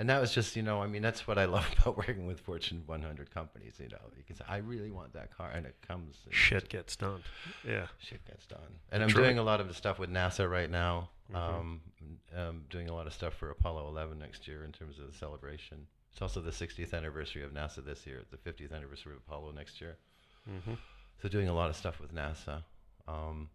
And 0.00 0.08
that 0.08 0.18
was 0.18 0.32
just, 0.32 0.56
you 0.56 0.62
know, 0.62 0.80
I 0.82 0.86
mean, 0.86 1.02
that's 1.02 1.26
what 1.28 1.36
I 1.36 1.44
love 1.44 1.66
about 1.78 1.98
working 1.98 2.26
with 2.26 2.40
Fortune 2.40 2.82
100 2.86 3.30
companies. 3.34 3.74
You 3.78 3.88
know, 3.90 3.98
you 4.16 4.24
can 4.24 4.34
say, 4.34 4.44
I 4.48 4.56
really 4.56 4.90
want 4.90 5.12
that 5.12 5.36
car, 5.36 5.50
and 5.54 5.66
it 5.66 5.76
comes. 5.86 6.16
and 6.24 6.34
Shit 6.34 6.70
gets 6.70 6.96
done. 6.96 7.22
Yeah. 7.66 7.86
shit 7.98 8.24
gets 8.26 8.46
done. 8.46 8.80
And 8.90 9.02
I'm 9.02 9.10
doing 9.10 9.38
a 9.38 9.42
lot 9.42 9.60
of 9.60 9.68
the 9.68 9.74
stuff 9.74 9.98
with 9.98 10.10
NASA 10.10 10.50
right 10.50 10.70
now. 10.70 11.10
Mhm. 11.30 11.36
Um, 11.36 11.80
um, 12.34 12.64
doing 12.70 12.88
a 12.88 12.94
lot 12.94 13.06
of 13.06 13.12
stuff 13.12 13.34
for 13.34 13.50
Apollo 13.50 13.88
11 13.88 14.18
next 14.18 14.48
year 14.48 14.64
in 14.64 14.72
terms 14.72 14.98
of 14.98 15.06
the 15.06 15.16
celebration. 15.16 15.86
It's 16.12 16.22
also 16.22 16.40
the 16.40 16.50
60th 16.50 16.94
anniversary 16.94 17.42
of 17.44 17.52
NASA 17.52 17.84
this 17.84 18.06
year, 18.06 18.22
the 18.30 18.38
50th 18.38 18.72
anniversary 18.72 19.12
of 19.12 19.18
Apollo 19.18 19.52
next 19.52 19.80
year. 19.82 19.98
hmm 20.46 20.74
So 21.22 21.28
doing 21.28 21.48
a 21.48 21.54
lot 21.54 21.68
of 21.70 21.76
stuff 21.76 22.00
with 22.00 22.14
NASA. 22.14 22.64
Um, 23.06 23.50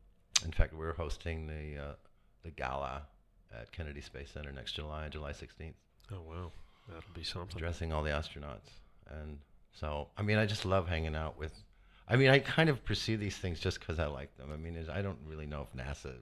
in 0.45 0.51
fact, 0.51 0.73
we're 0.73 0.93
hosting 0.93 1.47
the 1.47 1.81
uh, 1.81 1.95
the 2.43 2.51
gala 2.51 3.07
at 3.51 3.71
Kennedy 3.71 4.01
Space 4.01 4.29
Center 4.31 4.51
next 4.51 4.73
July, 4.73 5.09
July 5.09 5.31
16th, 5.31 5.73
Oh 6.11 6.21
wow, 6.21 6.51
that'll 6.87 7.03
be 7.13 7.23
something. 7.23 7.55
addressing 7.57 7.91
all 7.93 8.03
the 8.03 8.11
astronauts. 8.11 8.69
And 9.09 9.39
so, 9.73 10.07
I 10.17 10.21
mean, 10.21 10.37
I 10.37 10.45
just 10.45 10.65
love 10.65 10.87
hanging 10.87 11.15
out 11.15 11.37
with. 11.37 11.53
I 12.07 12.15
mean, 12.15 12.29
I 12.29 12.39
kind 12.39 12.69
of 12.69 12.83
pursue 12.85 13.17
these 13.17 13.35
things 13.37 13.59
just 13.59 13.79
because 13.79 13.97
I 13.99 14.05
like 14.05 14.35
them. 14.37 14.49
I 14.53 14.57
mean, 14.57 14.77
I 14.91 15.01
don't 15.01 15.17
really 15.25 15.47
know 15.47 15.61
if 15.69 15.79
NASA 15.79 16.13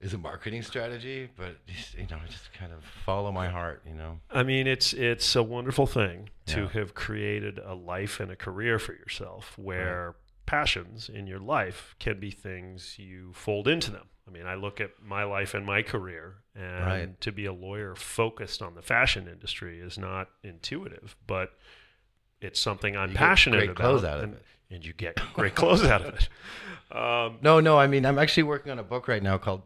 is 0.00 0.14
a 0.14 0.18
marketing 0.18 0.62
strategy, 0.62 1.28
but 1.36 1.64
just, 1.66 1.94
you 1.94 2.06
know, 2.10 2.16
I 2.24 2.26
just 2.28 2.52
kind 2.52 2.72
of 2.72 2.84
follow 3.04 3.32
my 3.32 3.48
heart. 3.48 3.82
You 3.86 3.94
know. 3.94 4.18
I 4.30 4.42
mean, 4.42 4.66
it's 4.66 4.92
it's 4.92 5.34
a 5.36 5.42
wonderful 5.42 5.86
thing 5.86 6.30
to 6.46 6.62
Yeah. 6.62 6.68
have 6.70 6.94
created 6.94 7.58
a 7.58 7.74
life 7.74 8.20
and 8.20 8.30
a 8.30 8.36
career 8.36 8.78
for 8.78 8.92
yourself 8.92 9.56
where 9.58 10.14
passions 10.46 11.08
in 11.08 11.26
your 11.26 11.40
life 11.40 11.94
can 11.98 12.18
be 12.18 12.30
things 12.30 12.98
you 12.98 13.32
fold 13.34 13.68
into 13.68 13.90
them. 13.90 14.08
I 14.28 14.30
mean, 14.30 14.46
I 14.46 14.54
look 14.56 14.80
at 14.80 14.90
my 15.02 15.24
life 15.24 15.54
and 15.54 15.64
my 15.64 15.82
career, 15.82 16.34
and 16.54 16.84
Right. 16.86 17.20
to 17.22 17.32
be 17.32 17.46
a 17.46 17.52
lawyer 17.52 17.94
focused 17.94 18.60
on 18.60 18.74
the 18.74 18.82
fashion 18.82 19.26
industry 19.26 19.80
is 19.80 19.96
not 19.96 20.28
intuitive, 20.42 21.16
but 21.26 21.52
it's 22.40 22.60
something 22.60 22.96
I'm 22.96 23.14
passionate 23.14 23.64
about. 23.64 23.76
clothes 23.76 24.04
out 24.04 24.18
of 24.18 24.24
and, 24.24 24.36
and 24.70 24.84
you 24.84 24.92
get 24.92 25.16
great 25.32 25.54
clothes 25.54 25.84
out 25.84 26.02
of 26.02 26.14
it. 26.14 26.28
Um, 26.94 27.38
No, 27.42 27.60
no. 27.60 27.78
I 27.78 27.86
mean, 27.86 28.04
I'm 28.04 28.18
actually 28.18 28.42
working 28.44 28.70
on 28.70 28.78
a 28.78 28.82
book 28.82 29.08
right 29.08 29.22
now 29.22 29.38
called 29.38 29.62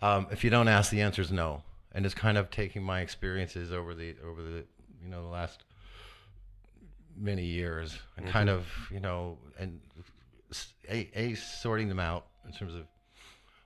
um, 0.00 0.26
"If 0.32 0.42
You 0.44 0.50
Don't 0.50 0.68
Ask, 0.68 0.90
the 0.90 1.00
Answer 1.00 1.22
Is 1.22 1.30
No," 1.30 1.62
and 1.92 2.04
it's 2.04 2.14
kind 2.14 2.36
of 2.36 2.50
taking 2.50 2.82
my 2.82 3.00
experiences 3.00 3.72
over 3.72 3.94
the 3.94 4.16
over 4.24 4.42
the 4.42 4.64
you 5.02 5.08
know 5.08 5.22
the 5.22 5.28
last 5.28 5.62
many 7.16 7.44
years 7.44 7.96
and 8.16 8.26
kind 8.26 8.48
of 8.50 8.66
you 8.90 8.98
know 9.00 9.38
and 9.58 9.80
a 10.88 11.34
sorting 11.34 11.88
them 11.88 12.00
out 12.00 12.26
in 12.44 12.52
terms 12.52 12.74
of 12.74 12.82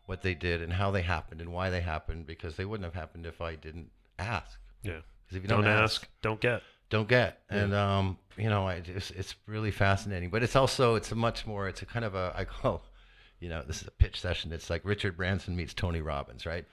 what 0.09 0.23
they 0.23 0.35
did 0.35 0.63
and 0.63 0.73
how 0.73 0.91
they 0.91 1.03
happened 1.03 1.41
and 1.41 1.53
why 1.53 1.69
they 1.71 1.81
happened 1.83 2.27
because 2.27 2.57
they 2.57 2.65
wouldn't 2.65 2.85
have 2.85 2.95
happened 2.95 3.27
if 3.27 3.41
I 3.41 3.55
didn't 3.55 3.91
ask. 4.19 4.59
yeah. 4.83 5.01
Because 5.25 5.37
if 5.37 5.43
you 5.43 5.49
Don't, 5.49 5.65
don't, 5.65 5.73
ask, 5.85 6.09
don't 6.23 6.41
get. 6.41 6.63
don't 6.89 7.09
get. 7.09 7.41
And 7.51 7.75
um 7.75 8.17
you 8.39 8.49
know 8.49 8.67
I, 8.67 8.75
it's, 8.99 9.11
it's 9.11 9.35
really 9.47 9.71
fascinating. 9.71 10.31
But 10.31 10.43
it's 10.43 10.57
also 10.57 10.95
it's 10.95 11.13
a 11.13 11.15
much 11.15 11.47
more 11.47 11.69
it's 11.69 11.83
a 11.83 11.87
kind 11.87 12.05
of 12.05 12.15
a 12.15 12.33
i 12.35 12.45
call 12.45 12.83
you 13.41 13.49
know 13.51 13.63
this 13.67 13.83
is 13.83 13.89
a 13.89 13.91
pitch 14.03 14.19
session. 14.21 14.53
It's 14.53 14.71
like 14.71 14.83
richard 14.85 15.15
branson 15.17 15.55
meets 15.55 15.75
tony 15.75 16.01
robbins 16.01 16.47
right? 16.47 16.65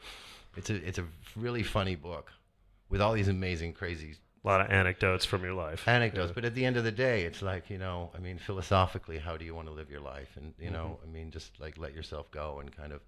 It's 0.56 0.70
a 0.70 0.76
it's 0.76 0.98
a 1.00 1.06
really 1.36 1.64
funny 1.64 1.96
book 1.96 2.32
with 2.90 3.02
all 3.02 3.14
these 3.14 3.28
amazing 3.28 3.74
crazy 3.74 4.16
A 4.44 4.48
lot 4.48 4.62
of 4.62 4.68
anecdotes 4.72 5.26
from 5.26 5.44
your 5.44 5.54
life. 5.54 5.86
anecdotes. 5.88 6.32
But 6.34 6.46
at 6.46 6.54
the 6.56 6.64
end 6.64 6.78
of 6.78 6.86
the 6.86 6.92
day 7.08 7.18
it's 7.26 7.42
like 7.42 7.70
you 7.70 7.78
know 7.86 8.12
i 8.16 8.20
mean 8.20 8.38
philosophically 8.38 9.18
how 9.18 9.36
do 9.36 9.44
you 9.44 9.54
want 9.54 9.68
to 9.68 9.74
live 9.74 9.90
your 9.92 10.00
life? 10.16 10.32
And 10.38 10.54
you 10.66 10.72
know 10.72 10.88
i 11.04 11.08
mean 11.16 11.32
just 11.32 11.60
like 11.60 11.78
let 11.78 11.94
yourself 11.94 12.32
go 12.32 12.60
and 12.62 12.72
kind 12.82 12.94
of 12.94 13.02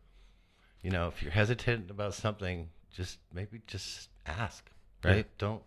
you 0.81 0.89
know 0.91 1.07
if 1.07 1.21
you're 1.21 1.31
hesitant 1.31 1.89
about 1.91 2.13
something 2.13 2.69
just 2.91 3.17
maybe 3.33 3.61
just 3.67 4.09
ask 4.25 4.69
Yeah. 5.03 5.11
right 5.11 5.25
don't 5.37 5.61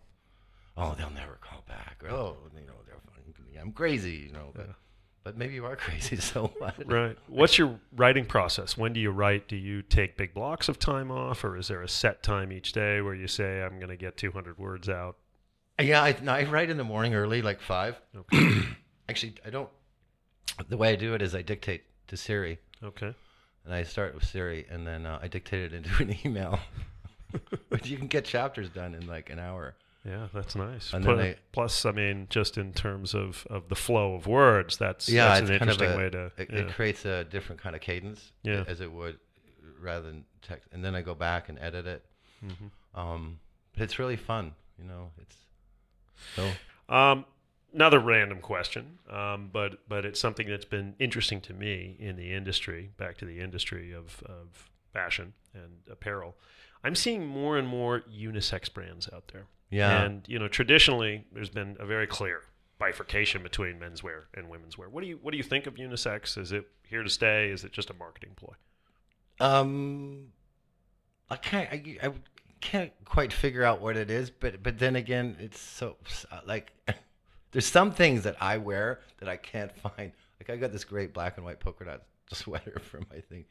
oh 0.77 0.95
they'll 0.97 1.09
never 1.11 1.37
call 1.41 1.63
back 1.67 1.97
or, 2.03 2.09
oh 2.09 2.37
you 2.55 2.65
know 2.65 2.73
they're 2.85 2.95
fucking, 3.05 3.33
i'm 3.61 3.71
crazy 3.71 4.25
you 4.27 4.31
know 4.31 4.51
but, 4.53 4.65
Yeah. 4.67 4.73
but 5.23 5.37
maybe 5.37 5.53
you 5.55 5.65
are 5.65 5.75
crazy 5.87 6.15
so 6.17 6.51
what 6.57 6.75
Right. 6.85 7.17
What's 7.27 7.57
your 7.57 7.79
writing 7.95 8.25
process? 8.25 8.77
When 8.77 8.91
do 8.93 8.99
you 8.99 9.11
write? 9.11 9.47
Do 9.47 9.55
you 9.55 9.81
take 9.81 10.17
big 10.17 10.33
blocks 10.33 10.67
of 10.69 10.79
time 10.79 11.11
off, 11.11 11.43
or 11.43 11.55
is 11.57 11.67
there 11.67 11.81
a 11.83 11.87
set 11.87 12.23
time 12.23 12.51
each 12.51 12.71
day 12.73 13.01
where 13.01 13.13
you 13.13 13.27
say, 13.27 13.61
I'm 13.61 13.77
going 13.77 13.89
to 13.89 13.95
get 13.95 14.17
200 14.17 14.57
words 14.57 14.89
out? 14.89 15.17
yeah 15.79 16.01
I, 16.03 16.15
no, 16.21 16.31
I 16.33 16.43
write 16.43 16.69
in 16.69 16.77
the 16.77 16.83
morning 16.83 17.13
early 17.15 17.41
like 17.41 17.59
five 17.61 17.99
Okay. 18.15 18.61
actually 19.09 19.33
i 19.45 19.49
don't 19.49 19.69
the 20.69 20.77
way 20.77 20.91
i 20.91 20.95
do 20.95 21.13
it 21.15 21.21
is 21.23 21.33
i 21.33 21.41
dictate 21.41 21.83
to 22.07 22.15
siri 22.17 22.59
okay. 22.83 23.15
And 23.65 23.73
I 23.73 23.83
start 23.83 24.13
with 24.15 24.23
Siri, 24.25 24.65
and 24.69 24.85
then 24.87 25.05
uh, 25.05 25.19
I 25.21 25.27
dictate 25.27 25.71
it 25.71 25.73
into 25.77 25.89
an 26.01 26.15
email. 26.25 26.59
but 27.69 27.87
you 27.89 27.97
can 27.97 28.07
get 28.07 28.25
chapters 28.25 28.69
done 28.69 28.93
in 28.95 29.07
like 29.07 29.29
an 29.29 29.39
hour. 29.39 29.75
Yeah, 30.05 30.27
that's 30.33 30.55
nice. 30.55 30.93
And 30.93 31.05
Pl- 31.05 31.15
then 31.17 31.25
they- 31.25 31.35
plus, 31.51 31.85
I 31.85 31.91
mean, 31.91 32.25
just 32.29 32.57
in 32.57 32.73
terms 32.73 33.13
of, 33.13 33.45
of 33.49 33.69
the 33.69 33.75
flow 33.75 34.15
of 34.15 34.25
words, 34.25 34.77
that's, 34.77 35.07
Yeah, 35.07 35.27
that's 35.39 35.49
an 35.49 35.55
interesting 35.57 35.91
a, 35.91 35.97
way 35.97 36.09
to. 36.09 36.31
it, 36.37 36.49
yeah. 36.51 36.59
it 36.61 36.73
creates 36.73 37.05
a 37.05 37.23
different 37.23 37.61
kind 37.61 37.75
of 37.75 37.81
cadence, 37.81 38.31
Yeah. 38.43 38.63
as 38.67 38.81
it 38.81 38.91
would, 38.91 39.19
rather 39.79 40.07
than 40.07 40.25
text. 40.41 40.67
And 40.73 40.83
then 40.83 40.95
I 40.95 41.01
go 41.01 41.13
back 41.13 41.49
and 41.49 41.59
edit 41.59 41.85
it. 41.85 42.03
Mhm. 42.43 42.71
Um, 42.99 43.39
but 43.73 43.83
it's 43.83 43.99
really 43.99 44.15
fun, 44.17 44.53
you 44.79 44.85
know. 44.85 45.11
It's 45.21 45.35
so 46.35 46.49
Um, 46.93 47.25
another 47.73 47.99
random 47.99 48.39
question, 48.39 48.99
um, 49.09 49.49
but 49.51 49.79
but 49.87 50.05
it's 50.05 50.19
something 50.19 50.47
that's 50.47 50.65
been 50.65 50.95
interesting 50.99 51.41
to 51.41 51.53
me 51.53 51.95
in 51.99 52.15
the 52.15 52.33
industry. 52.33 52.91
Back 52.97 53.17
to 53.17 53.25
the 53.25 53.39
industry 53.39 53.91
of 53.91 54.23
of 54.25 54.69
fashion 54.93 55.33
and 55.53 55.81
apparel, 55.89 56.35
I'm 56.83 56.95
seeing 56.95 57.25
more 57.25 57.57
and 57.57 57.67
more 57.67 58.01
unisex 58.11 58.71
brands 58.73 59.07
out 59.13 59.29
there. 59.31 59.45
yeah, 59.69 60.03
And 60.03 60.27
you 60.27 60.39
know, 60.39 60.47
traditionally, 60.47 61.25
there's 61.31 61.49
been 61.49 61.77
a 61.79 61.85
very 61.85 62.07
clear 62.07 62.41
bifurcation 62.77 63.43
between 63.43 63.79
menswear 63.79 64.23
and 64.33 64.49
women's 64.49 64.77
wear. 64.77 64.89
What 64.89 65.01
do 65.01 65.07
you 65.07 65.19
what 65.21 65.31
do 65.31 65.37
you 65.37 65.43
think 65.43 65.67
of 65.67 65.75
unisex? 65.75 66.37
Is 66.37 66.51
it 66.51 66.67
here 66.83 67.03
to 67.03 67.09
stay? 67.09 67.49
Is 67.49 67.63
it 67.63 67.71
just 67.71 67.89
a 67.89 67.93
marketing 67.93 68.31
ploy? 68.35 68.53
Um, 69.39 70.27
I 71.29 71.35
can't. 71.37 71.69
I, 71.71 72.07
I 72.07 72.11
can't 72.59 72.91
quite 73.05 73.33
figure 73.33 73.63
out 73.63 73.81
what 73.81 73.97
it 73.97 74.09
is, 74.11 74.29
but 74.29 74.61
but 74.61 74.77
then 74.79 74.95
again, 74.95 75.37
it's 75.39 75.59
so 75.59 75.97
like 76.45 76.73
there's 77.51 77.65
some 77.65 77.91
things 77.91 78.23
that 78.23 78.35
I 78.41 78.57
wear 78.57 78.99
that 79.19 79.29
I 79.29 79.37
can't 79.37 79.71
find. 79.77 80.11
Like 80.39 80.49
I 80.49 80.55
got 80.57 80.71
this 80.71 80.83
great 80.83 81.13
black 81.13 81.37
and 81.37 81.45
white 81.45 81.59
polka 81.59 81.85
dot 81.85 82.01
sweater 82.33 82.79
from 82.79 83.05
I 83.15 83.19
think. 83.21 83.47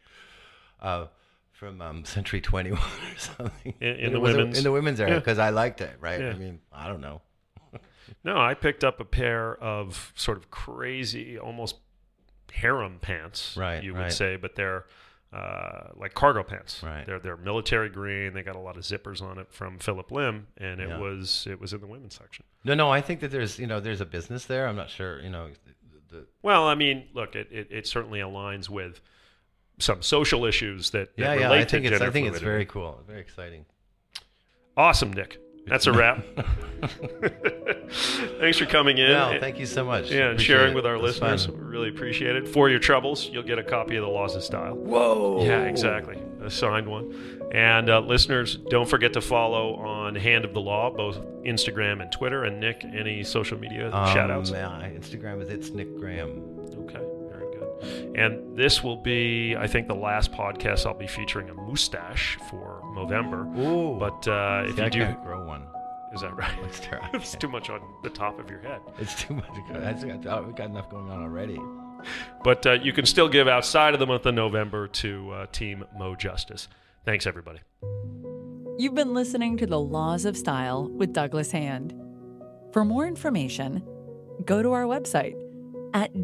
Uh, 0.80 1.07
from 1.53 1.82
um, 1.82 2.05
Century 2.07 2.40
21 2.40 2.78
or 2.80 3.18
something. 3.18 3.74
In, 3.80 3.96
in 3.96 4.12
the 4.14 4.20
women's 4.20 4.57
in 4.57 4.64
the 4.64 4.72
women's 4.72 4.98
area 4.98 5.14
Yeah. 5.14 5.18
because 5.18 5.38
I 5.38 5.51
liked 5.51 5.82
it, 5.82 5.94
right? 6.01 6.18
Yeah. 6.20 6.30
I 6.30 6.34
mean, 6.34 6.61
I 6.72 6.88
don't 6.88 7.01
know. 7.03 7.20
No, 8.24 8.38
I 8.40 8.55
picked 8.55 8.82
up 8.82 8.98
a 8.98 9.05
pair 9.05 9.55
of 9.62 10.12
sort 10.16 10.36
of 10.38 10.51
crazy, 10.51 11.38
almost 11.38 11.76
harem 12.53 12.98
pants, 13.01 13.57
Right, 13.57 13.82
You 13.84 13.92
would 13.94 14.01
right. 14.01 14.12
say, 14.12 14.34
but 14.36 14.57
they're 14.57 14.86
uh, 15.33 15.89
like 15.95 16.12
cargo 16.14 16.43
pants. 16.43 16.83
Right. 16.83 17.07
They're 17.07 17.20
they're 17.20 17.37
military 17.37 17.89
green. 17.89 18.33
They 18.33 18.43
got 18.43 18.57
a 18.57 18.61
lot 18.61 18.76
of 18.76 18.83
zippers 18.83 19.22
on 19.22 19.39
it 19.39 19.47
from 19.53 19.78
Phillip 19.78 20.11
Lim, 20.11 20.49
and 20.59 20.81
it 20.81 20.89
Yeah. 20.89 20.99
was 20.99 21.47
it 21.49 21.61
was 21.61 21.72
in 21.72 21.81
the 21.81 21.87
women's 21.87 22.16
section. 22.16 22.45
No, 22.64 22.74
no, 22.74 22.91
I 22.91 23.01
think 23.01 23.20
that 23.20 23.31
there's 23.31 23.59
you 23.59 23.66
know 23.66 23.78
there's 23.81 24.01
a 24.01 24.07
business 24.07 24.45
there. 24.47 24.66
I'm 24.66 24.76
not 24.76 24.91
sure, 24.91 25.20
you 25.20 25.31
know, 25.31 25.49
the, 26.11 26.16
the, 26.16 26.26
Well, 26.43 26.66
I 26.66 26.74
mean, 26.74 27.09
look, 27.14 27.37
it, 27.37 27.49
it, 27.53 27.68
it 27.70 27.87
certainly 27.87 28.18
aligns 28.20 28.68
with 28.68 29.01
some 29.78 30.03
social 30.03 30.45
issues 30.45 30.91
that, 30.91 31.16
that 31.16 31.22
yeah, 31.22 31.35
yeah. 31.35 31.45
relate 31.47 31.61
I 31.61 31.64
think 31.64 31.87
to 31.87 31.93
it's 31.95 32.03
I 32.03 32.11
think 32.11 32.26
it's 32.28 32.41
very 32.41 32.66
cool, 32.66 33.01
very 33.07 33.20
exciting. 33.20 33.64
awesome, 34.76 35.12
Nick. 35.12 35.39
That's 35.66 35.87
a 35.87 35.93
wrap. 35.93 36.24
Thanks 37.91 38.59
for 38.59 38.66
coming 38.66 38.99
in. 38.99 39.11
No, 39.11 39.36
thank 39.41 39.59
you 39.59 39.66
so 39.66 39.84
much. 39.84 40.11
Yeah, 40.11 40.22
and 40.22 40.30
Appreciate 40.32 40.47
sharing 40.57 40.72
it. 40.72 40.74
with 40.76 40.86
our 40.86 40.95
It 40.95 41.03
was 41.03 41.20
listeners. 41.20 41.47
fun. 41.47 41.59
We 41.59 41.64
really 41.64 41.88
appreciate 41.88 42.36
it. 42.36 42.49
For 42.49 42.68
your 42.70 42.78
troubles, 42.78 43.28
you'll 43.28 43.43
get 43.43 43.59
a 43.59 43.64
copy 43.64 43.97
of 43.97 44.03
the 44.05 44.11
Laws 44.11 44.36
of 44.36 44.43
Style. 44.45 44.74
Whoa. 44.74 45.45
Yeah, 45.45 45.62
exactly. 45.64 46.18
A 46.43 46.51
signed 46.51 46.86
one. 46.88 47.38
And 47.53 47.91
uh, 47.91 48.01
listeners, 48.01 48.57
don't 48.70 48.88
forget 48.88 49.12
to 49.14 49.20
follow 49.20 49.74
on 49.76 50.14
Hand 50.14 50.45
of 50.45 50.55
the 50.55 50.61
Law, 50.61 50.91
both 50.91 51.18
Instagram 51.45 52.01
and 52.01 52.11
Twitter. 52.12 52.45
And 52.45 52.61
Nick, 52.61 52.84
any 52.84 53.24
social 53.24 53.59
media 53.59 53.91
Um, 53.93 54.12
shout 54.14 54.30
outs? 54.30 54.51
Yeah, 54.51 54.68
Instagram 54.95 55.43
is 55.43 55.49
it's 55.51 55.70
Nick 55.70 55.97
Graham. 55.99 56.28
Okay, 56.84 57.01
very 57.28 57.47
good. 57.57 58.16
And 58.16 58.57
this 58.57 58.84
will 58.84 58.97
be, 58.97 59.57
I 59.57 59.66
think, 59.66 59.88
the 59.88 59.95
last 59.97 60.30
podcast 60.32 60.86
I'll 60.86 60.95
be 60.95 61.09
featuring 61.09 61.51
a 61.51 61.55
mustache 61.55 62.38
for 62.49 62.82
November. 62.95 63.47
Ooh. 63.59 63.97
But 63.99 64.28
uh, 64.28 64.64
if 64.68 64.76
See, 64.76 64.82
I 64.82 64.84
you 64.84 64.91
do, 64.91 64.99
can't 65.01 65.24
grow 65.24 65.45
one. 65.47 65.64
Is 66.15 66.21
that 66.23 66.37
right? 66.37 66.53
It's 66.65 66.81
ter- 66.81 67.01
I 67.01 67.11
it's 67.15 67.35
too 67.35 67.49
much 67.49 67.71
on 67.71 67.81
the 68.03 68.11
top 68.11 68.39
of 68.39 68.51
your 68.51 68.61
head. 68.61 68.81
It's 68.99 69.15
too 69.23 69.35
much. 69.35 69.49
I 69.75 69.93
think 69.93 70.27
I- 70.27 70.41
we 70.41 70.53
got 70.53 70.67
enough 70.71 70.91
going 70.91 71.11
on 71.11 71.23
already. 71.23 71.59
But 72.43 72.67
uh, 72.67 72.73
you 72.73 72.93
can 72.93 73.05
still 73.07 73.29
give 73.29 73.47
outside 73.47 73.93
of 73.95 74.01
the 74.01 74.07
month 74.07 74.25
of 74.27 74.35
November 74.35 74.89
to 74.89 75.31
uh, 75.33 75.47
Team 75.53 75.85
Mo 75.99 76.15
Justice. 76.15 76.67
Thanks, 77.05 77.27
everybody. 77.27 77.61
You've 78.79 78.95
been 78.95 79.13
listening 79.13 79.59
to 79.59 79.67
The 79.67 79.79
Laws 79.79 80.25
of 80.25 80.37
Style 80.37 80.89
with 80.89 81.13
Douglas 81.13 81.51
Hand. 81.53 81.95
For 82.73 82.85
more 82.85 83.07
information, 83.07 83.83
go 84.47 84.63
to 84.63 84.73
our 84.73 84.85
website 84.85 85.35
at 85.93 86.15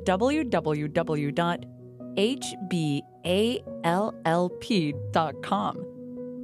www.hballp.com. 4.46 5.95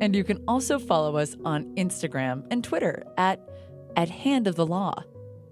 And 0.03 0.17
you 0.17 0.25
can 0.25 0.43
also 0.49 0.81
follow 0.81 1.17
us 1.17 1.37
on 1.45 1.77
Instagram 1.77 2.45
and 2.51 2.65
Twitter 2.65 3.05
at, 3.17 3.39
at 3.97 4.11
Hand 4.11 4.49
of 4.49 4.57
the 4.57 4.67
Law. 4.67 5.05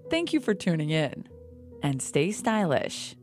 Thank 0.09 0.33
you 0.33 0.41
for 0.41 0.53
tuning 0.53 0.89
in 0.89 1.29
and 1.81 2.01
stay 2.01 2.33
stylish. 2.33 3.15